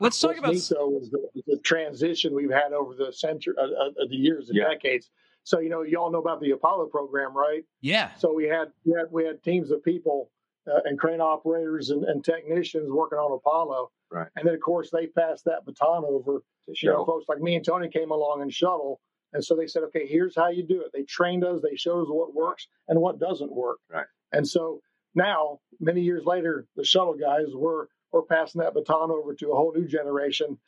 Let's 0.00 0.18
talk 0.20 0.36
about 0.38 0.52
neat, 0.54 0.66
though 0.70 0.98
is 0.98 1.10
the, 1.10 1.28
the 1.46 1.58
transition 1.58 2.34
we've 2.34 2.50
had 2.50 2.72
over 2.72 2.94
the 2.94 3.12
century, 3.12 3.54
uh, 3.58 3.62
uh, 3.62 3.90
the 4.08 4.16
years 4.16 4.48
and 4.48 4.56
Yeah. 4.58 4.68
decades. 4.68 5.10
So 5.44 5.60
you 5.60 5.68
know, 5.70 5.82
you 5.82 5.98
all 5.98 6.10
know 6.10 6.18
about 6.20 6.40
the 6.40 6.50
Apollo 6.52 6.86
program, 6.86 7.36
right? 7.36 7.64
yeah. 7.80 8.14
So 8.16 8.32
we 8.32 8.44
had 8.44 8.68
we 8.84 8.92
had, 8.92 9.06
we 9.10 9.24
had 9.24 9.42
teams 9.42 9.70
of 9.70 9.82
people 9.84 10.30
uh, 10.66 10.80
and 10.84 10.98
crane 10.98 11.20
operators 11.20 11.90
and, 11.90 12.04
and 12.04 12.24
technicians 12.24 12.90
working 12.90 13.18
on 13.18 13.32
Apollo, 13.32 13.90
Right. 14.10 14.28
and 14.36 14.46
then 14.46 14.54
of 14.54 14.60
course 14.60 14.90
they 14.90 15.06
passed 15.06 15.44
that 15.46 15.64
baton 15.64 16.04
over. 16.04 16.40
To 16.66 16.72
You 16.82 16.90
know, 16.90 17.04
folks 17.04 17.26
like 17.28 17.40
me 17.40 17.56
and 17.56 17.64
Tony 17.64 17.88
came 17.88 18.10
along 18.10 18.42
and 18.42 18.52
shuttle, 18.52 19.00
and 19.32 19.42
so 19.44 19.56
they 19.56 19.66
said, 19.66 19.82
okay, 19.84 20.06
here's 20.06 20.36
how 20.36 20.48
you 20.50 20.62
do 20.62 20.82
it. 20.82 20.90
They 20.92 21.02
trained 21.04 21.42
us, 21.44 21.62
they 21.62 21.76
showed 21.76 22.02
us 22.02 22.08
what 22.08 22.34
works 22.34 22.66
and 22.88 23.00
what 23.00 23.18
doesn't 23.18 23.50
work. 23.52 23.78
Right. 23.90 24.06
And 24.32 24.46
so 24.46 24.80
now, 25.14 25.60
many 25.80 26.02
years 26.02 26.24
later, 26.26 26.66
the 26.76 26.84
shuttle 26.84 27.14
guys 27.14 27.46
were 27.54 27.88
we're 28.12 28.22
passing 28.22 28.60
that 28.60 28.74
baton 28.74 29.10
over 29.10 29.34
to 29.34 29.50
a 29.50 29.54
whole 29.54 29.72
new 29.74 29.86
generation 29.86 30.58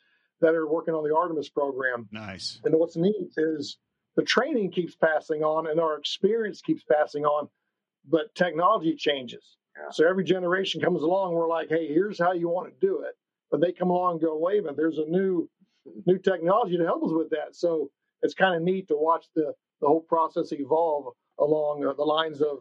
that 0.41 0.55
are 0.55 0.67
working 0.67 0.93
on 0.93 1.07
the 1.07 1.15
Artemis 1.15 1.49
program. 1.49 2.07
Nice. 2.11 2.59
And 2.63 2.75
what's 2.75 2.95
neat 2.95 3.31
is 3.37 3.77
the 4.15 4.23
training 4.23 4.71
keeps 4.71 4.95
passing 4.95 5.43
on 5.43 5.69
and 5.69 5.79
our 5.79 5.97
experience 5.97 6.61
keeps 6.61 6.83
passing 6.83 7.25
on, 7.25 7.49
but 8.07 8.33
technology 8.35 8.95
changes. 8.95 9.57
Yeah. 9.77 9.89
So 9.91 10.07
every 10.07 10.23
generation 10.23 10.81
comes 10.81 11.01
along, 11.01 11.33
we're 11.33 11.47
like, 11.47 11.69
hey, 11.69 11.87
here's 11.87 12.19
how 12.19 12.33
you 12.33 12.49
want 12.49 12.71
to 12.71 12.85
do 12.85 13.01
it. 13.01 13.15
But 13.49 13.61
they 13.61 13.71
come 13.71 13.89
along 13.89 14.13
and 14.13 14.21
go, 14.21 14.37
wait 14.37 14.59
a 14.59 14.61
minute, 14.61 14.77
there's 14.77 14.97
a 14.97 15.05
new 15.05 15.49
new 16.05 16.17
technology 16.17 16.77
to 16.77 16.85
help 16.85 17.03
us 17.03 17.11
with 17.11 17.29
that. 17.31 17.55
So 17.55 17.89
it's 18.21 18.33
kind 18.33 18.55
of 18.55 18.61
neat 18.61 18.87
to 18.87 18.95
watch 18.95 19.25
the, 19.35 19.53
the 19.81 19.87
whole 19.87 20.01
process 20.01 20.51
evolve 20.51 21.13
along 21.39 21.85
uh, 21.85 21.93
the 21.93 22.03
lines 22.03 22.41
of 22.41 22.59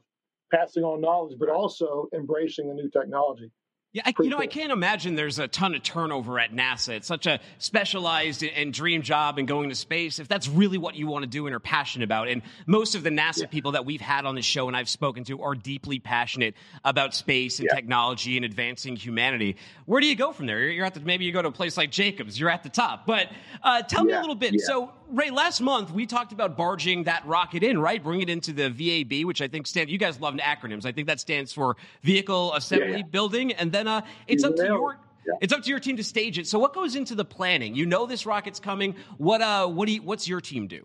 passing 0.53 0.83
on 0.83 1.01
knowledge, 1.01 1.39
but 1.39 1.49
also 1.49 2.09
embracing 2.15 2.69
the 2.69 2.75
new 2.75 2.91
technology. 2.91 3.51
Yeah, 3.95 4.03
I, 4.07 4.15
you 4.23 4.31
know, 4.31 4.39
I 4.39 4.47
can't 4.47 4.73
imagine 4.73 5.17
there's 5.17 5.39
a 5.39 5.47
ton 5.49 5.75
of 5.75 5.83
turnover 5.83 6.41
at 6.41 6.51
NASA. 6.51 6.95
It's 6.95 7.07
such 7.07 7.27
a 7.27 7.41
specialized 7.59 8.43
and 8.43 8.73
dream 8.73 9.03
job 9.03 9.37
and 9.39 9.47
going 9.47 9.69
to 9.69 9.75
space. 9.75 10.19
If 10.19 10.29
that's 10.29 10.49
really 10.49 10.79
what 10.79 10.95
you 10.95 11.07
want 11.07 11.25
to 11.25 11.29
do 11.29 11.45
and 11.47 11.55
are 11.55 11.61
passionate 11.61 12.05
about, 12.07 12.29
and 12.29 12.41
most 12.67 12.95
of 12.95 13.03
the 13.03 13.11
NASA 13.11 13.51
people 13.51 13.73
that 13.73 13.85
we've 13.85 14.01
had 14.01 14.25
on 14.25 14.35
the 14.35 14.41
show 14.41 14.67
and 14.67 14.75
I've 14.75 14.89
spoken 14.89 15.25
to 15.25 15.43
are 15.43 15.55
deeply 15.55 15.99
passionate 15.99 16.55
about 16.87 17.15
space 17.15 17.59
and 17.59 17.69
Yeah. 17.71 17.75
technology 17.75 18.37
and 18.37 18.47
advancing 18.47 18.97
humanity. 18.97 19.57
Where 19.85 20.01
do 20.01 20.07
you 20.07 20.17
go 20.17 20.33
from 20.33 20.47
there? 20.47 20.61
You're- 20.71 20.87
at 20.87 20.95
the, 20.95 21.01
maybe 21.01 21.27
you 21.27 21.33
go 21.33 21.43
to 21.43 21.49
a 21.49 21.53
place 21.53 21.77
like 21.77 21.91
Jacobs. 21.91 22.41
You're 22.41 22.49
at 22.51 22.63
the 22.63 22.71
top. 22.71 23.05
But 23.07 23.29
uh, 23.63 23.83
tell 23.83 24.05
me 24.05 24.15
a 24.15 24.21
little 24.21 24.35
bit. 24.35 24.55
yeah. 24.55 24.65
So, 24.65 24.91
Ray, 25.11 25.29
last 25.31 25.61
month 25.61 25.91
we 25.93 26.07
talked 26.07 26.33
about 26.33 26.57
barging 26.57 27.05
that 27.05 27.27
rocket 27.27 27.63
in, 27.63 27.79
right? 27.79 28.03
Bring 28.03 28.23
it 28.23 28.31
into 28.31 28.55
the 28.55 28.71
VAB, 28.71 29.27
which 29.27 29.43
I 29.43 29.49
think 29.49 29.67
stands. 29.67 29.93
You 29.93 29.99
guys 29.99 30.19
love 30.19 30.33
acronyms. 30.37 30.87
I 30.87 30.93
think 30.93 31.09
that 31.09 31.21
stands 31.21 31.53
for 31.53 31.77
Vehicle 32.03 32.55
Assembly 32.55 32.97
yeah. 32.99 33.03
Building, 33.03 33.53
and 33.53 33.71
then 33.71 33.82
uh, 33.89 34.03
it's 34.27 34.45
up 34.45 34.57
to 34.57 34.65
your. 34.65 34.99
Yeah. 35.25 35.35
it's 35.41 35.53
up 35.53 35.63
to 35.63 35.71
your 35.71 35.79
team 35.79 35.97
to 35.99 36.05
stage 36.05 36.37
it. 36.39 36.49
So 36.49 36.59
what 36.59 36.75
goes 36.75 36.97
into 36.97 37.15
the 37.15 37.25
planning? 37.25 37.77
You 37.77 37.87
know 37.87 38.07
this 38.07 38.27
rocket's 38.27 38.59
coming. 38.59 38.97
What 39.19 39.41
uh 39.41 39.67
what 39.69 39.87
do 39.87 39.93
you, 39.93 40.03
what's 40.03 40.27
your 40.27 40.41
team 40.41 40.67
do? 40.67 40.85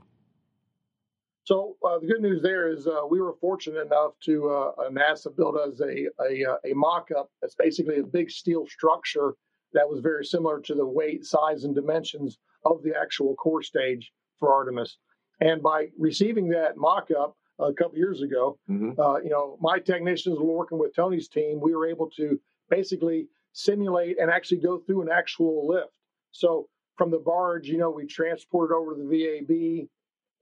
So 1.44 1.78
uh, 1.84 2.00
the 2.00 2.08
good 2.08 2.22
news 2.22 2.42
there 2.44 2.68
is 2.70 2.88
uh, 2.88 3.02
we 3.10 3.22
were 3.22 3.34
fortunate 3.40 3.86
enough 3.86 4.12
to 4.26 4.50
uh, 4.50 4.72
uh, 4.78 4.90
NASA 4.90 5.36
build 5.36 5.56
us 5.58 5.80
a 5.82 6.08
a, 6.22 6.52
uh, 6.52 6.58
a 6.70 6.74
mock-up. 6.74 7.30
That's 7.42 7.56
basically 7.56 8.00
a 8.00 8.04
big 8.04 8.30
steel 8.30 8.68
structure 8.68 9.34
that 9.74 9.88
was 9.90 10.02
very 10.02 10.26
similar 10.26 10.60
to 10.62 10.76
the 10.76 10.86
weight, 10.86 11.26
size, 11.26 11.64
and 11.64 11.74
dimensions 11.74 12.38
of 12.66 12.84
the 12.84 12.94
actual 13.00 13.34
core 13.36 13.64
stage 13.64 14.12
for 14.40 14.54
Artemis. 14.54 14.98
And 15.40 15.62
by 15.64 15.88
receiving 15.98 16.50
that 16.50 16.78
mock-up 16.78 17.36
a 17.60 17.74
couple 17.74 17.98
years 17.98 18.22
ago, 18.22 18.60
Mhm. 18.70 18.98
uh, 19.00 19.20
you 19.24 19.30
know, 19.30 19.58
my 19.62 19.80
technicians 19.80 20.38
were 20.40 20.46
working 20.46 20.78
with 20.78 20.94
Tony's 20.96 21.28
team. 21.30 21.60
We 21.62 21.74
were 21.76 21.88
able 21.88 22.10
to 22.12 22.40
basically 22.70 23.28
simulate 23.54 24.20
and 24.20 24.30
actually 24.30 24.60
go 24.60 24.80
through 24.80 25.02
an 25.02 25.10
actual 25.12 25.68
lift. 25.68 25.92
So 26.32 26.68
from 26.98 27.12
the 27.12 27.20
barge, 27.20 27.68
you 27.68 27.78
know, 27.78 27.90
we 27.90 28.06
transport 28.06 28.72
it 28.72 28.76
over 28.76 28.96
to 28.96 29.02
the 29.02 29.08
VAB, 29.08 29.88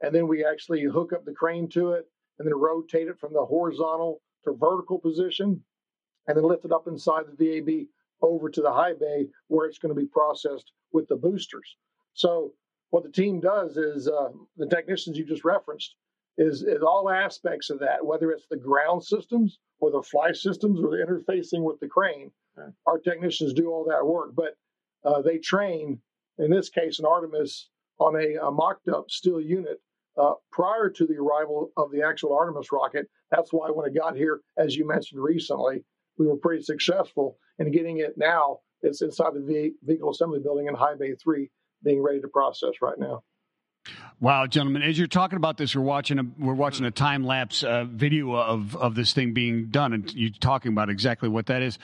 and 0.02 0.14
then 0.14 0.28
we 0.28 0.46
actually 0.46 0.84
hook 0.84 1.14
up 1.14 1.26
the 1.26 1.34
crane 1.34 1.70
to 1.70 1.92
it, 1.92 2.06
and 2.40 2.48
then 2.48 2.56
rotate 2.56 3.08
it 3.08 3.20
from 3.20 3.34
the 3.34 3.46
horizontal 3.46 4.22
to 4.44 4.54
vertical 4.54 5.00
position, 5.00 5.64
and 6.28 6.38
then 6.38 6.44
lift 6.44 6.66
it 6.66 6.72
up 6.72 6.88
inside 6.88 7.26
the 7.28 7.60
VAB 7.60 7.88
over 8.22 8.50
to 8.50 8.62
the 8.62 8.72
high 8.72 8.94
bay 8.94 9.28
where 9.48 9.68
it's 9.68 9.78
going 9.78 9.94
to 9.94 10.00
be 10.00 10.08
processed 10.08 10.72
with 10.92 11.08
the 11.08 11.16
boosters. 11.16 11.76
So 12.14 12.54
what 12.90 13.04
the 13.04 13.12
team 13.12 13.40
does 13.40 13.78
is 13.78 14.08
uh, 14.08 14.30
the 14.58 14.68
technicians 14.68 15.18
you 15.18 15.26
just 15.26 15.44
referenced 15.44 15.96
is, 16.38 16.64
is 16.64 16.82
all 16.82 17.10
aspects 17.10 17.70
of 17.70 17.80
that, 17.80 18.06
whether 18.06 18.32
it's 18.32 18.48
the 18.50 18.58
ground 18.58 19.04
systems 19.04 19.60
or 19.80 19.92
the 19.92 20.02
fly 20.02 20.32
systems 20.32 20.80
or 20.82 20.92
the 20.92 21.04
interfacing 21.04 21.64
with 21.64 21.80
the 21.80 21.88
crane. 21.88 22.32
Right. 22.56 22.72
Our 22.86 23.00
technicians 23.00 23.54
do 23.54 23.70
all 23.70 23.86
that 23.90 24.06
work, 24.06 24.32
but 24.36 24.56
uh, 25.04 25.22
they 25.22 25.38
train, 25.38 26.00
in 26.38 26.52
this 26.52 26.70
case, 26.70 27.00
an 27.00 27.06
Artemis 27.06 27.70
on 28.00 28.16
a, 28.16 28.48
a 28.48 28.52
mocked 28.52 28.88
up 28.88 29.10
steel 29.10 29.40
unit 29.40 29.80
uh, 30.18 30.34
prior 30.52 30.90
to 30.90 31.06
the 31.06 31.16
arrival 31.16 31.72
of 31.78 31.92
the 31.92 32.02
actual 32.02 32.36
Artemis 32.36 32.72
rocket. 32.72 33.08
That's 33.32 33.52
why 33.52 33.70
when 33.70 33.88
it 33.88 33.98
got 33.98 34.16
here, 34.16 34.42
as 34.58 34.76
you 34.76 34.88
mentioned 34.88 35.22
recently, 35.22 35.84
we 36.18 36.28
were 36.28 36.38
pretty 36.38 36.64
successful 36.64 37.38
in 37.60 37.72
getting 37.72 38.00
it 38.00 38.14
now. 38.18 38.60
It's 38.82 39.02
inside 39.02 39.34
the 39.34 39.74
vehicle 39.84 40.12
assembly 40.12 40.40
building 40.40 40.68
in 40.68 40.76
High 40.76 40.96
Bay 40.96 41.16
3, 41.16 41.50
being 41.84 42.02
ready 42.02 42.22
to 42.22 42.28
process 42.28 42.82
right 42.82 42.98
now. 42.98 43.24
Wow, 44.22 44.48
gentlemen! 44.48 44.82
As 44.82 44.98
you're 44.98 45.08
talking 45.08 45.36
about 45.36 45.58
this, 45.58 45.76
we're 45.76 45.82
watching 45.82 46.20
a 46.20 46.24
we're 46.40 46.54
watching 46.54 46.86
a 46.86 46.92
time 46.92 47.26
lapse 47.26 47.64
uh, 47.64 47.84
video 47.84 48.34
of 48.34 48.76
of 48.78 48.96
this 48.96 49.12
thing 49.12 49.34
being 49.34 49.66
done, 49.68 49.92
and 49.92 50.12
you 50.14 50.32
talking 50.32 50.72
about 50.72 50.90
exactly 50.90 51.28
what 51.28 51.48
that 51.48 51.62
is. 51.62 51.78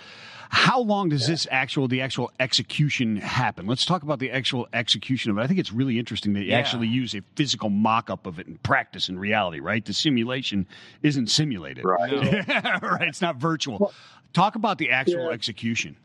How 0.50 0.80
long 0.80 1.10
does 1.10 1.28
this 1.28 1.46
actual 1.52 1.90
the 1.90 2.02
actual 2.02 2.32
execution 2.40 3.18
happen? 3.18 3.68
Let's 3.68 3.86
talk 3.86 4.04
about 4.04 4.20
the 4.20 4.32
actual 4.32 4.68
execution 4.74 5.32
of 5.32 5.38
it. 5.38 5.42
I 5.42 5.48
think 5.48 5.60
it's 5.60 5.74
really 5.74 6.00
interesting 6.00 6.34
that 6.34 6.42
you 6.42 6.52
Yeah. 6.52 6.58
actually 6.60 6.88
use 6.88 7.14
a 7.14 7.22
physical 7.36 7.70
mock 7.70 8.10
up 8.10 8.26
of 8.26 8.40
it 8.40 8.48
in 8.48 8.58
practice 8.60 9.10
in 9.10 9.20
reality. 9.20 9.60
Right, 9.60 9.84
the 9.84 9.94
simulation 9.94 10.68
isn't 11.04 11.28
simulated. 11.30 11.84
Right. 11.84 12.12
right. 12.82 13.08
It's 13.08 13.22
not 13.22 13.36
virtual. 13.38 13.94
Talk 14.34 14.56
about 14.56 14.78
the 14.78 14.90
actual 14.92 15.26
Yeah. 15.26 15.32
execution. 15.32 15.98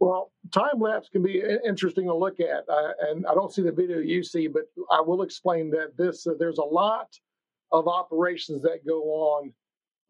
Well, 0.00 0.32
time 0.50 0.80
lapse 0.80 1.10
can 1.10 1.22
be 1.22 1.42
interesting 1.64 2.06
to 2.06 2.14
look 2.14 2.40
at, 2.40 2.64
uh, 2.70 2.92
and 3.10 3.26
I 3.26 3.34
don't 3.34 3.52
see 3.52 3.60
the 3.60 3.70
video 3.70 3.98
you 3.98 4.24
see, 4.24 4.48
but 4.48 4.62
I 4.90 5.02
will 5.02 5.20
explain 5.20 5.70
that 5.72 5.94
this 5.98 6.26
uh, 6.26 6.32
there's 6.38 6.56
a 6.56 6.64
lot 6.64 7.08
of 7.70 7.86
operations 7.86 8.62
that 8.62 8.86
go 8.86 9.02
on 9.02 9.52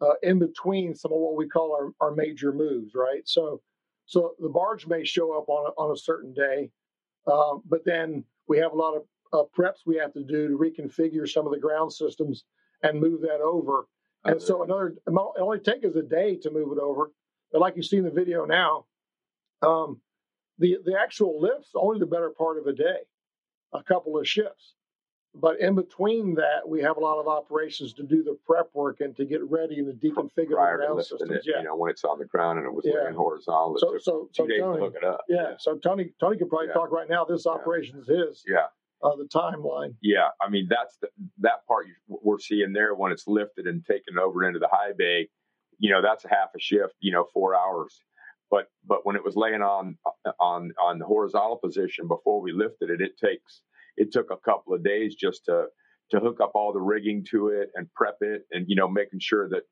uh, 0.01 0.15
in 0.23 0.39
between 0.39 0.95
some 0.95 1.13
of 1.13 1.19
what 1.19 1.37
we 1.37 1.49
call 1.49 1.75
our, 1.75 1.91
our 2.01 2.15
major 2.15 2.53
moves, 2.53 2.93
right? 2.95 3.23
So, 3.25 3.61
so 4.07 4.35
the 4.39 4.49
barge 4.49 4.87
may 4.87 5.05
show 5.05 5.37
up 5.37 5.49
on 5.49 5.67
a, 5.67 5.81
on 5.81 5.93
a 5.93 5.99
certain 5.99 6.33
day, 6.35 6.71
um, 7.27 7.63
but 7.69 7.85
then 7.85 8.25
we 8.47 8.59
have 8.59 8.73
a 8.73 8.77
lot 8.77 8.95
of 8.95 9.03
uh, 9.33 9.43
preps 9.59 9.87
we 9.87 9.97
have 9.97 10.13
to 10.13 10.23
do 10.23 10.49
to 10.49 10.57
reconfigure 10.57 11.29
some 11.29 11.47
of 11.47 11.53
the 11.53 11.59
ground 11.59 11.93
systems 11.93 12.45
and 12.85 13.01
move 13.01 13.23
that 13.23 13.41
over. 13.41 13.87
And 14.25 14.41
so 14.41 14.63
another, 14.63 14.95
it 15.07 15.41
only 15.41 15.59
takes 15.59 15.85
us 15.85 15.97
a 15.97 16.03
day 16.03 16.37
to 16.37 16.51
move 16.51 16.71
it 16.77 16.81
over, 16.81 17.11
but 17.51 17.61
like 17.61 17.75
you 17.75 17.83
see 17.83 17.97
in 17.97 18.05
the 18.05 18.11
video 18.11 18.45
now, 18.45 18.85
um, 19.63 20.01
the 20.59 20.79
the 20.85 20.97
actual 20.99 21.41
lift's 21.41 21.71
only 21.75 21.99
the 21.99 22.07
better 22.07 22.31
part 22.31 22.59
of 22.59 22.67
a 22.67 22.73
day, 22.73 22.99
a 23.73 23.83
couple 23.83 24.19
of 24.19 24.27
shifts. 24.29 24.75
But 25.33 25.61
in 25.61 25.77
between 25.77 26.35
that, 26.35 26.69
we 26.69 26.83
have 26.83 26.97
a 26.97 27.01
lot 27.01 27.21
of 27.21 27.29
operations 27.29 27.93
to 27.95 28.03
do 28.03 28.25
the 28.25 28.37
prep 28.45 28.69
work 28.75 29.01
and 29.01 29.15
to 29.17 29.25
get 29.25 29.49
ready 29.49 29.79
and 29.79 29.87
to 29.87 30.09
deconfigure 30.09 30.55
prior 30.57 30.79
the 30.79 30.87
ground 30.87 31.03
systems. 31.05 31.31
it, 31.31 31.43
Yeah. 31.47 31.59
you 31.59 31.65
know, 31.67 31.77
when 31.77 31.89
it's 31.89 32.03
on 32.03 32.19
the 32.19 32.25
ground 32.25 32.59
and 32.59 32.67
it 32.67 32.73
was 32.73 32.85
Yeah. 32.85 33.03
laying 33.05 33.15
horizontal, 33.15 33.79
So 33.79 33.97
so 33.99 34.23
two 34.25 34.29
so 34.33 34.47
days 34.49 34.61
Tony, 34.61 34.79
to 34.79 34.85
hook 34.87 34.95
it 34.97 35.05
up. 35.05 35.21
yeah. 35.29 35.55
So 35.59 35.79
Tony 35.79 36.13
Tony 36.19 36.37
could 36.37 36.49
probably 36.49 36.67
Yeah. 36.67 36.73
talk 36.75 36.91
right 36.91 37.09
now. 37.09 37.25
This 37.25 37.47
operation 37.47 38.01
is 38.01 38.09
his. 38.09 38.45
Yeah. 38.49 38.67
Uh, 39.03 39.15
the 39.17 39.25
timeline. 39.27 39.95
Yeah, 40.03 40.31
I 40.43 40.51
mean 40.51 40.67
that's 40.69 40.97
the, 40.99 41.09
that 41.39 41.65
part 41.65 41.87
you, 41.87 41.95
we're 42.09 42.41
seeing 42.41 42.73
there 42.73 42.95
when 42.97 43.13
it's 43.13 43.27
lifted 43.29 43.67
and 43.69 43.87
taken 43.87 44.19
over 44.19 44.43
into 44.45 44.59
the 44.59 44.69
high 44.69 44.93
bay. 44.99 45.29
You 45.79 45.91
know, 45.93 46.03
that's 46.03 46.25
a 46.25 46.29
half 46.29 46.51
a 46.57 46.59
shift. 46.59 46.97
You 46.99 47.13
know, 47.13 47.25
four 47.33 47.55
hours. 47.55 48.03
But 48.51 48.67
but 48.87 49.07
when 49.07 49.17
it 49.17 49.25
was 49.25 49.37
laying 49.37 49.63
on 49.63 49.97
on 50.41 50.73
on 50.81 50.99
the 50.99 51.07
horizontal 51.07 51.57
position 51.57 52.09
before 52.09 52.41
we 52.41 52.53
lifted 52.53 52.91
it, 52.91 53.01
it 53.01 53.17
takes 53.19 53.63
it 53.97 54.13
took 54.13 54.31
a 54.31 54.37
couple 54.37 54.75
of 54.75 54.83
days 54.85 55.15
just 55.15 55.45
to 55.47 55.67
to 56.11 56.19
hook 56.21 56.41
up 56.43 56.53
all 56.55 56.73
the 56.73 56.81
rigging 56.81 57.25
to 57.31 57.49
it 57.49 57.71
and 57.77 57.93
prep 57.95 58.17
it 58.21 58.43
and 58.51 58.67
you 58.69 58.75
know 58.77 58.89
making 58.89 59.21
sure 59.21 59.49
that 59.49 59.63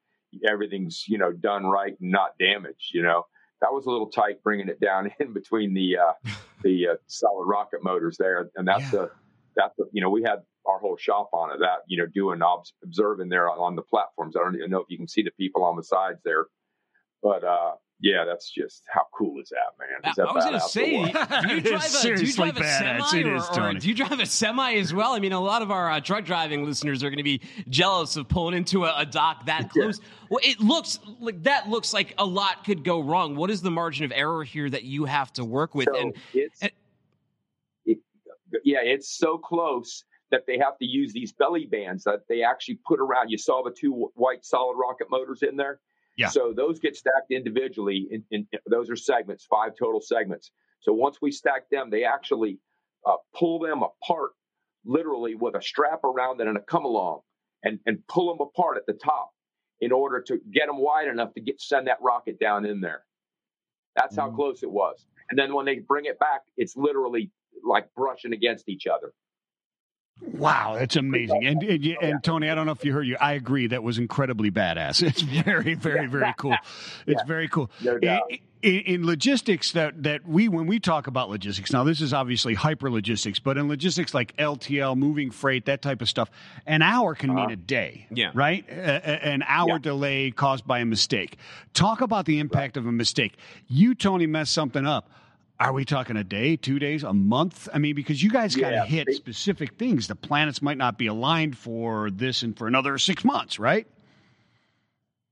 everything's 0.48 1.04
you 1.08 1.18
know 1.18 1.32
done 1.32 1.64
right 1.66 1.94
and 2.00 2.10
not 2.12 2.38
damaged. 2.38 2.90
You 2.92 3.02
know, 3.02 3.24
that 3.60 3.72
was 3.72 3.86
a 3.86 3.90
little 3.90 4.10
tight 4.10 4.42
bringing 4.42 4.68
it 4.68 4.80
down 4.80 5.10
in 5.20 5.32
between 5.32 5.74
the 5.74 5.96
uh, 5.98 6.12
the 6.62 6.88
uh, 6.88 6.94
solid 7.06 7.46
rocket 7.46 7.82
motors 7.82 8.16
there, 8.18 8.50
and 8.56 8.66
that's 8.68 8.84
Yeah. 8.92 9.00
the 9.00 9.10
that's 9.56 9.74
the 9.76 9.86
you 9.92 10.00
know 10.00 10.10
we 10.10 10.22
had 10.22 10.40
our 10.66 10.78
whole 10.78 10.96
shop 10.96 11.30
on 11.32 11.50
it 11.52 11.58
that 11.60 11.78
you 11.88 11.98
know 11.98 12.06
doing 12.14 12.42
obs- 12.42 12.74
observing 12.84 13.28
there 13.28 13.50
on, 13.50 13.58
on 13.58 13.74
the 13.74 13.82
platforms. 13.82 14.36
I 14.36 14.40
don't 14.44 14.54
even 14.56 14.70
know 14.70 14.80
if 14.80 14.86
you 14.88 14.98
can 14.98 15.08
see 15.08 15.22
the 15.22 15.32
people 15.32 15.64
on 15.64 15.76
the 15.76 15.82
sides 15.82 16.20
there, 16.24 16.46
but 17.22 17.42
uh, 17.42 17.72
yeah, 18.00 18.24
that's 18.24 18.50
just 18.50 18.84
how 18.88 19.06
cool 19.12 19.40
is 19.40 19.50
that, 19.50 19.74
man? 19.78 20.10
Is 20.10 20.16
that 20.16 20.28
I 20.28 20.32
was 20.32 20.44
going 20.44 20.54
to 20.54 20.60
say, 20.60 21.02
do 21.42 21.48
you 21.48 21.56
It 21.56 21.64
drive 21.64 21.94
a, 21.94 22.16
do 22.16 22.24
you 22.24 22.32
drive 22.32 22.56
a 22.56 22.64
semi, 22.64 23.18
It 23.18 23.26
or, 23.26 23.36
is, 23.36 23.58
or 23.58 23.72
do 23.74 23.88
you 23.88 23.94
drive 23.94 24.20
a 24.20 24.26
semi 24.26 24.74
as 24.74 24.94
well? 24.94 25.12
I 25.12 25.18
mean, 25.18 25.32
a 25.32 25.40
lot 25.40 25.62
of 25.62 25.72
our 25.72 25.90
uh, 25.90 26.00
truck 26.00 26.24
driving 26.24 26.64
listeners 26.64 27.02
are 27.02 27.10
going 27.10 27.18
to 27.18 27.24
be 27.24 27.40
jealous 27.68 28.16
of 28.16 28.28
pulling 28.28 28.56
into 28.56 28.84
a, 28.84 28.94
a 28.98 29.06
dock 29.06 29.46
that 29.46 29.70
close. 29.70 30.00
Well, 30.30 30.40
it 30.44 30.60
looks 30.60 31.00
like 31.18 31.42
that 31.42 31.68
looks 31.68 31.92
like 31.92 32.14
a 32.18 32.24
lot 32.24 32.64
could 32.64 32.84
go 32.84 33.00
wrong. 33.00 33.34
What 33.34 33.50
is 33.50 33.62
the 33.62 33.70
margin 33.70 34.04
of 34.04 34.12
error 34.12 34.44
here 34.44 34.70
that 34.70 34.84
you 34.84 35.04
have 35.04 35.32
to 35.34 35.44
work 35.44 35.74
with? 35.74 35.88
So 35.92 35.98
and 35.98 36.14
it's 36.32 36.62
and- 36.62 36.72
yeah, 38.64 38.80
it's 38.82 39.18
so 39.18 39.38
close 39.38 40.04
that 40.30 40.44
they 40.46 40.58
have 40.58 40.78
to 40.78 40.84
use 40.84 41.12
these 41.12 41.32
belly 41.32 41.66
bands 41.66 42.04
that 42.04 42.20
they 42.28 42.42
actually 42.42 42.78
put 42.86 43.00
around. 43.00 43.30
You 43.30 43.38
saw 43.38 43.62
the 43.62 43.70
two 43.70 44.10
white 44.14 44.44
solid 44.44 44.76
rocket 44.76 45.08
motors 45.10 45.42
in 45.42 45.56
there. 45.56 45.80
Yeah. 46.18 46.28
So 46.28 46.52
those 46.56 46.80
get 46.80 46.96
stacked 46.96 47.30
individually. 47.32 48.08
In, 48.10 48.24
in, 48.32 48.48
those 48.70 48.90
are 48.90 48.96
segments, 48.96 49.46
five 49.46 49.72
total 49.78 50.00
segments. 50.02 50.52
So 50.80 50.92
once 50.92 51.18
we 51.22 51.32
stack 51.32 51.70
them, 51.70 51.90
they 51.90 52.04
actually 52.04 52.58
uh, 53.06 53.16
pull 53.36 53.60
them 53.60 53.82
apart, 53.84 54.32
literally 54.84 55.36
with 55.36 55.56
a 55.56 55.62
strap 55.62 56.04
around 56.04 56.40
it 56.42 56.48
and 56.48 56.58
a 56.58 56.62
come 56.62 56.84
along, 56.84 57.20
and 57.64 57.80
and 57.86 58.06
pull 58.08 58.28
them 58.34 58.46
apart 58.46 58.78
at 58.78 58.86
the 58.86 58.94
top 58.94 59.30
in 59.80 59.92
order 59.92 60.20
to 60.22 60.38
get 60.52 60.66
them 60.66 60.78
wide 60.78 61.08
enough 61.08 61.34
to 61.34 61.40
get 61.40 61.60
send 61.60 61.86
that 61.88 61.98
rocket 62.02 62.40
down 62.40 62.66
in 62.66 62.80
there. 62.80 63.04
That's 63.96 64.16
how 64.16 64.30
Mhm. 64.30 64.36
close 64.36 64.62
it 64.64 64.70
was. 64.70 65.06
And 65.30 65.38
then 65.38 65.54
when 65.54 65.66
they 65.66 65.80
bring 65.80 66.06
it 66.06 66.18
back, 66.18 66.42
it's 66.56 66.76
literally 66.76 67.30
like 67.64 67.92
brushing 67.94 68.32
against 68.32 68.68
each 68.68 68.86
other. 68.88 69.14
Wow, 70.20 70.76
that's 70.78 70.96
amazing. 70.96 71.46
And, 71.46 71.62
and 71.62 71.84
and 72.02 72.24
Tony, 72.24 72.50
I 72.50 72.54
don't 72.54 72.66
know 72.66 72.72
if 72.72 72.84
you 72.84 72.92
heard 72.92 73.06
you. 73.06 73.16
I 73.20 73.32
agree. 73.34 73.68
That 73.68 73.82
was 73.82 73.98
incredibly 73.98 74.50
badass. 74.50 75.02
It's 75.06 75.22
very, 75.22 75.74
very, 75.74 76.06
very 76.06 76.34
cool. 76.36 76.56
It's 77.06 77.22
very 77.22 77.48
cool. 77.48 77.70
No 77.82 77.94
In, 77.94 78.00
doubt. 78.00 78.22
in, 78.62 78.74
in 78.80 79.06
logistics, 79.06 79.72
that 79.72 80.02
that 80.02 80.26
we 80.28 80.48
when 80.48 80.66
we 80.66 80.80
talk 80.80 81.06
about 81.06 81.30
logistics, 81.30 81.72
now 81.72 81.84
this 81.84 82.00
is 82.00 82.12
obviously 82.12 82.54
hyper 82.54 82.90
logistics, 82.90 83.38
but 83.38 83.56
in 83.56 83.68
logistics 83.68 84.12
like 84.12 84.36
LTL, 84.36 84.96
moving 84.96 85.30
freight, 85.30 85.66
that 85.66 85.82
type 85.82 86.02
of 86.02 86.08
stuff, 86.08 86.30
an 86.66 86.82
hour 86.82 87.14
can 87.14 87.32
mean 87.34 87.50
a 87.50 87.56
day. 87.56 88.06
Yeah. 88.10 88.32
Right. 88.34 88.64
A- 88.68 88.74
a- 88.74 89.24
an 89.32 89.44
hour 89.46 89.68
Yeah. 89.74 89.78
delay 89.78 90.30
caused 90.32 90.66
by 90.66 90.80
a 90.80 90.84
mistake. 90.84 91.36
Talk 91.74 92.00
about 92.00 92.26
the 92.26 92.40
impact 92.40 92.76
of 92.76 92.86
a 92.86 92.92
mistake. 92.92 93.36
You, 93.68 93.94
Tony, 93.94 94.26
messed 94.26 94.52
something 94.52 94.84
up. 94.84 95.10
Are 95.60 95.72
we 95.72 95.84
talking 95.84 96.16
a 96.16 96.22
day, 96.22 96.54
two 96.56 96.78
days, 96.78 97.02
a 97.02 97.12
month? 97.12 97.68
I 97.74 97.78
mean, 97.78 97.96
because 97.96 98.22
you 98.22 98.30
guys 98.30 98.54
got 98.54 98.70
to 98.70 98.76
Yeah. 98.76 98.84
hit 98.84 99.12
specific 99.14 99.74
things. 99.74 100.06
The 100.06 100.14
planets 100.14 100.62
might 100.62 100.78
not 100.78 100.96
be 100.98 101.08
aligned 101.08 101.58
for 101.58 102.10
this 102.10 102.42
and 102.44 102.56
for 102.56 102.68
another 102.68 102.96
six 102.98 103.24
months, 103.24 103.58
right? 103.58 103.86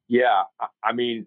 Yeah, 0.09 0.43
I- 0.83 0.93
mean, 0.93 1.27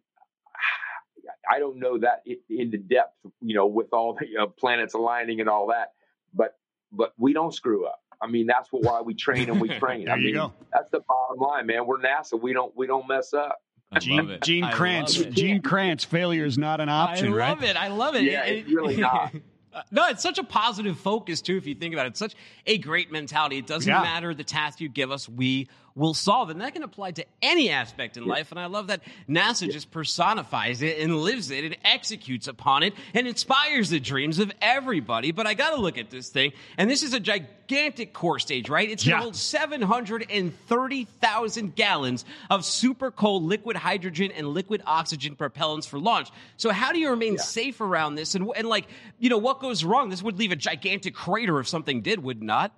I 1.50 1.60
don't 1.60 1.78
know 1.80 1.98
that 2.00 2.24
in 2.50 2.70
the 2.72 2.78
depth, 2.78 3.16
you 3.42 3.56
know, 3.56 3.68
with 3.68 3.88
all 3.94 4.14
the 4.20 4.44
uh, 4.44 4.48
planets 4.48 4.94
aligning 4.94 5.40
and 5.40 5.50
all 5.50 5.68
that, 5.68 5.94
but 6.34 6.58
but 6.92 7.14
we 7.18 7.34
don't 7.34 7.54
screw 7.54 7.86
up. 7.86 8.02
I 8.22 8.28
mean, 8.28 8.48
that's 8.48 8.72
what, 8.72 8.84
why 8.84 9.02
we 9.02 9.14
train 9.16 9.50
and 9.50 9.62
we 9.62 9.70
train. 9.80 10.06
There 10.06 10.14
I 10.16 10.18
you 10.18 10.26
mean, 10.26 10.34
go. 10.36 10.54
that's 10.74 10.90
the 10.92 11.00
bottom 11.02 11.40
line, 11.40 11.66
man. 11.68 11.86
We're 11.88 12.00
NASA. 12.00 12.40
We 12.40 12.54
don't 12.54 12.76
we 12.76 12.88
don't 12.88 13.08
mess 13.08 13.34
up. 13.34 13.58
I 13.92 13.96
love 13.96 14.04
Gene, 14.04 14.30
it. 14.30 14.42
Gene 14.44 14.64
I 14.66 14.72
Kranz. 14.72 15.20
love. 15.20 15.34
Gene 15.34 15.62
Kranz. 15.62 16.04
Failure 16.04 16.46
is 16.46 16.58
not 16.58 16.80
an 16.80 16.90
option, 16.90 17.34
I 17.34 17.36
right? 17.36 17.50
love 17.50 17.64
it. 17.64 17.76
I 17.76 17.88
love 17.88 18.16
it. 18.16 18.24
Yeah, 18.24 18.44
it's 18.46 18.70
really 18.70 18.98
not. 19.02 19.34
Uh, 19.74 19.82
no, 19.92 20.08
it's 20.08 20.22
such 20.24 20.38
a 20.38 20.44
positive 20.44 20.98
focus 21.00 21.42
too. 21.42 21.58
If 21.58 21.66
you 21.66 21.76
think 21.76 21.94
about 21.94 22.06
it, 22.06 22.10
it's 22.10 22.20
such 22.20 22.36
a 22.68 22.78
great 22.78 23.12
mentality. 23.12 23.58
It 23.58 23.68
doesn't 23.68 23.90
Yeah. 23.90 24.02
matter 24.02 24.34
the 24.34 24.44
task 24.44 24.80
you 24.80 24.90
give 24.90 25.12
us, 25.12 25.28
we 25.30 25.68
will 26.00 26.16
solve, 26.16 26.50
and 26.50 26.62
that 26.62 26.74
can 26.74 26.82
apply 26.84 27.12
to 27.12 27.26
any 27.42 27.70
aspect 27.70 28.16
in 28.18 28.26
life. 28.26 28.52
And 28.52 28.60
I 28.60 28.66
love 28.68 28.88
that 28.88 29.02
NASA 29.28 29.70
just 29.70 29.92
personifies 29.92 30.82
it 30.82 30.98
and 31.00 31.18
lives 31.18 31.52
it 31.52 31.66
and 31.66 31.76
executes 31.84 32.48
upon 32.48 32.84
it 32.84 32.94
and 33.14 33.28
inspires 33.28 33.90
the 33.90 34.00
dreams 34.00 34.40
of 34.40 34.50
everybody. 34.62 35.32
But 35.32 35.46
I 35.46 35.54
got 35.54 35.76
to 35.76 35.82
look 35.82 35.98
at 35.98 36.10
this 36.10 36.30
thing, 36.30 36.54
and 36.78 36.90
this 36.90 37.04
is 37.04 37.14
a 37.14 37.20
gigantic 37.20 38.14
core 38.14 38.40
stage, 38.40 38.70
right? 38.70 38.90
It's 38.90 39.06
Yeah. 39.06 39.16
gonna 39.16 39.24
hold 39.24 39.36
730,000 39.36 41.76
gallons 41.76 42.24
of 42.50 42.64
super 42.64 43.12
cold 43.12 43.44
liquid 43.44 43.76
hydrogen 43.76 44.32
and 44.32 44.48
liquid 44.48 44.82
oxygen 44.86 45.36
propellants 45.36 45.86
for 45.88 46.00
launch. 46.00 46.30
So 46.56 46.70
how 46.72 46.94
do 46.94 47.00
you 47.00 47.10
remain 47.10 47.38
safe 47.38 47.82
around 47.82 48.16
this? 48.16 48.36
And, 48.36 48.50
and 48.56 48.70
like, 48.70 48.88
you 49.20 49.30
know, 49.30 49.38
what 49.38 49.60
goes 49.60 49.84
wrong? 49.84 50.08
This 50.10 50.24
would 50.24 50.40
leave 50.40 50.54
a 50.54 50.56
gigantic 50.56 51.14
crater 51.14 51.60
if 51.60 51.68
something 51.68 52.02
did, 52.02 52.24
would 52.24 52.42
not? 52.42 52.72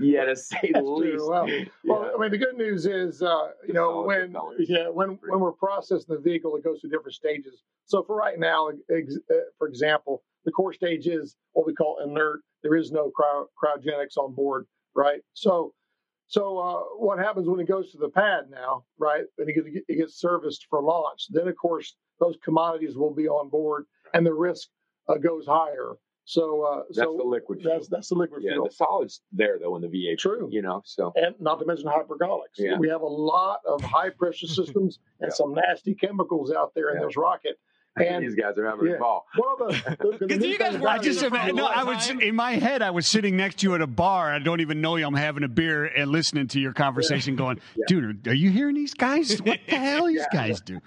Yeah, 0.00 0.24
to 0.24 0.36
say 0.36 0.70
the 0.72 0.82
least. 0.82 1.24
Well, 1.28 1.48
Yeah. 1.48 1.64
well, 1.84 2.10
I 2.16 2.20
mean, 2.20 2.30
the 2.30 2.38
good 2.38 2.56
news 2.56 2.86
is, 2.86 3.22
uh, 3.22 3.48
you 3.66 3.74
know, 3.74 4.02
when 4.02 4.34
yeah, 4.58 4.88
when 4.88 5.18
when 5.28 5.40
we're 5.40 5.52
processing 5.52 6.06
the 6.08 6.18
vehicle, 6.18 6.56
it 6.56 6.64
goes 6.64 6.80
through 6.80 6.90
different 6.90 7.14
stages. 7.14 7.62
So 7.86 8.02
for 8.02 8.16
right 8.16 8.38
now, 8.38 8.70
ex- 8.90 9.18
uh, 9.30 9.34
for 9.58 9.68
example, 9.68 10.22
the 10.44 10.52
core 10.52 10.72
stage 10.72 11.06
is 11.06 11.36
what 11.52 11.66
we 11.66 11.74
call 11.74 11.98
inert. 12.04 12.40
There 12.62 12.74
is 12.76 12.90
no 12.92 13.10
cryo- 13.18 13.46
cryogenics 13.62 14.16
on 14.16 14.34
board, 14.34 14.66
right? 14.96 15.20
So, 15.34 15.74
so 16.26 16.58
uh, 16.58 16.80
what 16.96 17.18
happens 17.18 17.46
when 17.46 17.60
it 17.60 17.68
goes 17.68 17.92
to 17.92 17.98
the 17.98 18.08
pad 18.08 18.44
now, 18.50 18.84
right? 18.98 19.24
And 19.38 19.48
it 19.48 19.54
gets, 19.54 19.68
it 19.88 19.96
gets 19.98 20.18
serviced 20.18 20.66
for 20.70 20.82
launch. 20.82 21.26
Then, 21.30 21.46
of 21.46 21.56
course, 21.56 21.94
those 22.20 22.36
commodities 22.42 22.96
will 22.96 23.12
be 23.14 23.28
on 23.28 23.50
board, 23.50 23.84
and 24.14 24.24
the 24.24 24.32
risk 24.32 24.68
uh, 25.08 25.16
goes 25.18 25.44
higher. 25.46 25.92
So, 26.26 26.62
uh, 26.62 26.76
That's 26.88 26.98
so 26.98 27.16
the 27.18 27.22
liquid. 27.24 27.58
that's 27.58 27.86
fuel. 27.86 27.86
that's 27.90 28.08
the 28.08 28.14
liquid 28.14 28.42
yeah, 28.42 28.52
fuel. 28.52 28.66
the 28.66 28.74
solid's 28.74 29.20
there 29.32 29.58
though 29.60 29.76
in 29.76 29.82
the 29.82 29.88
VAB. 29.88 30.18
True. 30.18 30.48
You 30.50 30.62
know, 30.62 30.80
so 30.84 31.12
and 31.16 31.34
not 31.38 31.58
to 31.60 31.66
mention 31.66 31.86
hypergolics. 31.86 32.56
Yeah. 32.56 32.78
We 32.78 32.88
have 32.88 33.02
a 33.02 33.06
lot 33.06 33.60
of 33.66 33.82
high 33.82 34.08
pressure 34.10 34.46
systems 34.58 34.98
and 35.20 35.30
Yeah. 35.30 35.34
some 35.34 35.54
nasty 35.54 35.94
chemicals 35.94 36.50
out 36.50 36.72
there 36.74 36.90
in 36.94 37.00
Yeah. 37.00 37.06
this 37.06 37.16
rocket. 37.16 37.58
And 37.96 38.24
these 38.24 38.34
guys 38.34 38.58
are 38.58 38.66
having 38.68 38.88
yeah. 38.88 38.94
a 38.94 38.98
ball. 38.98 39.24
well, 39.38 39.56
the, 39.68 39.96
the, 40.00 40.18
the 40.18 40.26
Because 40.26 40.44
you 40.44 40.58
guys 40.58 40.76
were 40.78 40.88
I 40.88 40.98
just 40.98 41.22
it 41.22 41.32
is- 41.32 41.54
no. 41.54 41.66
I 41.66 41.84
was 41.84 42.08
in 42.10 42.34
my 42.34 42.52
head. 42.54 42.82
I 42.82 42.90
was 42.90 43.06
sitting 43.06 43.36
next 43.36 43.58
to 43.60 43.68
you 43.68 43.74
at 43.76 43.82
a 43.82 43.86
bar. 43.86 44.32
I 44.34 44.40
don't 44.40 44.60
even 44.60 44.80
know 44.80 44.96
you. 44.96 45.06
I'm 45.06 45.14
having 45.14 45.44
a 45.44 45.48
beer 45.48 45.84
and 45.84 46.10
listening 46.10 46.48
to 46.48 46.58
your 46.60 46.72
conversation, 46.72 47.36
going, 47.36 47.60
"Dude, 47.86 48.26
are 48.26 48.34
you 48.34 48.50
hearing 48.50 48.74
these 48.74 48.94
guys? 48.94 49.38
What 49.40 49.60
the 49.68 49.76
hell 49.76 50.06
these 50.06 50.24
Yeah. 50.32 50.38
guys 50.48 50.60
do?" 50.60 50.80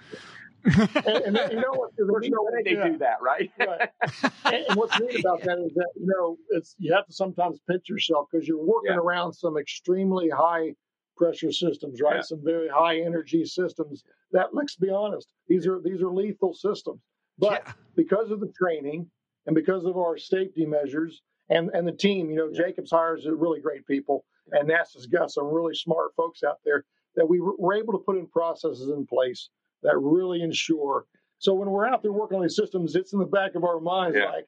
And, 0.76 1.36
and 1.36 1.52
you 1.52 1.56
know 1.60 1.72
what? 1.72 1.90
There's 1.96 2.28
no 2.30 2.38
way 2.42 2.62
they 2.64 2.74
yeah. 2.74 2.88
do 2.88 2.98
that, 2.98 3.22
right? 3.22 3.50
Right. 3.58 3.88
and, 4.44 4.54
and 4.68 4.76
what's 4.76 4.98
neat 5.00 5.20
about 5.20 5.42
that 5.42 5.58
is 5.58 5.72
that 5.74 5.88
you 5.96 6.06
know 6.06 6.36
it's 6.50 6.74
you 6.78 6.92
have 6.94 7.06
to 7.06 7.12
sometimes 7.12 7.58
pinch 7.68 7.88
yourself 7.88 8.28
because 8.30 8.46
you're 8.46 8.64
working 8.64 8.92
Yeah. 8.92 8.98
around 8.98 9.32
some 9.32 9.56
extremely 9.56 10.28
high 10.28 10.74
pressure 11.16 11.52
systems, 11.52 12.00
right? 12.00 12.16
Yeah. 12.16 12.22
Some 12.22 12.42
very 12.44 12.68
high 12.68 13.00
energy 13.00 13.44
systems 13.44 14.04
that, 14.32 14.54
let's 14.54 14.76
be 14.76 14.90
honest, 14.90 15.28
these 15.48 15.66
are 15.66 15.80
these 15.82 16.00
are 16.02 16.10
lethal 16.12 16.54
systems. 16.54 17.00
But 17.38 17.66
because 17.96 18.30
of 18.30 18.40
the 18.40 18.52
training 18.58 19.10
and 19.46 19.54
because 19.54 19.84
of 19.84 19.96
our 19.96 20.16
safety 20.18 20.66
measures 20.66 21.22
and 21.50 21.70
and 21.74 21.86
the 21.86 21.92
team, 21.92 22.30
you 22.30 22.36
know, 22.36 22.52
Jacobs 22.52 22.90
hires 22.90 23.26
really 23.30 23.60
great 23.60 23.86
people, 23.86 24.24
and 24.52 24.68
NASA's 24.68 25.06
got 25.06 25.30
some 25.30 25.46
really 25.46 25.74
smart 25.74 26.14
folks 26.16 26.42
out 26.42 26.58
there 26.64 26.84
that 27.16 27.28
we 27.28 27.40
were 27.40 27.74
able 27.74 27.92
to 27.92 27.98
put 27.98 28.16
in 28.16 28.26
processes 28.26 28.88
in 28.88 29.06
place 29.06 29.48
that 29.82 29.96
really 29.98 30.42
ensure. 30.42 31.06
So 31.38 31.54
when 31.54 31.70
we're 31.70 31.86
out 31.86 32.02
there 32.02 32.12
working 32.12 32.36
on 32.36 32.42
these 32.42 32.56
systems, 32.56 32.94
it's 32.96 33.12
in 33.12 33.18
the 33.18 33.26
back 33.26 33.54
of 33.54 33.64
our 33.64 33.78
minds, 33.80 34.16
Yeah. 34.16 34.30
like, 34.30 34.46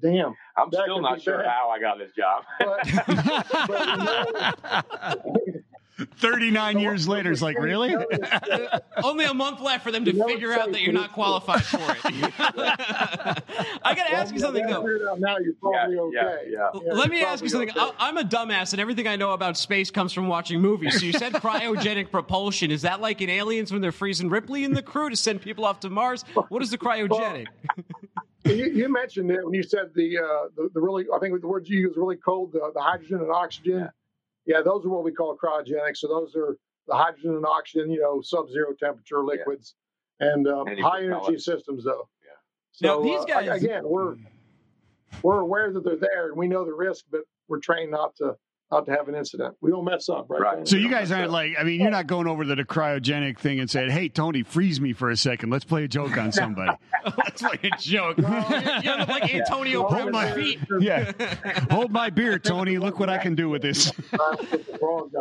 damn. 0.00 0.34
I'm 0.56 0.68
still 0.72 1.00
not 1.00 1.22
sure 1.22 1.38
bad. 1.38 1.46
how 1.46 1.70
I 1.70 1.78
got 1.80 1.98
this 1.98 2.10
job. 2.16 2.42
But, 2.58 2.78
but 3.68 3.86
you 3.86 5.52
know, 5.52 5.60
Thirty-nine 6.06 6.78
years 6.86 7.06
later, 7.08 7.32
it's 7.32 7.42
like, 7.42 7.58
really? 7.58 7.94
Only 9.02 9.24
a 9.24 9.34
month 9.34 9.60
left 9.60 9.82
for 9.84 9.90
them 9.90 10.04
to 10.04 10.12
You 10.12 10.18
know, 10.18 10.26
figure 10.26 10.52
out 10.52 10.64
safe, 10.66 10.72
that 10.74 10.82
you're 10.82 10.92
not 10.92 11.12
qualified 11.12 11.64
for 11.64 11.78
it. 11.78 11.98
I 13.84 13.94
got 13.94 14.06
to 14.08 14.12
ask 14.14 14.32
you 14.34 14.40
something 14.40 14.66
though. 14.66 14.82
Now 15.18 15.38
you're 15.38 15.54
probably 15.54 15.94
yeah, 16.12 16.22
okay. 16.22 16.44
yeah. 16.50 16.70
Yeah, 16.74 16.92
Let 16.92 17.10
me 17.10 17.22
ask 17.22 17.42
you 17.42 17.48
something. 17.48 17.70
okay. 17.70 17.80
I- 17.80 17.92
I'm 18.08 18.16
a 18.18 18.22
dumbass, 18.24 18.72
and 18.72 18.80
everything 18.80 19.06
I 19.06 19.16
know 19.16 19.32
about 19.32 19.56
space 19.56 19.90
comes 19.90 20.12
from 20.12 20.28
watching 20.28 20.60
movies. 20.60 20.98
So 21.00 21.06
you 21.06 21.12
said 21.12 21.32
cryogenic 21.34 22.10
propulsion. 22.10 22.70
Is 22.70 22.82
that 22.82 23.00
like 23.00 23.20
in 23.20 23.30
Aliens 23.30 23.72
when 23.72 23.80
they're 23.80 23.92
freezing 23.92 24.28
Ripley 24.28 24.64
and 24.64 24.76
the 24.76 24.82
crew 24.82 25.08
to 25.10 25.16
send 25.16 25.40
people 25.42 25.64
off 25.64 25.80
to 25.80 25.90
Mars? 25.90 26.24
What 26.48 26.62
is 26.62 26.70
the 26.70 26.78
cryogenic? 26.78 27.46
you, 28.44 28.54
you 28.66 28.92
mentioned 28.92 29.30
it 29.30 29.44
when 29.44 29.54
you 29.54 29.62
said 29.62 29.90
the, 29.94 30.18
uh, 30.18 30.48
the 30.56 30.68
the 30.74 30.80
really 30.80 31.06
I 31.14 31.18
think 31.18 31.40
the 31.40 31.46
words 31.46 31.68
you 31.68 31.78
used 31.78 31.96
really 31.96 32.16
cold 32.16 32.52
the, 32.52 32.70
the 32.74 32.80
hydrogen 32.80 33.18
and 33.20 33.30
oxygen. 33.30 33.78
Yeah. 33.80 33.88
Those 34.46 34.84
are 34.84 34.88
what 34.88 35.04
we 35.04 35.12
call 35.12 35.36
cryogenic. 35.36 35.96
So 35.96 36.08
those 36.08 36.34
are 36.36 36.56
the 36.88 36.94
hydrogen 36.94 37.36
and 37.36 37.46
oxygen, 37.46 37.90
you 37.90 38.00
know, 38.00 38.20
sub-zero 38.22 38.74
temperature 38.78 39.24
liquids 39.24 39.74
and 40.20 40.46
um, 40.48 40.66
high 40.78 41.04
energy 41.04 41.38
systems 41.38 41.84
though. 41.84 42.08
Yeah. 42.24 42.30
So 42.72 42.86
Now, 42.86 43.02
these 43.02 43.20
uh, 43.20 43.40
guys- 43.40 43.62
again, 43.62 43.82
we're 43.84 44.16
we're 45.22 45.40
aware 45.40 45.72
that 45.72 45.84
they're 45.84 45.96
there 45.96 46.28
and 46.28 46.36
we 46.36 46.48
know 46.48 46.64
the 46.64 46.72
risk, 46.74 47.04
but 47.10 47.20
we're 47.48 47.60
trained 47.60 47.90
not 47.90 48.16
to 48.16 48.34
not 48.72 48.86
to 48.86 48.92
have 48.92 49.06
an 49.08 49.14
incident. 49.14 49.54
We 49.60 49.70
don't 49.70 49.84
mess 49.84 50.08
up, 50.08 50.26
right? 50.28 50.40
Right. 50.40 50.68
So 50.68 50.76
you 50.76 50.88
guys 50.90 51.12
aren't 51.12 51.26
up. 51.26 51.32
like, 51.32 51.52
I 51.60 51.62
mean, 51.62 51.80
you're 51.80 51.90
not 51.90 52.06
going 52.06 52.26
over 52.26 52.42
to 52.44 52.54
the 52.54 52.64
cryogenic 52.64 53.38
thing 53.38 53.60
and 53.60 53.70
saying, 53.70 53.90
"Hey, 53.90 54.08
Tony, 54.08 54.42
freeze 54.42 54.80
me 54.80 54.92
for 54.94 55.10
a 55.10 55.16
second. 55.16 55.50
Let's 55.50 55.64
play 55.64 55.84
a 55.84 55.88
joke 55.88 56.16
on 56.16 56.32
somebody." 56.32 56.72
That's 57.16 57.42
like 57.42 57.64
a 57.64 57.70
joke. 57.78 58.18
You 58.18 58.24
you 58.24 58.96
look 58.96 59.08
like 59.08 59.34
Antonio 59.34 59.82
Hold 59.88 60.12
my- 60.12 60.32
feet. 60.32 60.58
yeah, 60.80 61.12
hold 61.70 61.90
my 61.92 62.10
beer, 62.10 62.38
Tony. 62.38 62.78
Look 62.78 62.98
what 62.98 63.10
I 63.10 63.18
can 63.18 63.34
do 63.34 63.48
with 63.48 63.60
this. 63.62 63.92
I 64.12 64.36
don't 64.80 65.12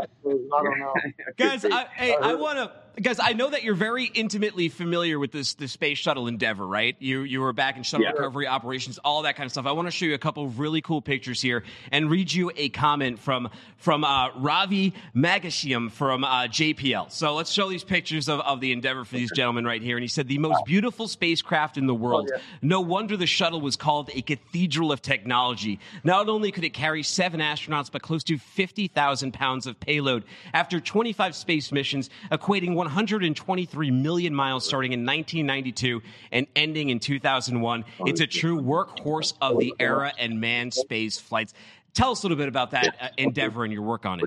know. 0.80 0.93
Guys, 1.38 1.66
I, 1.66 1.86
hey, 1.95 2.16
I 2.16 2.34
want 2.36 2.58
to 2.58 2.72
guys, 3.00 3.20
I 3.20 3.34
know 3.34 3.50
that 3.50 3.64
you're 3.64 3.76
very 3.76 4.06
intimately 4.06 4.70
familiar 4.70 5.20
with 5.20 5.32
this 5.32 5.54
the 5.54 5.68
space 5.68 5.98
shuttle 5.98 6.28
Endeavour, 6.28 6.66
right? 6.66 6.96
You 7.00 7.22
you 7.22 7.42
were 7.42 7.54
back 7.54 7.78
in 7.78 7.84
shuttle 7.84 8.06
Yeah. 8.06 8.12
recovery 8.12 8.48
operations, 8.48 8.98
all 9.04 9.22
that 9.24 9.36
kind 9.36 9.46
of 9.46 9.52
stuff. 9.52 9.66
I 9.66 9.72
want 9.72 9.88
to 9.88 9.92
show 9.92 10.06
you 10.06 10.14
a 10.14 10.18
couple 10.20 10.44
of 10.46 10.60
really 10.60 10.82
cool 10.82 11.02
pictures 11.02 11.42
here 11.42 11.64
and 11.92 12.10
read 12.10 12.32
you 12.32 12.52
a 12.56 12.70
comment 12.70 13.20
from 13.20 13.50
from 13.78 14.04
uh, 14.04 14.30
Ravi 14.38 14.94
Magashiam 15.16 15.92
from 15.92 16.24
uh, 16.24 16.44
JPL. 16.44 17.12
So 17.12 17.34
let's 17.36 17.52
show 17.52 17.70
these 17.70 17.84
pictures 17.84 18.28
of, 18.30 18.39
of 18.42 18.60
the 18.62 18.72
Endeavour 18.72 19.06
for 19.06 19.16
these 19.16 19.32
gentlemen 19.32 19.66
right 19.66 19.82
here. 19.82 19.96
And 19.98 20.04
he 20.04 20.08
said, 20.08 20.28
"The 20.28 20.38
most 20.38 20.66
beautiful 20.66 21.08
spacecraft 21.08 21.78
in 21.78 21.88
the 21.88 21.96
world. 21.96 22.30
No 22.62 22.82
wonder 22.82 23.18
the 23.18 23.28
shuttle 23.28 23.62
was 23.62 23.76
called 23.76 24.10
a 24.14 24.22
cathedral 24.22 24.92
of 24.92 25.02
technology. 25.02 25.80
Not 26.04 26.30
only 26.30 26.52
could 26.52 26.64
it 26.64 26.72
carry 26.74 27.04
seven 27.04 27.39
astronauts, 27.39 27.92
but 27.92 28.02
close 28.02 28.24
to 28.26 28.38
fifty 28.38 28.88
thousand 28.88 29.34
pounds 29.34 29.66
of 29.68 29.80
payload. 29.80 30.24
After 30.54 30.80
25 30.80 31.36
space 31.36 31.72
missions, 31.72 32.10
equating 32.32 32.76
123 32.88 33.92
million 33.92 34.34
miles 34.36 34.66
starting 34.66 34.94
in 34.94 35.02
1992 35.06 36.02
and 36.32 36.48
ending 36.56 36.90
in 36.90 37.00
2001. 37.00 37.86
It's 38.06 38.22
a 38.22 38.28
true 38.28 38.62
workhorse 38.62 39.34
of 39.42 39.60
the 39.60 39.74
era 39.80 40.12
and 40.18 40.40
manned 40.40 40.74
space 40.74 41.20
flights. 41.20 41.54
Tell 41.94 42.12
us 42.12 42.24
a 42.24 42.26
little 42.26 42.38
bit 42.38 42.48
about 42.48 42.72
that 42.72 42.96
uh, 43.02 43.08
Endeavour 43.18 43.64
and 43.64 43.74
your 43.74 43.82
work 43.84 44.06
on 44.06 44.20
it. 44.20 44.26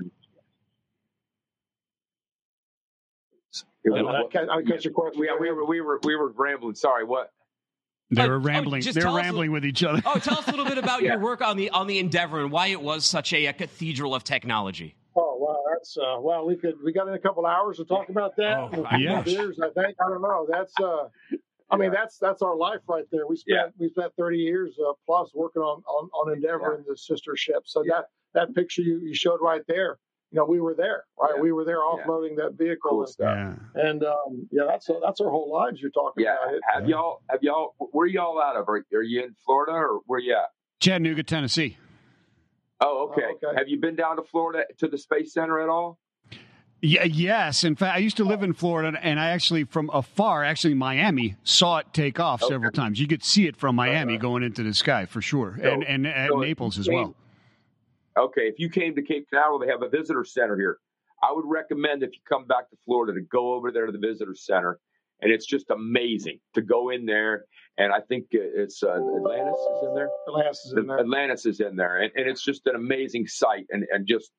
I 3.87 4.23
can't, 4.31 4.49
catch 4.67 4.83
your 4.85 4.93
question. 4.93 5.19
We, 5.21 5.29
we 5.39 5.51
were 5.51 5.65
we 5.65 5.81
were 5.81 5.99
we 6.03 6.15
were 6.15 6.29
rambling. 6.31 6.75
Sorry, 6.75 7.03
what? 7.05 7.31
They 8.11 8.21
Uh, 8.23 8.27
were 8.27 8.35
oh, 8.35 8.39
rambling. 8.39 8.81
just 8.81 8.95
they 8.95 9.01
tell 9.01 9.13
were 9.13 9.19
us 9.19 9.23
a- 9.25 9.27
rambling 9.27 9.51
with 9.51 9.65
each 9.65 9.83
other. 9.83 10.01
Oh, 10.05 10.15
tell 10.19 10.37
us 10.39 10.47
a 10.47 10.51
little 10.51 10.65
bit 10.65 10.77
about 10.77 11.01
Yeah. 11.03 11.13
your 11.13 11.19
work 11.19 11.41
on 11.41 11.55
the 11.57 11.69
on 11.69 11.85
the 11.87 11.99
Endeavour 11.99 12.39
and 12.41 12.51
why 12.51 12.67
it 12.67 12.81
was 12.81 13.05
such 13.05 13.31
a, 13.33 13.45
a 13.47 13.53
cathedral 13.53 14.15
of 14.15 14.23
technology. 14.23 14.95
Wow, 15.85 15.91
that's 15.93 15.97
uh, 15.97 16.21
well, 16.21 16.45
we 16.45 16.55
could 16.55 16.75
we 16.83 16.93
got 16.93 17.07
in 17.07 17.13
a 17.13 17.19
couple 17.19 17.45
hours 17.45 17.77
to 17.77 17.85
talk 17.85 18.09
about 18.09 18.35
that. 18.37 18.57
Oh, 18.57 18.85
A 18.91 18.97
my 18.97 19.21
beers, 19.21 19.59
I 19.61 19.69
think. 19.69 19.95
I 19.99 20.09
don't 20.09 20.21
know. 20.21 20.47
That's 20.49 20.73
uh, 20.81 21.07
I 21.69 21.77
mean 21.77 21.91
that's 21.91 22.17
that's 22.17 22.41
our 22.41 22.55
life 22.55 22.81
right 22.87 23.05
there. 23.11 23.27
We 23.27 23.35
spent 23.37 23.57
Yeah. 23.57 23.71
we 23.77 23.89
spent 23.89 24.13
thirty 24.17 24.37
years 24.37 24.75
uh, 24.79 24.93
plus 25.05 25.31
working 25.33 25.61
on 25.61 25.81
on, 25.87 26.09
on 26.13 26.33
Endeavour 26.33 26.75
and 26.75 26.85
the 26.87 26.97
sister 26.97 27.35
ship. 27.35 27.63
So 27.65 27.83
Yeah. 27.83 28.01
that 28.33 28.47
that 28.47 28.55
picture 28.55 28.81
you, 28.81 28.99
you 29.03 29.15
showed 29.15 29.39
right 29.41 29.61
there, 29.67 29.97
you 30.31 30.37
know, 30.37 30.45
we 30.45 30.59
were 30.59 30.75
there, 30.75 31.05
right? 31.19 31.33
Yeah. 31.35 31.41
We 31.41 31.51
were 31.51 31.65
there 31.65 31.77
Yeah. 31.77 32.03
offloading 32.05 32.35
that 32.37 32.53
vehicle. 32.57 32.89
Cool 32.91 33.01
and, 33.01 33.09
stuff. 33.09 33.37
Yeah. 33.75 33.81
and 33.89 34.03
um, 34.03 34.47
yeah, 34.51 34.63
that's 34.67 34.87
that's 35.03 35.21
our 35.21 35.29
whole 35.29 35.51
lives 35.51 35.81
you're 35.81 35.91
talking 35.91 36.23
Yeah. 36.23 36.35
about. 36.43 36.53
It, 36.55 36.61
Have 36.73 36.87
y'all 36.89 37.21
have 37.29 37.41
y'all 37.43 37.75
where 37.77 38.07
y'all 38.07 38.41
out 38.41 38.55
of? 38.57 38.67
Are, 38.69 38.83
are 38.93 39.01
you 39.03 39.23
in 39.23 39.35
Florida 39.45 39.73
or 39.73 39.99
where 40.05 40.19
you 40.19 40.33
at? 40.33 40.49
Chattanooga, 40.81 41.23
Tennessee. 41.23 41.77
Oh, 42.81 43.09
oh, 43.09 43.11
okay. 43.11 43.27
Oh, 43.43 43.47
okay. 43.49 43.57
Have 43.57 43.67
you 43.67 43.79
been 43.79 43.95
down 43.95 44.17
to 44.17 44.23
Florida 44.23 44.65
to 44.79 44.87
the 44.87 44.97
Space 44.97 45.33
Center 45.33 45.61
at 45.61 45.69
all? 45.69 45.99
Yeah, 46.81 47.03
yes. 47.03 47.63
In 47.63 47.75
fact, 47.75 47.95
I 47.95 47.99
used 47.99 48.17
to 48.17 48.25
live 48.25 48.41
oh. 48.41 48.45
in 48.45 48.53
Florida, 48.53 48.97
and 49.01 49.19
I 49.19 49.29
actually, 49.29 49.63
from 49.63 49.89
afar, 49.93 50.43
actually 50.43 50.73
Miami, 50.73 51.35
saw 51.43 51.77
it 51.77 51.87
take 51.93 52.19
off 52.19 52.43
several 52.43 52.71
times. 52.71 52.99
You 52.99 53.07
could 53.07 53.23
see 53.23 53.47
it 53.47 53.55
from 53.55 53.75
Miami 53.75 54.17
going 54.17 54.43
into 54.43 54.61
the 54.61 54.73
sky 54.73 55.05
for 55.05 55.21
sure, 55.21 55.57
So- 55.61 55.69
and 55.69 55.83
and 55.83 56.05
at 56.05 56.29
so 56.29 56.39
Naples 56.39 56.77
you 56.77 56.81
as 56.81 56.87
came- 56.87 56.95
well. 56.95 57.15
Okay, 58.17 58.43
if 58.43 58.59
you 58.59 58.69
came 58.69 58.95
to 58.95 59.01
Cape 59.01 59.27
Canaveral, 59.29 59.59
they 59.59 59.67
have 59.67 59.81
a 59.81 59.89
visitor 59.89 60.23
center 60.23 60.55
here. 60.55 60.77
I 61.21 61.33
would 61.33 61.45
recommend 61.45 62.03
if 62.03 62.11
you 62.13 62.19
come 62.27 62.45
back 62.45 62.69
to 62.69 62.77
Florida 62.85 63.13
to 63.13 63.21
go 63.21 63.53
over 63.53 63.71
there 63.71 63.87
to 63.87 63.91
the 63.91 63.97
visitor 63.97 64.35
center, 64.35 64.79
and 65.21 65.31
it's 65.31 65.45
just 65.45 65.69
amazing 65.69 66.39
to 66.53 66.61
go 66.61 66.89
in 66.89 67.05
there. 67.05 67.45
And 67.77 67.91
I 67.91 67.99
think 67.99 68.27
it's 68.31 68.83
uh, 68.83 68.93
Atlantis 68.93 69.59
is 69.59 69.83
in 69.83 69.95
there. 69.95 70.09
Atlantis 70.27 70.65
is 70.65 70.73
in 70.77 70.87
there. 70.87 70.99
Atlantis 70.99 71.45
is 71.45 71.59
in 71.59 71.75
there, 71.75 71.97
and, 71.97 72.11
and 72.15 72.29
it's 72.29 72.43
just 72.43 72.65
an 72.67 72.75
amazing 72.75 73.27
sight. 73.27 73.65
And 73.69 73.85
and 73.91 74.07
just 74.07 74.31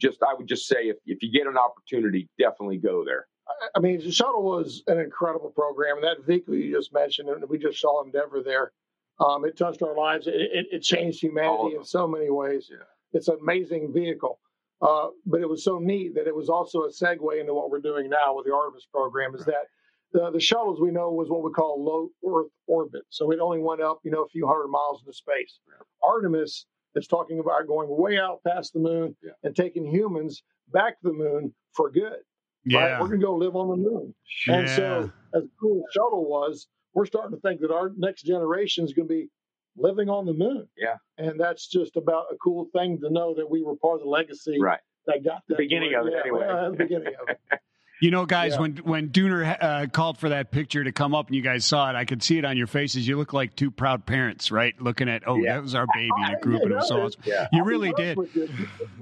just 0.00 0.18
I 0.22 0.34
would 0.34 0.48
just 0.48 0.66
say 0.66 0.88
if 0.88 0.96
if 1.06 1.22
you 1.22 1.30
get 1.30 1.46
an 1.46 1.56
opportunity, 1.56 2.28
definitely 2.38 2.78
go 2.78 3.04
there. 3.04 3.26
I 3.74 3.80
mean, 3.80 3.98
the 3.98 4.12
shuttle 4.12 4.42
was 4.42 4.82
an 4.86 4.98
incredible 4.98 5.50
program, 5.50 5.96
and 5.96 6.04
that 6.04 6.26
vehicle 6.26 6.54
you 6.54 6.74
just 6.74 6.92
mentioned, 6.92 7.28
and 7.28 7.48
we 7.48 7.58
just 7.58 7.80
saw 7.80 8.02
Endeavour 8.04 8.42
there. 8.44 8.72
Um, 9.20 9.44
it 9.44 9.56
touched 9.56 9.82
our 9.82 9.94
lives. 9.94 10.26
It, 10.26 10.34
it, 10.34 10.66
it 10.72 10.82
changed 10.82 11.20
humanity 11.20 11.76
in 11.76 11.84
so 11.84 12.08
many 12.08 12.30
ways. 12.30 12.68
Yeah. 12.70 12.84
It's 13.12 13.28
an 13.28 13.38
amazing 13.40 13.92
vehicle. 13.92 14.40
Uh, 14.80 15.08
but 15.26 15.42
it 15.42 15.48
was 15.48 15.62
so 15.62 15.78
neat 15.78 16.14
that 16.14 16.26
it 16.26 16.34
was 16.34 16.48
also 16.48 16.84
a 16.84 16.90
segue 16.90 17.38
into 17.38 17.52
what 17.52 17.70
we're 17.70 17.80
doing 17.80 18.08
now 18.08 18.34
with 18.34 18.46
the 18.46 18.54
Artemis 18.54 18.86
program. 18.90 19.34
Is 19.34 19.44
that 19.44 19.66
the, 20.12 20.30
the 20.32 20.40
shuttles 20.40 20.80
we 20.80 20.90
know 20.90 21.10
was 21.10 21.28
what 21.28 21.42
we 21.44 21.50
call 21.52 21.82
low 21.84 22.08
Earth 22.28 22.50
orbit, 22.66 23.02
so 23.10 23.30
it 23.30 23.38
only 23.40 23.60
went 23.60 23.80
up, 23.80 24.00
you 24.04 24.10
know, 24.10 24.22
a 24.22 24.28
few 24.28 24.46
hundred 24.46 24.68
miles 24.68 25.00
into 25.02 25.12
space. 25.12 25.58
Artemis 26.02 26.66
is 26.96 27.06
talking 27.06 27.38
about 27.38 27.66
going 27.68 27.88
way 27.90 28.18
out 28.18 28.40
past 28.46 28.72
the 28.72 28.80
moon 28.80 29.14
Yeah. 29.22 29.30
and 29.44 29.54
taking 29.54 29.86
humans 29.86 30.42
back 30.72 31.00
to 31.00 31.08
the 31.08 31.12
moon 31.12 31.54
for 31.72 31.90
good 31.90 32.02
right? 32.12 32.22
Yeah, 32.64 33.00
We're 33.00 33.06
going 33.08 33.20
to 33.20 33.26
go 33.26 33.36
live 33.36 33.56
on 33.56 33.68
the 33.70 33.76
moon. 33.76 34.14
And 34.48 34.68
so, 34.68 35.10
as 35.34 35.44
cool 35.60 35.78
as 35.86 35.92
shuttle 35.94 36.28
was, 36.28 36.66
we're 36.92 37.06
starting 37.06 37.34
to 37.36 37.40
think 37.40 37.60
that 37.62 37.70
our 37.72 37.92
next 37.96 38.22
generation 38.24 38.84
is 38.84 38.92
going 38.92 39.08
to 39.08 39.14
be 39.14 39.28
living 39.76 40.10
on 40.10 40.26
the 40.26 40.34
moon. 40.34 40.66
Yeah. 40.76 40.96
And 41.16 41.38
that's 41.40 41.68
just 41.68 41.96
about 41.96 42.24
a 42.32 42.36
cool 42.36 42.66
thing 42.76 42.98
to 43.00 43.08
know 43.10 43.34
that 43.36 43.48
we 43.48 43.62
were 43.62 43.76
part 43.76 43.94
of 43.94 44.00
the 44.02 44.08
legacy 44.10 44.58
Right. 44.60 44.80
that 45.06 45.24
got 45.24 45.42
that. 45.48 45.56
beginning 45.56 45.94
of 45.94 46.06
it, 46.08 46.12
yeah, 46.14 46.20
anyway. 46.22 46.44
yeah, 46.46 46.68
the 46.70 46.76
beginning 46.76 47.14
of 47.22 47.28
it. 47.28 47.40
You 48.00 48.10
know, 48.10 48.24
guys, 48.24 48.52
Yeah. 48.54 48.60
when 48.60 48.76
when 48.78 49.08
Dooner 49.10 49.56
uh, 49.60 49.86
called 49.88 50.16
for 50.16 50.30
that 50.30 50.50
picture 50.50 50.82
to 50.82 50.90
come 50.92 51.14
up 51.14 51.26
and 51.26 51.36
you 51.36 51.42
guys 51.42 51.66
saw 51.66 51.90
it, 51.90 51.96
I 51.96 52.04
could 52.06 52.22
see 52.22 52.38
it 52.38 52.44
on 52.46 52.56
your 52.56 52.66
faces. 52.66 53.06
You 53.06 53.18
look 53.18 53.32
like 53.34 53.54
two 53.56 53.70
proud 53.70 54.06
parents, 54.06 54.50
right? 54.50 54.74
Looking 54.80 55.08
at, 55.10 55.22
oh, 55.28 55.36
Yeah. 55.36 55.54
that 55.56 55.62
was 55.62 55.74
our 55.74 55.86
baby 55.94 56.08
in 56.26 56.34
a 56.34 56.40
group, 56.40 56.60
Yeah, 56.60 56.64
and 56.64 56.72
it 56.72 56.76
was 56.76 56.88
so 56.88 57.02
awesome. 57.02 57.20
Yeah. 57.26 57.46
You 57.52 57.62
really 57.62 57.92
did. 57.92 58.16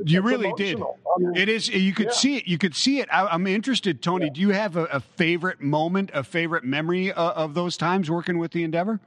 You 0.05 0.20
really 0.22 0.53
did. 0.57 0.80
I 0.80 0.84
mean, 1.18 1.36
It 1.36 1.49
is. 1.49 1.68
You 1.68 1.92
could 1.94 2.07
Yeah. 2.07 2.12
see 2.12 2.36
it. 2.38 2.49
You 2.49 2.59
could 2.59 2.74
see 2.74 2.99
it. 2.99 3.09
I, 3.12 3.26
I'm 3.26 3.46
interested, 3.46 4.03
Tony. 4.03 4.30
Do 4.30 4.40
you 4.40 4.51
have 4.51 4.76
a, 4.76 4.84
a 4.86 4.99
favorite 5.01 5.61
moment, 5.61 6.11
a 6.12 6.24
favorite 6.24 6.64
memory 6.64 7.12
uh, 7.12 7.30
of 7.32 7.55
those 7.55 7.76
times 7.76 8.11
working 8.11 8.38
with 8.38 8.51
the 8.51 8.64
Endeavour? 8.64 9.01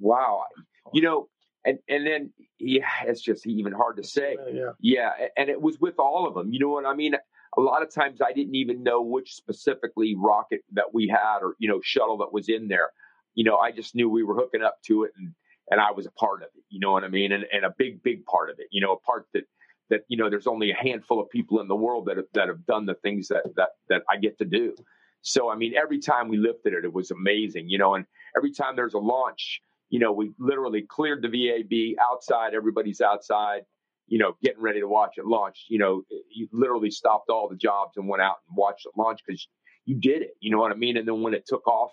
Wow. 0.00 0.44
You 0.92 1.02
know, 1.02 1.28
and 1.64 1.78
and 1.88 2.06
then 2.06 2.32
yeah, 2.58 2.86
it's 3.04 3.20
just 3.20 3.46
even 3.46 3.72
hard 3.72 3.96
to 3.98 4.04
say. 4.04 4.36
yeah. 4.50 4.70
Yeah, 4.80 5.10
a- 5.18 5.38
and 5.38 5.50
it 5.50 5.60
was 5.60 5.78
with 5.80 5.98
all 5.98 6.26
of 6.26 6.34
them. 6.34 6.52
You 6.52 6.60
know 6.60 6.68
what 6.70 6.86
I 6.86 6.94
mean? 6.94 7.14
A 7.56 7.60
lot 7.60 7.82
of 7.82 7.92
times 7.92 8.20
I 8.20 8.32
didn't 8.32 8.54
even 8.54 8.82
know 8.82 9.00
which 9.02 9.34
specifically 9.34 10.14
rocket 10.16 10.60
that 10.72 10.92
we 10.92 11.08
had 11.08 11.38
or 11.42 11.54
you 11.58 11.68
know 11.68 11.80
shuttle 11.82 12.18
that 12.18 12.32
was 12.32 12.48
in 12.48 12.68
there. 12.68 12.90
You 13.34 13.44
know, 13.44 13.56
I 13.56 13.72
just 13.72 13.94
knew 13.94 14.08
we 14.08 14.22
were 14.22 14.34
hooking 14.34 14.62
up 14.62 14.78
to 14.86 15.04
it, 15.04 15.12
and 15.16 15.32
and 15.70 15.80
I 15.80 15.90
was 15.90 16.06
a 16.06 16.10
part 16.12 16.42
of 16.42 16.48
it. 16.54 16.64
You 16.68 16.80
know 16.80 16.92
what 16.92 17.04
I 17.04 17.08
mean? 17.08 17.32
And 17.32 17.44
and 17.52 17.64
a 17.64 17.74
big 17.76 18.02
big 18.02 18.24
part 18.26 18.50
of 18.50 18.56
it. 18.58 18.66
You 18.70 18.80
know, 18.80 18.92
a 18.92 19.00
part 19.00 19.26
that 19.34 19.44
that 19.90 20.00
you 20.08 20.16
know 20.16 20.28
there's 20.30 20.46
only 20.46 20.70
a 20.70 20.76
handful 20.76 21.20
of 21.20 21.30
people 21.30 21.60
in 21.60 21.68
the 21.68 21.76
world 21.76 22.06
that 22.06 22.16
have, 22.16 22.26
that 22.34 22.48
have 22.48 22.64
done 22.66 22.86
the 22.86 22.94
things 22.94 23.28
that 23.28 23.44
that 23.56 23.70
that 23.88 24.02
I 24.10 24.16
get 24.16 24.38
to 24.38 24.44
do. 24.44 24.74
So 25.22 25.50
I 25.50 25.56
mean, 25.56 25.74
every 25.76 25.98
time 25.98 26.28
we 26.28 26.36
lifted 26.36 26.72
it, 26.72 26.84
it 26.84 26.92
was 26.92 27.10
amazing. 27.10 27.68
You 27.68 27.78
know, 27.78 27.94
and 27.94 28.04
every 28.36 28.52
time 28.52 28.76
there's 28.76 28.94
a 28.94 28.98
launch, 28.98 29.60
you 29.90 29.98
know, 29.98 30.12
we 30.12 30.32
literally 30.38 30.82
cleared 30.82 31.22
the 31.22 31.28
VAB 31.28 31.98
outside. 32.00 32.54
Everybody's 32.54 33.00
outside 33.00 33.62
you 34.08 34.18
know, 34.18 34.36
getting 34.42 34.60
ready 34.62 34.80
to 34.80 34.88
watch 34.88 35.14
it 35.18 35.26
launch, 35.26 35.66
you 35.68 35.78
know, 35.78 36.02
you 36.30 36.48
literally 36.52 36.90
stopped 36.90 37.28
all 37.30 37.48
the 37.48 37.56
jobs 37.56 37.96
and 37.96 38.08
went 38.08 38.22
out 38.22 38.36
and 38.48 38.56
watched 38.56 38.86
it 38.86 38.92
launch 38.96 39.20
because 39.26 39.48
you 39.84 39.96
did 39.96 40.22
it. 40.22 40.30
You 40.40 40.50
know 40.50 40.58
what 40.58 40.72
I 40.72 40.76
mean? 40.76 40.96
And 40.96 41.06
then 41.06 41.22
when 41.22 41.34
it 41.34 41.44
took 41.46 41.66
off, 41.66 41.92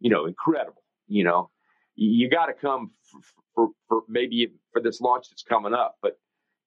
you 0.00 0.10
know, 0.10 0.26
incredible. 0.26 0.82
You 1.08 1.24
know, 1.24 1.50
you, 1.94 2.10
you 2.10 2.30
got 2.30 2.46
to 2.46 2.52
come 2.54 2.90
for, 3.02 3.20
for 3.54 3.68
for 3.88 4.02
maybe 4.08 4.52
for 4.72 4.80
this 4.82 5.00
launch 5.00 5.28
that's 5.30 5.42
coming 5.42 5.74
up. 5.74 5.96
But 6.02 6.18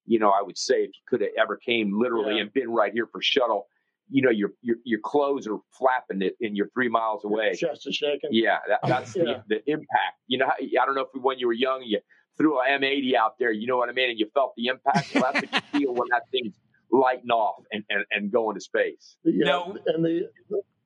you 0.06 0.18
know, 0.18 0.30
I 0.30 0.40
would 0.42 0.56
say 0.56 0.76
if 0.76 0.90
you 0.94 1.02
could 1.08 1.20
have 1.20 1.30
ever 1.38 1.56
came 1.56 1.98
literally 1.98 2.36
Yeah. 2.36 2.42
and 2.42 2.52
been 2.52 2.70
right 2.70 2.92
here 2.92 3.08
for 3.10 3.20
shuttle, 3.20 3.66
you 4.08 4.22
know, 4.22 4.30
your 4.30 4.50
your 4.62 4.76
your 4.84 5.00
clothes 5.00 5.46
are 5.48 5.58
flapping 5.76 6.22
it 6.22 6.36
and 6.40 6.56
you're 6.56 6.68
three 6.74 6.88
miles 6.88 7.24
away. 7.24 7.54
Chest 7.54 7.86
is 7.88 7.96
shaking. 7.96 8.30
Yeah, 8.30 8.58
that, 8.68 8.80
that's 8.86 9.16
Yeah. 9.16 9.40
The, 9.48 9.56
the 9.66 9.72
impact. 9.72 10.16
You 10.28 10.38
know, 10.38 10.46
I 10.46 10.86
don't 10.86 10.94
know 10.94 11.06
if 11.12 11.22
when 11.22 11.38
you 11.38 11.48
were 11.48 11.52
young, 11.52 11.82
you 11.82 11.98
threw 12.36 12.60
a 12.60 12.64
M80 12.66 13.14
out 13.14 13.38
there, 13.38 13.52
you 13.52 13.66
know 13.66 13.76
what 13.76 13.88
I 13.88 13.92
mean, 13.92 14.10
and 14.10 14.18
you 14.18 14.28
felt 14.34 14.54
the 14.56 14.66
impact. 14.66 15.14
Well, 15.14 15.30
that's 15.32 15.52
what 15.52 15.64
you 15.72 15.80
feel 15.80 15.94
when 15.94 16.08
that 16.10 16.22
thing's 16.30 16.54
lighting 16.90 17.30
off 17.30 17.62
and, 17.72 17.84
and, 17.90 18.04
and 18.10 18.32
going 18.32 18.54
to 18.54 18.60
space. 18.60 19.16
Yeah. 19.24 19.44
No. 19.44 19.76
And 19.86 20.04
the, 20.04 20.30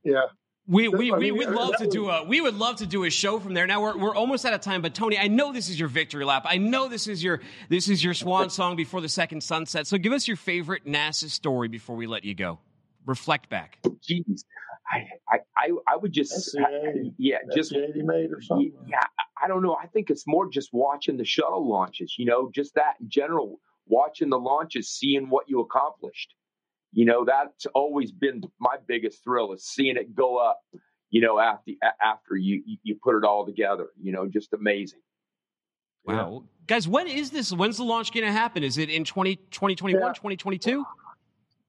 yeah. 0.05 0.23
We 0.67 0.89
we, 0.89 1.11
we 1.11 1.33
would 1.33 1.51
love 1.51 1.77
to 1.79 1.89
do 1.89 2.09
a 2.11 2.23
we 2.23 2.41
would 2.41 2.55
love 2.55 2.77
to 2.77 2.87
do 2.87 3.03
a 3.03 3.11
show 3.11 3.41
from 3.41 3.55
there. 3.55 3.67
Now 3.67 3.83
we're 3.83 3.97
we're 3.97 4.15
almost 4.15 4.45
out 4.45 4.53
of 4.53 4.61
time, 4.61 4.83
but 4.83 4.95
Tony, 4.95 5.19
I 5.19 5.27
know 5.27 5.53
this 5.53 5.69
is 5.69 5.81
your 5.81 5.89
victory 5.89 6.25
lap. 6.25 6.45
I 6.47 6.59
know 6.59 6.87
this 6.87 7.09
is 7.09 7.25
your 7.25 7.41
this 7.69 7.89
is 7.89 8.05
your 8.05 8.15
swan 8.15 8.51
song 8.51 8.77
before 8.77 9.01
the 9.01 9.09
second 9.09 9.43
sunset. 9.43 9.89
So 9.89 9.99
give 9.99 10.13
us 10.13 10.29
your 10.29 10.37
favorite 10.37 10.87
NASA 10.87 11.29
story 11.29 11.67
before 11.67 11.97
we 11.97 12.07
let 12.07 12.25
you 12.25 12.35
go. 12.37 12.61
Reflect 13.05 13.49
back. 13.49 13.79
Jeez, 13.85 14.45
I 14.91 15.07
I, 15.31 15.39
I, 15.57 15.71
I 15.89 15.97
would 15.97 16.13
just 16.13 16.33
That's 16.33 16.53
the 16.53 16.91
80. 16.91 17.15
yeah, 17.19 17.37
That's 17.45 17.57
just 17.57 17.73
made 17.73 18.31
or 18.33 18.41
something. 18.43 18.73
yeah. 18.89 18.99
I 19.43 19.49
don't 19.49 19.63
know. 19.63 19.77
I 19.83 19.87
think 19.87 20.11
it's 20.11 20.27
more 20.27 20.49
just 20.51 20.71
watching 20.73 21.17
the 21.17 21.25
shuttle 21.25 21.69
launches. 21.69 22.17
You 22.19 22.27
know, 22.27 22.51
just 22.55 22.75
that 22.75 22.95
in 23.01 23.09
general, 23.09 23.61
watching 23.87 24.29
the 24.29 24.39
launches, 24.39 24.91
seeing 24.91 25.31
what 25.31 25.49
you 25.49 25.61
accomplished. 25.61 26.35
You 26.93 27.05
know, 27.05 27.25
that's 27.25 27.67
always 27.75 28.11
been 28.13 28.43
my 28.61 28.77
biggest 28.89 29.23
thrill 29.23 29.53
is 29.53 29.65
seeing 29.65 29.97
it 29.97 30.15
go 30.15 30.37
up. 30.39 30.61
You 31.11 31.21
know, 31.23 31.39
after 31.39 31.73
after 32.03 32.37
you 32.37 32.63
you- 32.67 32.79
you 32.83 32.97
put 33.03 33.17
it 33.17 33.25
all 33.25 33.47
together. 33.47 33.89
You 34.03 34.13
know, 34.13 34.27
just 34.27 34.53
amazing. 34.53 35.01
Wow. 36.05 36.45
Guys, 36.67 36.89
when 36.89 37.07
is 37.09 37.31
this? 37.31 37.53
When's 37.53 37.77
the 37.77 37.85
launch 37.85 38.13
going 38.13 38.25
to 38.27 38.33
happen? 38.33 38.63
Is 38.65 38.79
it 38.79 38.89
in 38.91 39.05
20, 39.05 39.37
2021, 39.51 40.01
Yeah. 40.01 40.09
2022? 40.13 40.85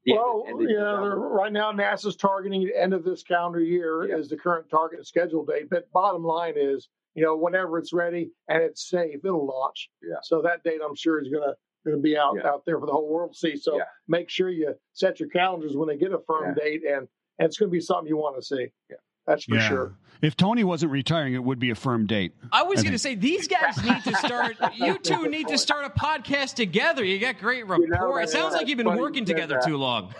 The 0.06 0.14
well, 0.14 0.44
end 0.48 0.68
yeah, 0.70 0.80
right 1.16 1.52
now 1.54 1.72
NASA's 1.72 2.16
targeting 2.16 2.66
the 2.66 2.76
end 2.76 2.94
of 2.94 3.04
this 3.04 3.22
calendar 3.24 3.60
year 3.62 4.08
Yeah. 4.10 4.18
as 4.18 4.30
the 4.30 4.38
current 4.38 4.70
target 4.70 5.06
schedule 5.06 5.46
date. 5.46 5.70
But 5.70 5.92
bottom 5.92 6.24
line 6.24 6.56
is, 6.58 6.90
you 7.14 7.24
know, 7.24 7.36
whenever 7.38 7.78
it's 7.78 7.94
ready 7.94 8.32
and 8.48 8.64
it's 8.64 8.90
safe, 8.90 9.24
it'll 9.24 9.46
launch. 9.46 9.90
Yeah. 10.02 10.16
So 10.24 10.42
that 10.42 10.64
date, 10.64 10.82
I'm 10.84 10.96
sure, 10.96 11.22
is 11.22 11.30
gonna 11.30 11.56
gonna 11.86 11.98
be 11.98 12.18
out 12.18 12.36
Yeah. 12.36 12.48
out 12.48 12.64
there 12.66 12.80
for 12.80 12.86
the 12.86 12.92
whole 12.92 13.10
world 13.10 13.34
to 13.34 13.38
see. 13.38 13.56
So 13.56 13.76
Yeah. 13.78 13.86
make 14.08 14.30
sure 14.30 14.50
you 14.50 14.76
set 14.94 15.20
your 15.20 15.30
calendars 15.30 15.76
when 15.76 15.88
they 15.88 15.98
get 15.98 16.14
a 16.14 16.20
firm 16.20 16.54
date, 16.56 16.84
and 16.84 17.08
and 17.40 17.48
it's 17.48 17.58
gonna 17.58 17.72
be 17.72 17.80
something 17.80 18.08
you 18.08 18.18
want 18.18 18.36
to 18.36 18.42
see. 18.42 18.72
Yeah. 18.90 18.98
That's 19.28 19.46
for 19.46 19.56
Yeah. 19.56 19.68
sure. 19.68 19.96
If 20.22 20.38
Tony 20.38 20.64
wasn't 20.64 20.92
retiring, 20.92 21.34
it 21.34 21.44
would 21.44 21.58
be 21.58 21.72
a 21.72 21.76
firm 21.76 22.06
date. 22.06 22.34
I 22.52 22.62
was 22.62 22.84
going 22.84 22.92
to 22.94 23.00
say 23.00 23.16
these 23.16 23.48
guys 23.48 23.84
need 23.84 24.04
to 24.04 24.16
start. 24.18 24.56
You 24.76 25.00
two 25.00 25.28
need 25.28 25.48
to 25.48 25.58
start 25.58 25.84
a 25.86 25.90
podcast 25.90 26.54
together. 26.56 27.04
You 27.04 27.18
got 27.20 27.40
great 27.40 27.66
rapport. 27.68 27.88
know, 27.88 28.18
it 28.18 28.30
sounds 28.30 28.54
like 28.54 28.68
you've 28.68 28.78
been 28.78 28.98
working 28.98 29.26
together 29.26 29.56
that. 29.56 29.66
too 29.66 29.78
long. 29.78 30.14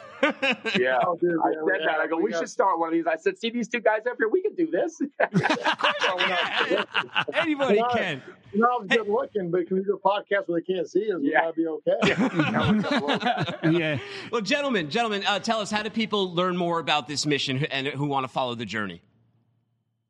Yeah, 0.78 1.00
Oh, 1.06 1.18
dude, 1.20 1.38
I 1.44 1.50
yeah, 1.50 1.56
said 1.68 1.82
yeah, 1.82 1.86
that. 1.88 2.00
I 2.02 2.08
go, 2.08 2.18
we 2.18 2.24
we 2.26 2.32
got- 2.32 2.40
should 2.40 2.50
start 2.50 2.80
one 2.80 2.90
of 2.90 2.94
these. 2.94 3.08
I 3.08 3.16
said, 3.18 3.38
see 3.38 3.50
these 3.50 3.68
two 3.68 3.82
guys 3.82 4.02
up 4.10 4.16
here, 4.20 4.30
we 4.30 4.42
can 4.42 4.56
do 4.56 4.70
this. 4.72 5.02
Anybody 7.34 7.80
Well, 7.80 7.90
can. 7.94 8.22
You're 8.54 8.68
not 8.68 8.88
good 8.88 9.08
looking, 9.08 9.50
but 9.52 9.68
can 9.68 9.78
we 9.78 9.84
do 9.84 9.94
a 9.94 10.00
podcast 10.08 10.48
where 10.48 10.60
they 10.62 10.74
can't 10.74 10.90
see 10.90 11.12
us? 11.12 11.20
Yeah. 11.22 11.52
Would 11.56 11.82
that 11.86 13.58
be 13.62 13.64
okay? 13.64 13.72
yeah. 13.80 14.00
Well, 14.32 14.42
gentlemen, 14.42 14.90
gentlemen, 14.90 15.24
uh, 15.26 15.40
tell 15.40 15.60
us 15.60 15.72
how 15.72 15.84
do 15.84 15.90
people 15.90 16.34
learn 16.34 16.58
more 16.58 16.80
about 16.80 17.08
this 17.08 17.26
mission 17.26 17.64
and 17.66 17.88
who 17.88 18.06
want 18.06 18.26
to 18.26 18.28
follow 18.28 18.56
the 18.56 18.66
journey? 18.66 19.02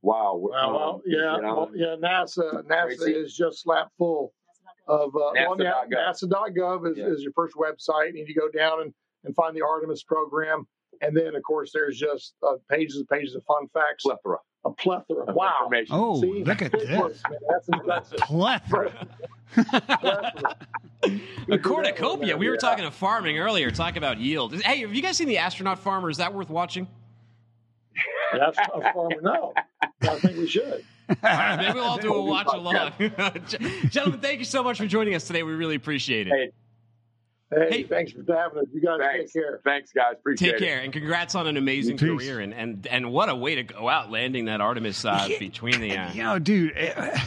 wow. 0.03 0.36
Well, 0.36 0.74
well, 0.74 0.89
um, 0.95 1.01
yeah, 1.05 1.36
you 1.36 1.41
know, 1.43 1.55
well, 1.55 1.70
yeah. 1.76 1.95
NASA, 2.01 2.66
NASA 2.66 2.86
Tracy? 2.97 3.12
is 3.12 3.38
just 3.38 3.62
slap 3.62 3.89
full 3.99 4.34
of 4.88 5.09
uh, 5.16 5.30
well, 5.36 5.55
yeah, 5.59 5.74
NASA.gov. 5.93 6.55
NASA.gov 6.55 6.91
is, 6.91 6.97
Yeah. 6.97 7.05
is 7.05 7.22
your 7.22 7.32
first 7.34 7.53
website, 7.55 8.09
and 8.09 8.28
you 8.28 8.34
go 8.34 8.49
down 8.49 8.82
and, 8.82 8.93
and 9.24 9.36
find 9.36 9.56
the 9.56 9.62
Artemis 9.62 10.04
program, 10.04 10.66
and 11.02 11.16
then 11.16 11.36
of 11.36 11.44
course 11.44 11.72
there's 11.74 11.98
just 11.98 12.34
uh, 12.48 12.54
pages 12.70 12.98
and 12.98 13.08
pages 13.08 13.36
of 13.36 13.44
fun 13.46 13.68
facts, 13.74 14.04
plethora 14.04 14.38
a 14.64 14.70
plethora. 14.72 15.26
of 15.26 15.34
Wow. 15.36 15.54
information. 15.64 15.96
Oh, 15.98 16.22
See? 16.22 16.44
look 16.44 16.62
at 16.62 16.72
Good 16.72 16.82
this. 16.88 17.00
work, 17.00 17.14
man. 17.30 17.40
That's 17.50 17.68
impressive. 17.70 18.18
Plethora. 18.20 19.08
Plethora. 19.56 20.56
A 21.52 21.58
cornucopia. 21.58 22.38
We 22.38 22.48
were 22.48 22.54
Yeah. 22.54 22.60
talking 22.60 22.86
of 22.86 22.94
farming 22.94 23.40
earlier. 23.40 23.72
Talk 23.72 23.96
about 23.96 24.20
yield. 24.20 24.54
Hey, 24.62 24.82
have 24.82 24.94
you 24.94 25.02
guys 25.02 25.18
seen 25.18 25.28
the 25.28 25.40
astronaut 25.40 25.80
farmer? 25.80 26.12
Is 26.12 26.18
that 26.18 26.32
worth 26.34 26.50
watching? 26.52 26.88
That's 28.34 28.58
a 28.60 28.94
farmer. 28.94 29.20
No, 29.22 29.54
I 30.04 30.20
think 30.20 30.38
we 30.38 30.48
should. 30.48 30.86
Maybe 31.10 31.74
we'll 31.74 31.84
all 31.84 31.98
do 31.98 32.14
a 32.14 32.24
watch 32.24 32.48
along. 32.54 32.92
Gentlemen, 33.90 34.20
thank 34.22 34.40
you 34.40 34.46
so 34.46 34.64
much 34.64 34.78
for 34.78 34.86
joining 34.86 35.16
us 35.16 35.26
today. 35.26 35.42
We 35.44 35.54
really 35.54 35.76
appreciate 35.76 36.28
it. 36.28 36.34
Hey, 36.34 36.52
Hey, 37.54 37.68
Hey. 37.70 37.84
thanks 37.84 38.14
for 38.14 38.24
having 38.34 38.60
us. 38.60 38.66
You 38.74 38.82
guys 38.82 38.99
thanks. 38.99 39.34
take 39.34 39.43
care. 39.43 39.60
Thanks, 39.66 39.91
guys. 39.91 40.14
Appreciate 40.20 40.52
Take 40.54 40.62
it. 40.62 40.66
care 40.66 40.80
and 40.80 40.93
congrats 40.93 41.36
on 41.36 41.47
an 41.47 41.58
amazing 41.58 41.97
Peace. 41.97 42.08
career 42.10 42.39
and, 42.39 42.54
and 42.54 42.88
and 42.88 43.12
what 43.12 43.28
a 43.30 43.36
way 43.36 43.56
to 43.56 43.64
go 43.64 43.89
out 43.89 44.10
landing 44.10 44.45
that 44.45 44.62
Artemis 44.62 45.04
uh, 45.04 45.28
Yeah. 45.30 45.38
between 45.39 45.82
the. 45.82 45.97
Uh, 45.97 46.14
You 46.14 46.24
know, 46.24 46.39
dude, 46.39 46.72
eh, 46.78 47.20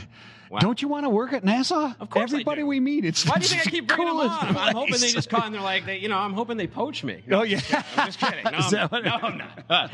Wow. 0.54 0.60
don't 0.60 0.80
you 0.80 0.86
want 0.86 1.04
to 1.04 1.08
work 1.08 1.32
at 1.32 1.42
NASA? 1.42 1.96
Of 1.98 2.10
course 2.10 2.30
I 2.30 2.34
Everybody 2.36 2.62
do. 2.62 2.66
we 2.66 2.78
meet, 2.78 3.04
it's 3.04 3.28
Why 3.28 3.38
do 3.38 3.42
you 3.42 3.48
think 3.48 3.66
I 3.66 3.70
keep 3.70 3.88
bringing 3.88 4.06
them 4.06 4.18
on? 4.18 4.30
I'm 4.30 4.56
I'm 4.56 4.74
hoping 4.76 5.00
they 5.00 5.08
just 5.10 5.28
call 5.28 5.42
and 5.42 5.52
they're 5.52 5.60
like, 5.60 5.84
they, 5.84 5.98
you 5.98 6.08
know, 6.08 6.16
I'm 6.16 6.32
hoping 6.32 6.56
they 6.56 6.68
poach 6.68 7.02
me. 7.02 7.24
Oh 7.28 7.42
yeah. 7.42 7.60
I'm 7.96 8.06
just 8.06 8.20
kidding. 8.20 8.44
No, 8.54 8.88
I'm, 8.92 9.02
no, 9.02 9.10
I'm 9.10 9.38
not. 9.38 9.64
Uh, 9.68 9.88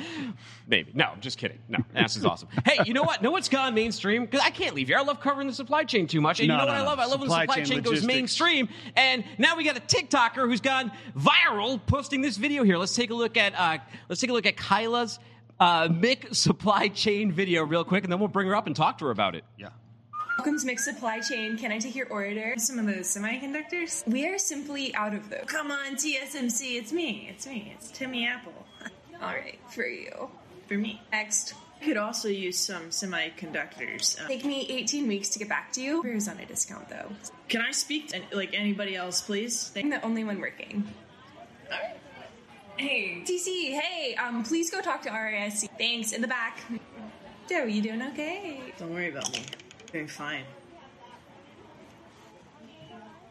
maybe. 0.66 0.90
No, 0.94 1.06
I'm 1.06 1.20
just 1.20 1.38
kidding. 1.38 1.58
No, 1.68 1.78
NASA's 1.94 2.24
awesome. 2.26 2.48
Hey, 2.64 2.78
you 2.84 2.92
know 2.92 3.02
what? 3.02 3.22
Know 3.22 3.30
what's 3.30 3.48
gone 3.48 3.74
mainstream? 3.74 4.26
Because 4.26 4.40
I 4.40 4.50
can't 4.50 4.74
leave 4.74 4.88
here. 4.88 4.98
I 4.98 5.02
love 5.02 5.20
covering 5.20 5.46
the 5.46 5.54
supply 5.54 5.84
chain 5.84 6.06
too 6.06 6.20
much. 6.20 6.40
And 6.40 6.48
No, 6.48 6.54
you 6.54 6.58
know 6.58 6.66
no, 6.66 6.72
what 6.72 6.80
I 6.80 6.84
love? 6.84 6.98
I 6.98 7.06
love 7.06 7.20
when 7.20 7.28
the 7.28 7.34
Supply 7.34 7.44
supply 7.44 7.56
chain 7.56 7.82
chain, 7.82 7.82
goes 7.82 8.04
mainstream. 8.04 8.68
And 8.96 9.24
now 9.38 9.56
we 9.56 9.64
got 9.64 9.78
a 9.78 9.80
TikToker 9.80 10.46
who's 10.46 10.60
gone 10.60 10.92
viral 11.16 11.80
posting 11.86 12.20
this 12.20 12.36
video 12.36 12.64
here. 12.64 12.76
Let's 12.76 12.94
take 12.94 13.10
a 13.10 13.14
look 13.14 13.36
at 13.38 13.54
uh, 13.58 13.78
let's 14.10 14.20
take 14.20 14.30
a 14.30 14.34
look 14.34 14.46
at 14.46 14.56
Kyla's 14.56 15.18
uh, 15.58 15.88
McSupplyChain 15.88 17.32
video 17.32 17.64
real 17.64 17.84
quick, 17.84 18.04
and 18.04 18.12
then 18.12 18.18
we'll 18.18 18.28
bring 18.28 18.48
her 18.48 18.56
up 18.56 18.66
and 18.66 18.74
talk 18.74 18.98
to 18.98 19.06
her 19.06 19.10
about 19.10 19.34
it. 19.34 19.44
Yeah. 19.58 19.68
Welcome 20.40 20.58
to 20.58 20.66
McSupplyChain. 20.66 21.58
Can 21.58 21.70
I 21.70 21.78
take 21.78 21.94
your 21.94 22.08
order? 22.08 22.54
Some 22.56 22.78
of 22.78 22.86
those 22.86 23.14
semiconductors? 23.14 24.08
We 24.08 24.26
are 24.26 24.38
simply 24.38 24.94
out 24.94 25.12
of 25.12 25.28
those. 25.28 25.44
Come 25.44 25.70
on, 25.70 25.96
TSMC. 25.96 26.78
It's 26.78 26.94
me. 26.94 27.28
It's 27.30 27.46
me. 27.46 27.74
It's 27.76 27.90
Timmy 27.90 28.26
Apple. 28.26 28.54
All 29.22 29.34
right, 29.34 29.58
for 29.68 29.84
you. 29.84 30.30
For 30.66 30.78
me. 30.78 31.02
Next. 31.12 31.52
Could 31.82 31.98
also 31.98 32.28
use 32.28 32.56
some 32.56 32.84
semiconductors. 32.84 34.18
Um, 34.18 34.28
Take 34.28 34.46
me 34.46 34.66
18 34.70 35.06
weeks 35.06 35.28
to 35.28 35.38
get 35.38 35.50
back 35.50 35.74
to 35.74 35.82
you. 35.82 36.02
Beer's 36.02 36.26
on 36.26 36.38
a 36.38 36.46
discount 36.46 36.88
though. 36.88 37.12
Can 37.50 37.60
I 37.60 37.72
speak 37.72 38.08
to 38.08 38.22
like 38.32 38.54
anybody 38.54 38.96
else, 38.96 39.20
please? 39.20 39.70
I'm 39.76 39.90
the 39.90 40.02
only 40.02 40.24
one 40.24 40.40
working. 40.40 40.88
All 41.70 41.78
right. 41.78 41.98
Hey, 42.78 43.22
TC. 43.26 43.78
Hey, 43.78 44.14
um, 44.14 44.42
please 44.42 44.70
go 44.70 44.80
talk 44.80 45.02
to 45.02 45.10
RISC. 45.10 45.68
Thanks. 45.76 46.12
In 46.12 46.22
the 46.22 46.28
back. 46.28 46.60
Joe, 47.46 47.64
you 47.64 47.82
doing 47.82 48.00
okay? 48.00 48.58
Don't 48.78 48.94
worry 48.94 49.10
about 49.10 49.30
me. 49.32 49.44
Okay, 49.90 50.06
fine. 50.06 50.44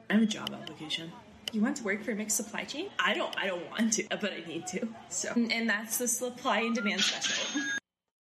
I 0.09 0.13
have 0.13 0.21
a 0.21 0.25
job 0.25 0.49
application. 0.51 1.09
You 1.53 1.61
want 1.61 1.77
to 1.77 1.83
work 1.85 2.03
for 2.03 2.13
McSupplyChain? 2.13 2.89
I 2.99 3.13
don't. 3.13 3.33
I 3.37 3.47
don't 3.47 3.63
want 3.71 3.93
to, 3.93 4.05
but 4.09 4.33
I 4.33 4.43
need 4.45 4.67
to. 4.67 4.89
So 5.07 5.31
And 5.35 5.53
and 5.53 5.69
that's 5.69 5.97
the 5.97 6.07
supply 6.07 6.59
and 6.59 6.75
demand 6.75 6.99
special. 6.99 7.61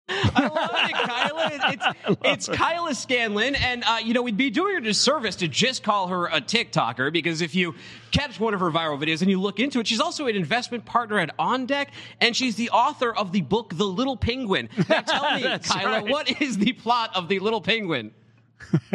I 0.09 0.46
love 0.46 0.70
it, 0.72 0.94
Kyla. 0.94 1.50
It's, 1.72 2.46
it's 2.48 2.48
Kyla 2.48 2.94
Scanlon. 2.94 3.54
And, 3.57 3.82
uh, 3.84 3.98
you 4.04 4.14
know, 4.14 4.22
we'd 4.22 4.36
be 4.36 4.50
doing 4.50 4.74
her 4.74 4.78
a 4.78 4.82
disservice 4.82 5.36
to 5.36 5.48
just 5.48 5.82
call 5.82 6.09
her 6.09 6.26
a 6.26 6.40
TikToker 6.40 7.12
because 7.12 7.40
if 7.40 7.54
you 7.54 7.74
catch 8.12 8.38
one 8.38 8.54
of 8.54 8.61
her 8.61 8.70
viral 8.70 9.00
videos 9.02 9.20
and 9.22 9.30
you 9.30 9.40
look 9.40 9.59
into 9.59 9.80
it, 9.80 9.86
she's 9.86 10.00
also 10.00 10.26
an 10.26 10.36
investment 10.36 10.84
partner 10.84 11.18
at 11.18 11.30
On 11.38 11.66
Deck 11.66 11.90
and 12.20 12.36
she's 12.36 12.57
the 12.57 12.70
author 12.70 13.14
of 13.14 13.32
the 13.32 13.42
book, 13.42 13.72
The 13.76 13.84
Little 13.84 14.16
Penguin. 14.16 14.68
Now 14.88 15.00
tell 15.02 15.34
me, 15.34 15.42
Kyla, 15.59 16.02
right. 16.02 16.09
what 16.09 16.40
is 16.40 16.59
the 16.59 16.72
plot 16.72 17.14
of 17.16 17.28
The 17.28 17.38
Little 17.38 17.61
Penguin? 17.61 18.12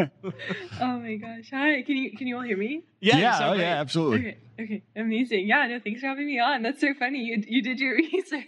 Oh 0.81 0.97
my 0.99 1.17
gosh! 1.17 1.51
Hi, 1.51 1.83
can 1.83 1.95
you 1.95 2.17
can 2.17 2.25
you 2.25 2.35
all 2.35 2.41
hear 2.41 2.57
me? 2.57 2.83
Yeah, 2.99 3.17
Yeah, 3.17 3.37
sound 3.37 3.59
oh, 3.59 3.61
yeah, 3.61 3.79
absolutely. 3.79 4.19
Okay, 4.19 4.37
okay, 4.59 4.83
amazing. 4.95 5.47
Yeah, 5.47 5.67
no, 5.67 5.79
thanks 5.79 6.01
for 6.01 6.07
having 6.07 6.25
me 6.25 6.39
on. 6.39 6.63
That's 6.63 6.81
so 6.81 6.95
funny. 6.95 7.19
You 7.19 7.43
you 7.47 7.61
did 7.61 7.79
your 7.79 7.95
research. 7.95 8.43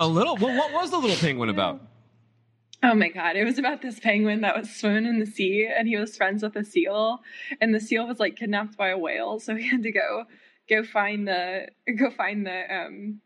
A 0.00 0.08
little? 0.08 0.36
Well, 0.36 0.56
what 0.56 0.72
was 0.72 0.90
The 0.90 0.98
Little 0.98 1.16
Penguin 1.16 1.50
about? 1.50 1.80
Oh 2.88 2.94
my 2.94 3.08
god, 3.08 3.34
it 3.34 3.44
was 3.44 3.58
about 3.58 3.82
this 3.82 3.98
penguin 3.98 4.42
that 4.42 4.56
was 4.56 4.70
swimming 4.70 5.06
in 5.06 5.18
the 5.18 5.26
sea, 5.26 5.68
and 5.68 5.88
he 5.88 5.96
was 5.96 6.16
friends 6.16 6.44
with 6.44 6.54
a 6.54 6.64
seal, 6.64 7.20
and 7.60 7.74
the 7.74 7.80
seal 7.80 8.06
was 8.06 8.20
like 8.20 8.36
kidnapped 8.36 8.76
by 8.76 8.90
a 8.90 8.98
whale, 8.98 9.40
so 9.40 9.56
he 9.56 9.68
had 9.68 9.82
to 9.82 9.90
go 9.90 10.24
go 10.68 10.84
find 10.84 11.26
the 11.26 11.66
go 11.98 12.10
find 12.10 12.46
the 12.46 12.74
um 12.74 13.20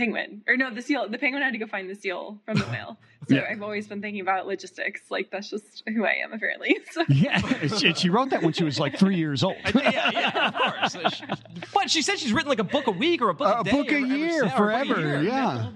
penguin 0.00 0.42
or 0.48 0.56
no 0.56 0.72
the 0.74 0.82
seal 0.82 1.08
the 1.08 1.18
penguin 1.18 1.42
had 1.42 1.52
to 1.52 1.58
go 1.58 1.66
find 1.66 1.88
the 1.90 1.94
seal 1.94 2.38
from 2.46 2.56
the 2.58 2.64
whale 2.72 2.96
so 3.28 3.34
Yeah. 3.36 3.46
i've 3.50 3.62
always 3.62 3.86
been 3.86 4.00
thinking 4.00 4.22
about 4.22 4.46
logistics 4.46 5.02
like 5.10 5.30
that's 5.30 5.50
just 5.50 5.82
who 5.86 6.04
i 6.06 6.14
am 6.24 6.32
apparently 6.32 6.78
so 6.90 7.04
Yeah, 7.08 7.38
she, 7.68 7.92
she 7.94 8.08
wrote 8.10 8.30
that 8.30 8.42
when 8.42 8.52
she 8.54 8.64
was 8.64 8.80
like 8.80 8.98
three 8.98 9.16
years 9.16 9.42
old. 9.44 9.56
yeah, 9.74 10.10
yeah, 10.10 10.48
of 10.48 10.54
course. 10.54 11.22
But 11.74 11.90
she 11.90 12.02
said 12.02 12.18
she's 12.18 12.32
written 12.32 12.48
like 12.48 12.58
a 12.60 12.64
book 12.64 12.86
a 12.86 12.90
week 12.92 13.20
or 13.20 13.28
a 13.30 13.34
book 13.34 13.54
a, 13.56 13.60
A 13.60 13.64
day 13.64 13.70
book 13.72 13.92
or 13.92 13.96
a 13.96 14.00
year, 14.02 14.42
or 14.42 14.44
a 14.44 14.44
book 14.46 14.54
a 14.54 14.56
forever. 14.56 15.00
year. 15.00 15.22
Yeah. 15.22 15.70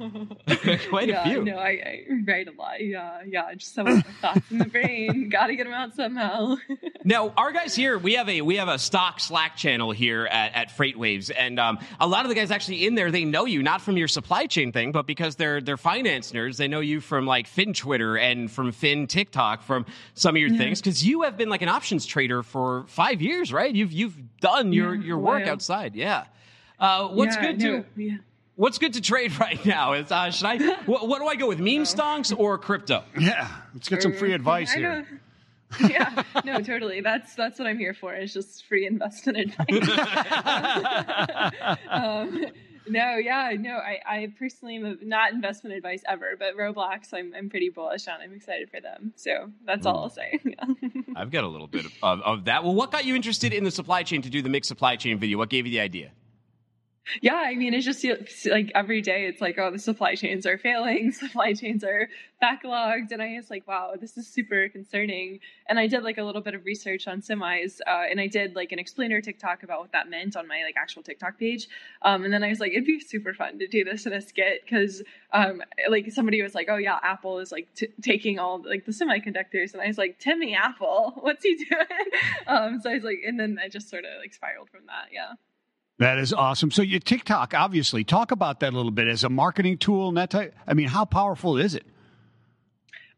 Quite 0.91 1.09
yeah, 1.09 1.23
a 1.23 1.25
few. 1.25 1.45
No, 1.45 1.57
I, 1.57 1.69
I 1.69 2.05
write 2.27 2.49
a 2.49 2.53
lot. 2.53 2.81
Yeah, 2.85 3.21
yeah. 3.27 3.53
Just 3.55 3.75
have 3.77 3.87
a 3.87 4.03
thoughts 4.21 4.51
in 4.51 4.59
the 4.59 4.65
brain. 4.67 5.29
Got 5.29 5.49
to 5.49 5.57
get 5.57 5.65
them 5.65 5.73
out 5.75 5.95
somehow. 5.95 6.57
Now, 7.05 7.33
our 7.37 7.53
guys 7.53 7.75
here, 7.75 7.99
we 7.99 8.15
have 8.15 8.29
a 8.29 8.41
we 8.43 8.57
have 8.57 8.69
a 8.69 8.79
stock 8.79 9.21
Slack 9.21 9.57
channel 9.57 9.91
here 9.93 10.27
at, 10.27 10.55
at 10.55 10.69
FreightWaves, 10.77 11.31
and 11.37 11.59
um, 11.61 11.79
a 12.01 12.07
lot 12.07 12.25
of 12.25 12.29
the 12.31 12.35
guys 12.35 12.51
actually 12.51 12.87
in 12.87 12.95
there, 12.95 13.11
they 13.11 13.25
know 13.25 13.45
you 13.45 13.63
not 13.63 13.83
from 13.83 13.97
your 13.97 14.09
supply 14.15 14.47
chain 14.47 14.73
thing, 14.73 14.93
but 14.93 15.07
because 15.07 15.37
they're 15.37 15.61
they're 15.61 15.77
finance 15.77 16.33
nerds, 16.33 16.57
they 16.57 16.69
know 16.69 16.81
you 16.81 17.01
from 17.01 17.27
like 17.27 17.47
Fin 17.47 17.75
Twitter 17.75 18.17
and 18.17 18.51
from 18.51 18.73
Fin 18.73 19.07
TikTok, 19.07 19.63
from 19.63 19.85
some 20.15 20.37
of 20.37 20.41
your 20.41 20.51
things, 20.57 20.81
because 20.81 21.07
you 21.07 21.23
have 21.23 21.37
been 21.37 21.51
like 21.51 21.61
an 21.63 21.69
options 21.69 22.07
trader 22.07 22.43
for 22.43 22.85
five 22.89 23.21
years, 23.21 23.53
right? 23.53 23.75
You've 23.75 23.93
you've 23.93 24.17
done 24.41 24.73
your 24.73 24.95
Yeah, 24.95 25.05
your 25.05 25.19
work 25.19 25.43
while. 25.45 25.53
outside, 25.53 25.95
yeah. 25.95 26.25
Uh, 26.79 27.09
what's 27.09 27.37
Yeah, 27.37 27.43
good 27.53 27.61
no, 27.61 27.83
to 27.83 27.85
yeah. 28.03 28.17
what's 28.57 28.79
good 28.79 28.95
to 28.95 29.01
trade 29.01 29.39
right 29.41 29.65
now? 29.67 29.93
Is 29.93 30.11
uh, 30.11 30.31
should 30.31 30.47
I 30.47 30.59
what, 30.87 31.07
what 31.09 31.19
do 31.21 31.27
I 31.27 31.37
go 31.37 31.47
with 31.49 31.59
meme 31.59 31.83
stonks 31.85 32.33
or 32.37 32.57
crypto? 32.59 33.05
Yeah. 33.19 33.49
Let's 33.75 33.89
get 33.89 34.03
some 34.03 34.13
free 34.15 34.33
advice 34.33 34.73
I 34.73 34.79
here. 34.79 35.03
know. 35.03 35.19
yeah, 35.89 36.23
no, 36.45 36.61
totally. 36.61 37.01
That's 37.01 37.35
that's 37.35 37.59
what 37.59 37.67
I'm 37.67 37.79
here 37.79 37.95
for. 37.95 38.15
Is 38.15 38.33
just 38.33 38.65
free 38.67 38.87
investment 38.87 39.39
advice. 39.39 39.89
um, 41.89 42.47
no, 42.89 43.17
yeah, 43.17 43.53
no. 43.59 43.77
I, 43.77 44.01
I 44.07 44.33
personally 44.39 44.77
am 44.77 44.99
not 45.03 45.33
investment 45.33 45.77
advice 45.77 46.03
ever, 46.09 46.37
but 46.39 46.57
Roblox, 46.57 47.13
I'm 47.13 47.35
I'm 47.35 47.49
pretty 47.49 47.69
bullish 47.69 48.09
on. 48.09 48.21
I'm 48.21 48.35
excited 48.35 48.71
for 48.71 48.81
them. 48.81 49.13
So 49.17 49.51
that's 49.67 49.87
all 49.87 49.99
I'll 50.05 50.11
say. 50.11 50.41
Yeah. 50.45 50.91
I've 51.17 51.31
got 51.31 51.45
a 51.45 51.49
little 51.49 51.67
bit 51.67 51.87
of, 51.87 51.93
of, 52.03 52.21
of 52.21 52.45
that. 52.45 52.63
Well, 52.63 52.75
what 52.75 52.91
got 52.91 53.05
you 53.05 53.15
interested 53.15 53.53
in 53.53 53.65
the 53.65 53.71
supply 53.71 54.03
chain 54.03 54.21
to 54.23 54.31
do 54.31 54.43
the 54.43 54.49
McSupplyChain 54.49 55.19
video? 55.19 55.39
What 55.39 55.49
gave 55.49 55.67
you 55.67 55.73
the 55.73 55.81
idea? 55.81 56.13
Yeah, 57.21 57.35
I 57.35 57.55
mean, 57.55 57.75
it's 57.75 57.85
just 57.85 58.05
like 58.47 58.73
every 58.75 59.03
day 59.03 59.27
it's 59.27 59.41
like, 59.41 59.59
oh, 59.59 59.71
the 59.71 59.79
supply 59.79 60.15
chains 60.15 60.47
are 60.47 60.57
failing, 60.57 61.13
supply 61.13 61.53
chains 61.53 61.85
are 61.85 62.09
backlogged. 62.43 63.13
And 63.13 63.23
I 63.23 63.35
was 63.37 63.51
like, 63.51 63.69
wow, 63.69 63.93
this 64.01 64.17
is 64.17 64.27
super 64.27 64.69
concerning. 64.71 65.41
And 65.69 65.79
I 65.79 65.87
did 65.87 66.03
like 66.03 66.17
a 66.17 66.23
little 66.23 66.41
bit 66.41 66.55
of 66.55 66.65
research 66.65 67.07
on 67.07 67.21
semis 67.21 67.81
uh, 67.87 68.05
and 68.11 68.21
I 68.21 68.27
did 68.27 68.57
like 68.57 68.73
an 68.73 68.79
explainer 68.79 69.21
TikTok 69.21 69.63
about 69.63 69.81
what 69.81 69.93
that 69.93 70.09
meant 70.09 70.35
on 70.35 70.49
my 70.49 70.63
like 70.65 70.77
actual 70.77 71.03
TikTok 71.03 71.39
page. 71.39 71.69
Um, 72.03 72.25
and 72.25 72.33
then 72.33 72.43
I 72.43 72.49
was 72.49 72.59
like, 72.59 72.73
it'd 72.73 72.87
be 72.87 73.01
super 73.01 73.35
fun 73.35 73.59
to 73.59 73.67
do 73.67 73.85
this 73.85 74.07
in 74.07 74.15
a 74.15 74.21
skit 74.21 74.63
because 74.65 75.03
um, 75.33 75.63
like 75.91 76.11
somebody 76.11 76.41
was 76.43 76.55
like, 76.55 76.69
oh, 76.71 76.77
yeah, 76.77 76.99
Apple 77.03 77.39
is 77.39 77.53
like 77.53 77.69
t- 77.75 77.89
taking 78.03 78.39
all 78.39 78.63
like 78.67 78.87
the 78.87 78.93
semiconductors. 78.93 79.75
And 79.75 79.83
I 79.83 79.89
was 79.89 79.99
like, 79.99 80.19
Timmy 80.19 80.55
Apple, 80.55 81.13
what's 81.21 81.45
he 81.45 81.55
doing? 81.57 81.87
um, 82.47 82.81
so 82.81 82.91
I 82.91 82.95
was 82.95 83.05
like, 83.05 83.19
and 83.27 83.39
then 83.39 83.59
I 83.63 83.69
just 83.69 83.91
sort 83.91 84.05
of 84.05 84.11
like 84.21 84.33
spiraled 84.33 84.71
from 84.71 84.87
that. 84.87 85.09
Yeah. 85.13 85.35
That 85.99 86.19
is 86.19 86.33
awesome. 86.33 86.71
So 86.71 86.83
your 86.83 87.01
TikTok, 87.01 87.55
obviously, 87.55 88.03
talk 88.05 88.31
about 88.31 88.61
that 88.61 88.73
a 88.73 88.77
little 88.77 88.91
bit 88.91 89.07
as 89.07 89.23
a 89.23 89.29
marketing 89.29 89.79
tool 89.79 90.09
and 90.09 90.17
that 90.17 90.31
type. 90.31 90.55
I 90.67 90.75
mean, 90.75 90.89
how 90.89 91.05
powerful 91.05 91.57
is 91.57 91.75
it? 91.75 91.87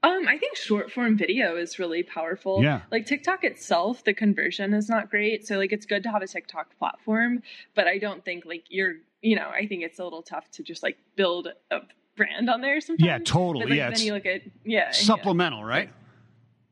Um, 0.03 0.29
I 0.29 0.37
think 0.39 0.57
short 0.57 0.93
form 0.93 1.17
video 1.17 1.57
is 1.57 1.79
really 1.79 2.03
powerful. 2.03 2.63
Yeah. 2.63 2.83
Like 2.93 3.07
TikTok 3.07 3.45
itself, 3.45 4.05
the 4.05 4.15
conversion 4.15 4.75
is 4.75 4.89
not 4.89 5.11
great. 5.11 5.47
So 5.47 5.57
like 5.57 5.73
it's 5.73 5.87
good 5.87 6.03
to 6.05 6.11
have 6.11 6.23
a 6.23 6.27
TikTok 6.27 6.79
platform, 6.79 7.43
but 7.75 7.89
I 7.89 7.99
don't 7.99 8.25
think 8.25 8.45
like 8.45 8.65
you're 8.69 8.97
you 9.23 9.35
know, 9.35 9.49
I 9.49 9.67
think 9.67 9.83
it's 9.83 9.99
a 9.99 10.05
little 10.05 10.23
tough 10.23 10.49
to 10.53 10.63
just 10.63 10.83
like 10.83 10.99
build 11.17 11.49
a 11.71 11.79
brand 12.17 12.49
on 12.49 12.61
there 12.61 12.81
sometimes. 12.81 13.05
Yeah, 13.05 13.19
totally. 13.19 13.65
But, 13.65 13.71
like, 13.71 13.79
yeah. 13.79 13.91
Then 13.91 14.01
you 14.01 14.15
look 14.15 14.27
at 14.27 14.43
yeah. 14.65 14.91
Supplemental, 14.93 15.61
yeah. 15.61 15.67
right? 15.67 15.91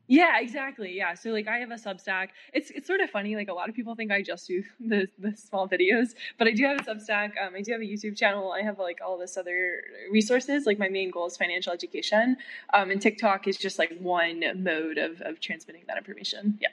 Yeah, 0.07 0.39
exactly. 0.39 0.95
Yeah. 0.95 1.15
So 1.15 1.31
like 1.31 1.47
I 1.47 1.57
have 1.57 1.71
a 1.71 1.75
Substack. 1.75 2.29
It's 2.53 2.69
it's 2.71 2.85
sort 2.85 3.01
of 3.01 3.09
funny. 3.09 3.35
Like 3.35 3.47
a 3.49 3.53
lot 3.53 3.69
of 3.69 3.75
people 3.75 3.95
think 3.95 4.11
I 4.11 4.21
just 4.21 4.47
do 4.47 4.63
the 4.79 5.07
the 5.17 5.35
small 5.35 5.67
videos, 5.67 6.13
but 6.37 6.47
I 6.47 6.51
do 6.51 6.63
have 6.65 6.79
a 6.79 6.83
Substack. 6.83 7.31
Um, 7.43 7.53
I 7.55 7.61
do 7.61 7.71
have 7.71 7.81
a 7.81 7.85
YouTube 7.85 8.15
channel. 8.15 8.51
I 8.51 8.61
have 8.61 8.77
like 8.77 8.99
all 9.05 9.17
this 9.17 9.35
other 9.37 9.81
resources. 10.11 10.65
Like 10.65 10.77
my 10.77 10.89
main 10.89 11.09
goal 11.09 11.25
is 11.27 11.37
financial 11.37 11.73
education. 11.73 12.37
Um, 12.73 12.91
and 12.91 13.01
TikTok 13.01 13.47
is 13.47 13.57
just 13.57 13.79
like 13.79 13.97
one 13.99 14.43
mode 14.63 14.97
of 14.99 15.21
of 15.21 15.39
transmitting 15.39 15.83
that 15.87 15.97
information. 15.97 16.59
Yeah. 16.61 16.69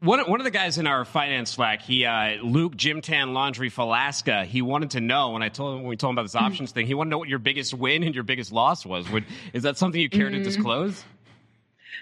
One, 0.00 0.20
one 0.30 0.40
of 0.40 0.44
the 0.44 0.50
guys 0.50 0.76
in 0.76 0.86
our 0.86 1.06
finance 1.06 1.52
Slack, 1.52 1.80
he 1.80 2.04
uh, 2.04 2.42
Luke 2.42 2.76
Jim 2.76 3.00
Tan 3.00 3.32
Laundry 3.32 3.70
Falaska, 3.70 4.44
he 4.44 4.60
wanted 4.60 4.90
to 4.90 5.00
know 5.00 5.30
when 5.30 5.42
I 5.42 5.48
told 5.48 5.72
him 5.76 5.80
when 5.82 5.88
we 5.88 5.96
told 5.96 6.10
him 6.10 6.16
about 6.18 6.24
this 6.24 6.34
Mm-hmm. 6.34 6.44
options 6.44 6.72
thing, 6.72 6.86
he 6.86 6.92
wanted 6.94 7.08
to 7.08 7.10
know 7.12 7.18
what 7.18 7.30
your 7.30 7.38
biggest 7.38 7.72
win 7.72 8.02
and 8.02 8.14
your 8.14 8.24
biggest 8.24 8.52
loss 8.52 8.84
was. 8.84 9.10
Would 9.10 9.24
is 9.54 9.62
that 9.62 9.78
something 9.78 9.98
you 10.00 10.10
care 10.10 10.28
to 10.30 10.36
Mm. 10.38 10.44
disclose? 10.44 11.02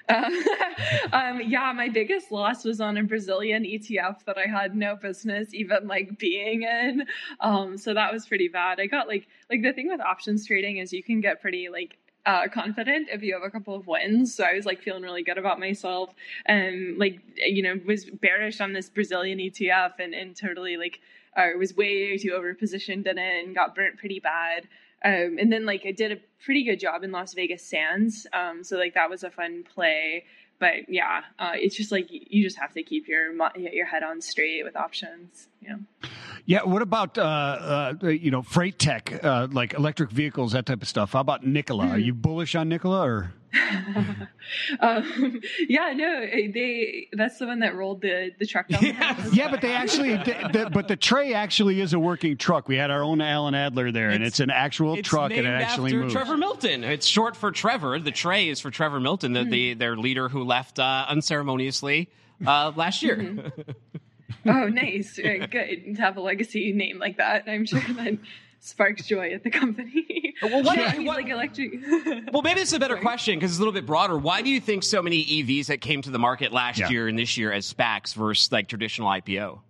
Uh, 0.08 0.30
um, 1.12 1.40
yeah, 1.46 1.72
my 1.72 1.88
biggest 1.88 2.30
loss 2.30 2.64
was 2.64 2.80
on 2.80 2.96
a 2.96 3.02
Brazilian 3.02 3.64
ETF 3.64 4.24
that 4.24 4.36
I 4.38 4.46
had 4.46 4.76
no 4.76 4.96
business 4.96 5.54
even 5.54 5.86
like 5.86 6.18
being 6.18 6.62
in. 6.62 7.04
Um, 7.40 7.78
so 7.78 7.94
that 7.94 8.12
was 8.12 8.26
pretty 8.26 8.48
bad. 8.48 8.80
I 8.80 8.86
got 8.86 9.08
like 9.08 9.26
like 9.50 9.62
the 9.62 9.72
thing 9.72 9.88
with 9.88 10.00
options 10.00 10.46
trading 10.46 10.78
is 10.78 10.92
you 10.92 11.02
can 11.02 11.20
get 11.20 11.40
pretty 11.40 11.68
like 11.68 11.96
uh, 12.26 12.48
confident 12.48 13.08
if 13.10 13.22
you 13.22 13.34
have 13.34 13.42
a 13.42 13.50
couple 13.50 13.74
of 13.74 13.86
wins. 13.86 14.34
So 14.34 14.44
I 14.44 14.54
was 14.54 14.66
like 14.66 14.82
feeling 14.82 15.02
really 15.02 15.22
good 15.22 15.38
about 15.38 15.60
myself 15.60 16.10
and 16.46 16.98
like 16.98 17.20
you 17.36 17.62
know 17.62 17.80
was 17.86 18.04
bearish 18.06 18.60
on 18.60 18.72
this 18.72 18.88
Brazilian 18.88 19.38
ETF 19.38 19.92
and 19.98 20.14
and 20.14 20.36
totally 20.36 20.76
like 20.76 21.00
uh, 21.36 21.48
was 21.58 21.74
way 21.74 22.16
too 22.16 22.32
over 22.32 22.54
positioned 22.54 23.06
in 23.06 23.18
it 23.18 23.44
and 23.44 23.54
got 23.54 23.74
burnt 23.74 23.98
pretty 23.98 24.20
bad. 24.20 24.68
Um, 25.04 25.36
and 25.38 25.52
then 25.52 25.66
like 25.66 25.82
I 25.86 25.92
did 25.92 26.12
a 26.12 26.16
pretty 26.44 26.64
good 26.64 26.80
job 26.80 27.04
in 27.04 27.12
Las 27.12 27.34
Vegas 27.34 27.62
Sands. 27.62 28.26
Um, 28.32 28.64
so 28.64 28.76
like 28.78 28.94
that 28.94 29.10
was 29.10 29.22
a 29.22 29.30
fun 29.30 29.64
play. 29.74 30.24
But 30.58 30.88
yeah, 30.88 31.22
uh, 31.38 31.52
it's 31.54 31.76
just 31.76 31.92
like 31.92 32.06
you 32.10 32.42
just 32.42 32.58
have 32.58 32.72
to 32.74 32.82
keep 32.82 33.06
your 33.06 33.32
your 33.56 33.86
head 33.86 34.02
on 34.02 34.20
straight 34.20 34.64
with 34.64 34.76
options. 34.76 35.48
Yeah. 35.60 35.76
Yeah. 36.46 36.62
What 36.62 36.80
about 36.80 37.18
uh, 37.18 37.94
uh, 38.02 38.08
you 38.08 38.30
know 38.30 38.42
freight 38.42 38.78
tech, 38.78 39.24
uh, 39.24 39.48
like 39.50 39.74
electric 39.74 40.10
vehicles, 40.10 40.52
that 40.52 40.64
type 40.64 40.80
of 40.80 40.88
stuff? 40.88 41.12
How 41.12 41.20
about 41.20 41.44
Nikola? 41.44 41.88
Are 41.88 41.98
you 41.98 42.14
bullish 42.14 42.54
on 42.54 42.68
Nikola 42.68 43.06
or? 43.06 43.32
um, 44.80 45.40
yeah, 45.68 45.92
no, 45.94 46.20
they 46.20 47.08
that's 47.12 47.38
the 47.38 47.46
one 47.46 47.60
that 47.60 47.74
rolled 47.74 48.00
the 48.00 48.32
the 48.38 48.46
truck 48.46 48.68
down. 48.68 48.82
the. 48.82 49.30
Yeah, 49.32 49.50
but 49.50 49.60
they 49.60 49.72
actually, 49.72 50.16
the, 50.16 50.50
the, 50.52 50.70
but 50.72 50.88
the 50.88 50.96
Tre 50.96 51.32
actually 51.34 51.80
is 51.80 51.92
a 51.92 51.98
working 51.98 52.36
truck. 52.36 52.68
We 52.68 52.76
had 52.76 52.90
our 52.90 53.02
own 53.02 53.20
Alan 53.20 53.54
Adler 53.54 53.90
there, 53.92 54.10
and 54.10 54.22
it's 54.24 54.40
an 54.40 54.50
actual 54.50 54.94
It's 54.98 55.08
truck, 55.08 55.30
and 55.32 55.40
it 55.40 55.50
actually 55.50 55.90
after 55.90 56.00
moves. 56.00 56.12
Trevor 56.12 56.36
Milton. 56.36 56.84
It's 56.84 57.06
short 57.06 57.36
for 57.36 57.50
Trevor. 57.52 57.98
The 57.98 58.10
Tre 58.12 58.48
is 58.48 58.60
for 58.60 58.70
Trevor 58.70 59.00
Milton, 59.00 59.32
the, 59.32 59.44
Hmm. 59.44 59.50
the 59.50 59.74
their 59.74 59.96
leader 59.96 60.28
who 60.28 60.44
left 60.44 60.78
uh, 60.78 61.06
unceremoniously 61.08 62.08
uh, 62.46 62.72
last 62.74 63.02
year. 63.02 63.16
Mm-hmm. 63.16 64.50
oh, 64.50 64.68
nice, 64.68 65.18
Uh, 65.18 65.46
good 65.50 65.94
to 65.96 66.00
have 66.02 66.16
a 66.16 66.20
legacy 66.20 66.72
name 66.72 66.98
like 66.98 67.16
that. 67.18 67.44
I'm 67.46 67.64
sure 67.66 67.80
that 67.88 68.18
sparks 68.64 69.06
joy 69.06 69.30
at 69.32 69.42
the 69.44 69.50
company. 69.50 70.34
Well, 70.42 70.62
what- 70.62 70.76
yeah, 70.76 70.96
what- 70.98 71.06
like 71.16 71.28
electric. 71.28 71.72
Well, 72.32 72.42
maybe 72.42 72.60
it's 72.60 72.72
a 72.72 72.78
better 72.80 72.96
question 72.96 73.36
because 73.38 73.52
it's 73.52 73.58
a 73.58 73.60
little 73.60 73.72
bit 73.72 73.86
broader. 73.86 74.16
Why 74.18 74.42
do 74.42 74.50
you 74.50 74.60
think 74.60 74.82
so 74.82 75.00
many 75.02 75.24
EVs 75.24 75.66
that 75.66 75.80
came 75.80 76.02
to 76.02 76.10
the 76.10 76.18
market 76.18 76.52
last 76.52 76.78
Yeah. 76.78 76.88
year 76.88 77.06
and 77.08 77.18
this 77.18 77.36
year 77.38 77.52
as 77.52 77.72
SPACs 77.72 78.14
versus 78.14 78.50
like 78.50 78.68
traditional 78.68 79.08
IPO? 79.08 79.60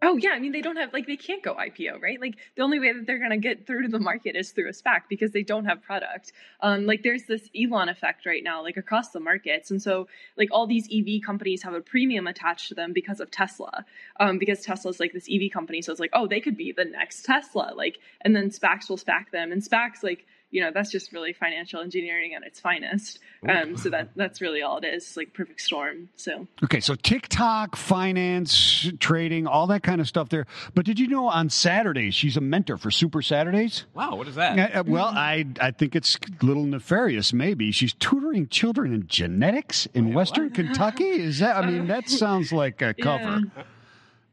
Oh 0.00 0.16
yeah, 0.16 0.30
I 0.30 0.38
mean 0.38 0.52
they 0.52 0.60
don't 0.60 0.76
have 0.76 0.92
like 0.92 1.08
they 1.08 1.16
can't 1.16 1.42
go 1.42 1.54
IPO, 1.54 2.00
right? 2.00 2.20
Like 2.20 2.36
the 2.56 2.62
only 2.62 2.78
way 2.78 2.92
that 2.92 3.04
they're 3.04 3.18
gonna 3.18 3.36
get 3.38 3.66
through 3.66 3.82
to 3.82 3.88
the 3.88 3.98
market 3.98 4.36
is 4.36 4.52
through 4.52 4.68
a 4.68 4.72
SPAC 4.72 5.02
because 5.08 5.32
they 5.32 5.42
don't 5.42 5.64
have 5.64 5.82
product. 5.82 6.32
Um, 6.60 6.86
like 6.86 7.02
there's 7.02 7.24
this 7.24 7.50
Elon 7.56 7.88
effect 7.88 8.24
right 8.24 8.44
now, 8.44 8.62
like 8.62 8.76
across 8.76 9.10
the 9.10 9.18
markets, 9.18 9.72
and 9.72 9.82
so 9.82 10.06
like 10.36 10.50
all 10.52 10.68
these 10.68 10.88
EV 10.92 11.20
companies 11.26 11.64
have 11.64 11.74
a 11.74 11.80
premium 11.80 12.28
attached 12.28 12.68
to 12.68 12.74
them 12.74 12.92
because 12.92 13.18
of 13.18 13.32
Tesla, 13.32 13.84
um, 14.20 14.38
because 14.38 14.62
Tesla's 14.62 15.00
like 15.00 15.12
this 15.12 15.28
EV 15.28 15.50
company, 15.52 15.82
so 15.82 15.90
it's 15.90 16.00
like 16.00 16.10
oh 16.12 16.28
they 16.28 16.40
could 16.40 16.56
be 16.56 16.70
the 16.70 16.84
next 16.84 17.24
Tesla, 17.24 17.72
like, 17.74 17.98
and 18.20 18.36
then 18.36 18.50
SPACs 18.50 18.88
will 18.88 18.98
SPAC 18.98 19.30
them, 19.32 19.50
and 19.50 19.62
SPACs 19.62 20.04
like 20.04 20.26
you 20.50 20.62
know 20.62 20.70
that's 20.72 20.90
just 20.90 21.12
really 21.12 21.32
financial 21.32 21.80
engineering 21.80 22.34
at 22.34 22.42
its 22.42 22.60
finest. 22.60 23.18
Um, 23.48 23.76
so 23.76 23.90
that 23.90 24.10
that's 24.16 24.40
really 24.40 24.62
all 24.62 24.78
it 24.78 24.84
is, 24.84 25.16
like 25.16 25.32
perfect 25.32 25.60
storm. 25.60 26.08
So. 26.16 26.48
Okay, 26.64 26.80
so 26.80 26.94
TikTok, 26.94 27.76
finance, 27.76 28.90
trading, 28.98 29.46
all 29.46 29.66
that 29.68 29.82
kind 29.82 30.00
of 30.00 30.08
stuff 30.08 30.28
there. 30.28 30.46
But 30.74 30.86
did 30.86 30.98
you 30.98 31.06
know 31.06 31.28
on 31.28 31.50
Saturdays 31.50 32.14
she's 32.14 32.36
a 32.36 32.40
mentor 32.40 32.76
for 32.76 32.90
Super 32.90 33.22
Saturdays? 33.22 33.84
Wow, 33.94 34.16
what 34.16 34.26
is 34.26 34.34
that? 34.36 34.74
Uh, 34.74 34.84
well, 34.86 35.06
I 35.06 35.46
I 35.60 35.70
think 35.70 35.94
it's 35.94 36.16
a 36.16 36.44
little 36.44 36.64
nefarious. 36.64 37.32
Maybe 37.32 37.70
she's 37.70 37.92
tutoring 37.94 38.48
children 38.48 38.92
in 38.92 39.06
genetics 39.06 39.86
in 39.94 40.14
Western 40.14 40.50
Kentucky. 40.50 41.04
Is 41.04 41.38
that? 41.40 41.56
I 41.56 41.66
mean, 41.66 41.86
that 41.88 42.08
sounds 42.08 42.52
like 42.52 42.82
a 42.82 42.94
cover. 42.94 43.42
yeah, 43.56 43.62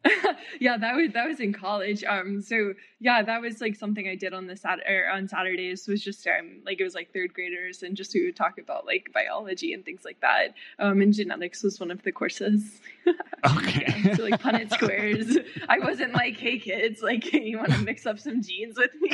that 0.61 0.95
was 0.95 1.11
that 1.13 1.27
was 1.27 1.39
in 1.39 1.53
college. 1.53 2.03
Um, 2.03 2.41
so 2.41 2.73
yeah, 2.99 3.21
that 3.23 3.41
was 3.41 3.61
like 3.61 3.75
something 3.75 4.07
I 4.07 4.15
did 4.15 4.33
on 4.33 4.47
the 4.47 4.55
Sat 4.55 4.79
or 4.87 5.09
on 5.09 5.27
Saturdays 5.27 5.87
was 5.87 6.01
just 6.03 6.25
um 6.27 6.61
like 6.65 6.79
it 6.79 6.83
was 6.83 6.95
like 6.95 7.11
third 7.13 7.33
graders 7.33 7.83
and 7.83 7.95
just 7.97 8.13
we 8.13 8.25
would 8.25 8.35
talk 8.35 8.57
about 8.57 8.85
like 8.85 9.09
biology 9.13 9.73
and 9.73 9.83
things 9.83 10.01
like 10.05 10.19
that. 10.21 10.53
Um, 10.79 11.01
and 11.01 11.13
genetics 11.13 11.63
was 11.63 11.79
one 11.79 11.91
of 11.91 12.03
the 12.03 12.11
courses. 12.11 12.81
Okay. 13.45 13.85
yeah, 14.03 14.15
so 14.15 14.23
like 14.23 14.41
Punnett 14.41 14.73
squares. 14.73 15.37
I 15.69 15.77
wasn't 15.77 16.13
like, 16.13 16.35
hey 16.37 16.57
kids, 16.57 17.03
like 17.03 17.31
you 17.33 17.57
want 17.59 17.71
to 17.73 17.77
mix 17.83 18.07
up 18.07 18.17
some 18.17 18.41
genes 18.41 18.75
with 18.75 18.89
me? 18.99 19.11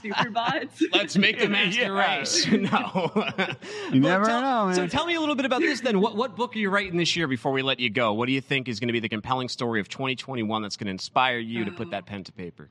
Super 0.00 0.30
bots. 0.30 0.80
Let's 0.92 1.16
make 1.16 1.38
the 1.40 1.48
master 1.48 1.80
Yeah. 1.82 2.18
race. 2.18 2.46
No. 2.46 3.10
You 3.92 3.98
never 4.00 4.26
tell- 4.26 4.40
know, 4.40 4.66
man. 4.66 4.74
So 4.76 4.86
tell 4.86 5.06
me 5.06 5.14
a 5.16 5.20
little 5.20 5.34
bit 5.34 5.44
about 5.44 5.60
this 5.60 5.80
then. 5.80 6.00
What, 6.00 6.14
what 6.16 6.36
book 6.36 6.54
are 6.54 6.58
you 6.58 6.70
writing 6.70 6.96
this 6.96 7.16
year 7.16 7.26
before 7.26 7.50
we 7.52 7.62
let 7.62 7.80
you 7.80 7.90
go? 7.90 8.12
What 8.12 8.26
do 8.26 8.32
you 8.32 8.40
think 8.40 8.68
is 8.68 8.78
going 8.78 8.88
to 8.88 8.92
be 8.92 9.00
the 9.00 9.08
compelling 9.08 9.48
story 9.48 9.75
of 9.80 9.88
2021 9.88 10.62
that's 10.62 10.76
going 10.76 10.86
to 10.86 10.92
inspire 10.92 11.38
you 11.38 11.64
to 11.64 11.70
put 11.70 11.90
that 11.90 12.06
pen 12.06 12.24
to 12.24 12.32
paper? 12.32 12.70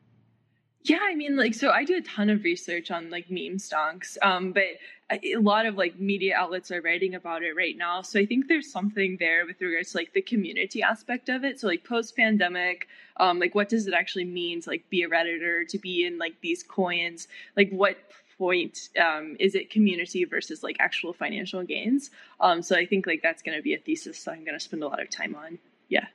Yeah, 0.84 0.99
I 1.01 1.16
mean, 1.16 1.36
like, 1.36 1.56
so 1.56 1.72
I 1.72 1.84
do 1.84 1.97
a 1.97 2.01
ton 2.01 2.30
of 2.30 2.43
research 2.43 2.91
on 2.91 3.10
like 3.10 3.32
meme 3.32 3.58
stonks, 3.58 4.18
um, 4.22 4.51
but 4.51 4.66
a 5.12 5.34
a 5.34 5.38
lot 5.38 5.66
of 5.66 5.76
like 5.76 5.99
media 5.99 6.36
outlets 6.36 6.72
are 6.72 6.82
writing 6.82 7.16
about 7.16 7.41
it 7.41 7.56
right 7.56 7.76
now. 7.76 8.03
So 8.03 8.20
I 8.20 8.26
think 8.28 8.47
there's 8.47 8.72
something 8.72 9.18
there 9.20 9.47
with 9.47 9.60
regards 9.62 9.91
to 9.91 9.97
like 9.97 10.14
the 10.14 10.22
community 10.22 10.84
aspect 10.84 11.28
of 11.30 11.43
it. 11.43 11.60
So 11.60 11.68
like 11.68 11.84
post 11.84 12.16
pandemic, 12.16 12.88
um, 13.18 13.39
like 13.39 13.56
what 13.56 13.68
does 13.68 13.88
it 13.88 13.95
actually 13.95 14.26
mean 14.26 14.62
to 14.62 14.70
like 14.70 14.88
be 14.91 15.01
a 15.01 15.10
redditor, 15.10 15.68
to 15.70 15.80
be 15.80 16.06
in 16.06 16.20
like 16.20 16.39
these 16.41 16.62
coins? 16.62 17.28
Like 17.58 17.72
what 17.72 17.97
point 18.38 18.89
um, 19.01 19.38
is 19.39 19.56
it 19.56 19.72
community 19.72 20.24
versus 20.26 20.62
like 20.62 20.78
actual 20.80 21.14
financial 21.14 21.64
gains? 21.64 22.12
Um, 22.39 22.62
so 22.62 22.76
I 22.76 22.86
think 22.86 23.08
like 23.08 23.22
that's 23.24 23.41
going 23.41 23.58
to 23.58 23.64
be 23.64 23.74
a 23.74 23.80
thesis 23.80 24.24
that 24.24 24.32
I'm 24.32 24.45
going 24.45 24.58
to 24.58 24.64
spend 24.64 24.84
a 24.84 24.88
lot 24.88 25.01
of 25.01 25.10
time 25.10 25.36
on. 25.36 25.58
Yeah. 25.89 26.06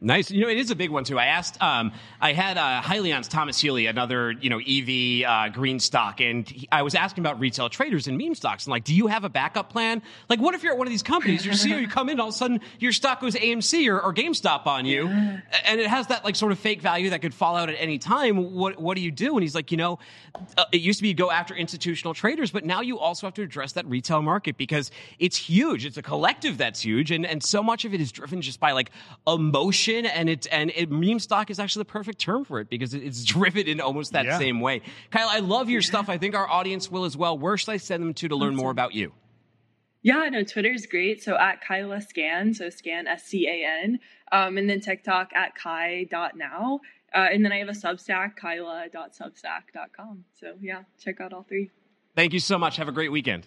Nice. 0.00 0.30
You 0.30 0.42
know, 0.42 0.48
it 0.48 0.58
is 0.58 0.70
a 0.70 0.76
big 0.76 0.90
one 0.90 1.02
too. 1.02 1.18
I 1.18 1.26
asked, 1.26 1.60
um, 1.60 1.90
I 2.20 2.32
had 2.32 2.56
uh, 2.56 2.80
Hyliion's 2.80 3.26
Thomas 3.26 3.58
Healy, 3.58 3.86
another 3.86 4.30
you 4.30 4.48
know 4.48 4.60
EV 4.60 5.28
uh, 5.28 5.48
green 5.48 5.80
stock, 5.80 6.20
and 6.20 6.48
he, 6.48 6.68
I 6.70 6.82
was 6.82 6.94
asking 6.94 7.22
about 7.22 7.40
retail 7.40 7.68
traders 7.68 8.06
and 8.06 8.16
meme 8.16 8.36
stocks, 8.36 8.64
and 8.64 8.70
like, 8.70 8.84
do 8.84 8.94
you 8.94 9.08
have 9.08 9.24
a 9.24 9.28
backup 9.28 9.70
plan? 9.70 10.00
Like, 10.28 10.38
what 10.38 10.54
if 10.54 10.62
you're 10.62 10.70
at 10.70 10.78
one 10.78 10.86
of 10.86 10.92
these 10.92 11.02
companies, 11.02 11.44
your 11.44 11.54
CEO, 11.54 11.80
you 11.80 11.88
come 11.88 12.08
in, 12.08 12.20
all 12.20 12.28
of 12.28 12.34
a 12.34 12.36
sudden 12.36 12.60
your 12.78 12.92
stock 12.92 13.20
goes 13.20 13.34
AMC 13.34 13.88
or, 13.88 14.00
or 14.00 14.14
GameStop 14.14 14.68
on 14.68 14.86
you, 14.86 15.08
and 15.08 15.80
it 15.80 15.88
has 15.88 16.06
that 16.06 16.24
like 16.24 16.36
sort 16.36 16.52
of 16.52 16.60
fake 16.60 16.80
value 16.80 17.10
that 17.10 17.20
could 17.20 17.34
fall 17.34 17.56
out 17.56 17.68
at 17.68 17.74
any 17.76 17.98
time. 17.98 18.54
What 18.54 18.80
what 18.80 18.94
do 18.94 19.00
you 19.00 19.10
do? 19.10 19.32
And 19.32 19.42
he's 19.42 19.56
like, 19.56 19.72
you 19.72 19.78
know, 19.78 19.98
uh, 20.56 20.64
it 20.70 20.80
used 20.80 21.00
to 21.00 21.02
be 21.02 21.12
go 21.12 21.32
after 21.32 21.56
institutional 21.56 22.14
traders, 22.14 22.52
but 22.52 22.64
now 22.64 22.82
you 22.82 23.00
also 23.00 23.26
have 23.26 23.34
to 23.34 23.42
address 23.42 23.72
that 23.72 23.84
retail 23.86 24.22
market 24.22 24.56
because 24.56 24.92
it's 25.18 25.36
huge. 25.36 25.84
It's 25.84 25.96
a 25.96 26.02
collective 26.02 26.56
that's 26.56 26.82
huge, 26.82 27.10
and 27.10 27.26
and 27.26 27.42
so 27.42 27.64
much 27.64 27.84
of 27.84 27.94
it 27.94 28.00
is 28.00 28.12
driven 28.12 28.42
just 28.42 28.60
by 28.60 28.70
like 28.70 28.92
emotion 29.26 29.87
emotion, 29.88 30.06
and 30.06 30.28
it 30.28 30.46
and 30.50 30.72
it, 30.74 30.90
meme 30.90 31.18
stock 31.18 31.50
is 31.50 31.58
actually 31.58 31.80
the 31.82 31.86
perfect 31.86 32.18
term 32.18 32.44
for 32.44 32.60
it 32.60 32.68
because 32.68 32.94
it's 32.94 33.24
driven 33.34 33.66
in 33.66 33.80
almost 33.80 34.12
that 34.12 34.24
Yeah. 34.26 34.38
same 34.38 34.60
way. 34.60 34.82
Kyle, 35.10 35.28
I 35.28 35.40
love 35.40 35.68
your 35.70 35.82
stuff. 35.82 36.08
I 36.08 36.18
think 36.18 36.34
our 36.34 36.48
audience 36.48 36.90
will 36.90 37.04
as 37.04 37.16
well. 37.16 37.38
Where 37.38 37.56
should 37.56 37.70
I 37.70 37.76
send 37.78 38.02
them 38.02 38.14
to 38.14 38.28
to 38.28 38.36
learn 38.36 38.54
more 38.56 38.70
about 38.70 38.94
you? 38.94 39.12
Yeah, 40.02 40.28
no, 40.30 40.44
Twitter's 40.44 40.86
great. 40.86 41.22
So 41.22 41.36
at 41.36 41.60
Kyla 41.60 42.00
Scan, 42.00 42.54
so 42.54 42.70
scan 42.70 43.06
S 43.08 43.24
C 43.24 43.46
A 43.48 43.66
N, 43.84 43.98
um, 44.32 44.56
and 44.56 44.68
then 44.70 44.80
TikTok 44.80 45.30
at 45.34 45.54
Kai.now. 45.56 46.80
Uh, 47.14 47.26
and 47.32 47.42
then 47.44 47.52
I 47.52 47.56
have 47.58 47.68
a 47.68 47.72
Substack, 47.72 48.36
Kyla.substack.com. 48.36 50.24
So 50.38 50.54
yeah, 50.60 50.82
check 51.02 51.20
out 51.20 51.32
all 51.32 51.42
three. 51.42 51.70
Thank 52.14 52.32
you 52.34 52.40
so 52.40 52.58
much. 52.58 52.76
Have 52.76 52.88
a 52.88 52.92
great 52.92 53.10
weekend. 53.10 53.46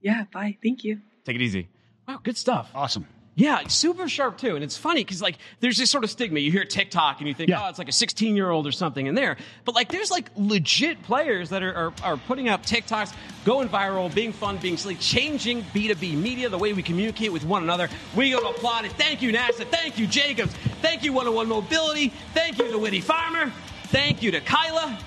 Yeah, 0.00 0.24
bye. 0.32 0.56
Thank 0.62 0.84
you. 0.84 1.00
Take 1.24 1.34
it 1.36 1.42
easy. 1.42 1.68
Wow, 2.06 2.20
good 2.22 2.36
stuff. 2.36 2.70
Awesome. 2.74 3.06
Yeah, 3.38 3.68
super 3.68 4.08
sharp 4.08 4.38
too. 4.38 4.54
And 4.54 4.64
it's 4.64 4.78
funny 4.78 5.04
because 5.04 5.20
like 5.20 5.36
there's 5.60 5.76
this 5.76 5.90
sort 5.90 6.04
of 6.04 6.10
stigma. 6.10 6.40
You 6.40 6.50
hear 6.50 6.64
TikTok 6.64 7.18
and 7.18 7.28
you 7.28 7.34
think, 7.34 7.50
oh, 7.54 7.68
it's 7.68 7.78
like 7.78 7.90
a 7.90 7.92
16 7.92 8.34
year 8.34 8.48
old 8.48 8.66
or 8.66 8.72
something 8.72 9.06
in 9.06 9.14
there. 9.14 9.36
But 9.66 9.74
like 9.74 9.92
there's 9.92 10.10
like 10.10 10.30
legit 10.36 11.02
players 11.02 11.50
that 11.50 11.62
are, 11.62 11.74
are, 11.74 11.92
are 12.02 12.16
putting 12.16 12.48
up 12.48 12.64
TikToks, 12.64 13.14
going 13.44 13.68
viral, 13.68 14.12
being 14.12 14.32
fun, 14.32 14.56
being 14.56 14.78
silly, 14.78 14.94
changing 14.94 15.62
B2B 15.64 16.16
media, 16.16 16.48
the 16.48 16.56
way 16.56 16.72
we 16.72 16.82
communicate 16.82 17.30
with 17.30 17.44
one 17.44 17.62
another. 17.62 17.90
We 18.16 18.30
go 18.30 18.40
to 18.40 18.48
applaud 18.48 18.86
it. 18.86 18.92
Thank 18.92 19.20
you, 19.20 19.30
NASA. 19.34 19.66
Thank 19.66 19.98
you, 19.98 20.06
Jacobs. 20.06 20.54
Thank 20.80 21.04
you, 21.04 21.12
101 21.12 21.46
Mobility. 21.46 22.14
Thank 22.32 22.58
you 22.58 22.70
to 22.70 22.78
Witty 22.78 23.02
Farmer. 23.02 23.52
Thank 23.88 24.22
you 24.22 24.30
to 24.30 24.40
Kyla. 24.40 24.98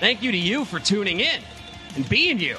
Thank 0.00 0.20
you 0.20 0.32
to 0.32 0.36
you 0.38 0.64
for 0.64 0.80
tuning 0.80 1.20
in 1.20 1.40
and 1.94 2.08
being 2.08 2.40
you. 2.40 2.56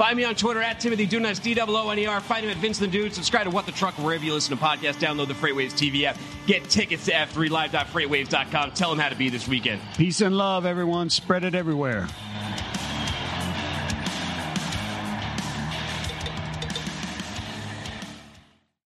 Find 0.00 0.16
me 0.16 0.24
on 0.24 0.34
Twitter 0.34 0.62
at 0.62 0.80
Timothy 0.80 1.06
Dooner. 1.06 1.24
That's 1.24 1.40
D-O-O-N-E-R. 1.40 2.20
Find 2.22 2.42
him 2.42 2.50
at 2.50 2.56
Vince 2.56 2.78
the 2.78 2.86
Dude. 2.86 3.12
Subscribe 3.12 3.44
to 3.44 3.50
What 3.50 3.66
the 3.66 3.72
Truck 3.72 3.92
wherever 3.98 4.24
you 4.24 4.32
listen 4.32 4.56
to 4.56 4.64
podcasts. 4.64 4.94
Download 4.94 5.28
the 5.28 5.34
FreightWaves 5.34 5.72
TV 5.72 6.04
app. 6.04 6.16
Get 6.46 6.64
tickets 6.70 7.04
to 7.04 7.12
F3Live.freightwaves.com. 7.12 8.70
Tell 8.70 8.88
them 8.88 8.98
how 8.98 9.10
to 9.10 9.14
be 9.14 9.28
this 9.28 9.46
weekend. 9.46 9.82
Peace 9.98 10.22
and 10.22 10.38
love, 10.38 10.64
everyone. 10.64 11.10
Spread 11.10 11.44
it 11.44 11.54
everywhere. 11.54 12.08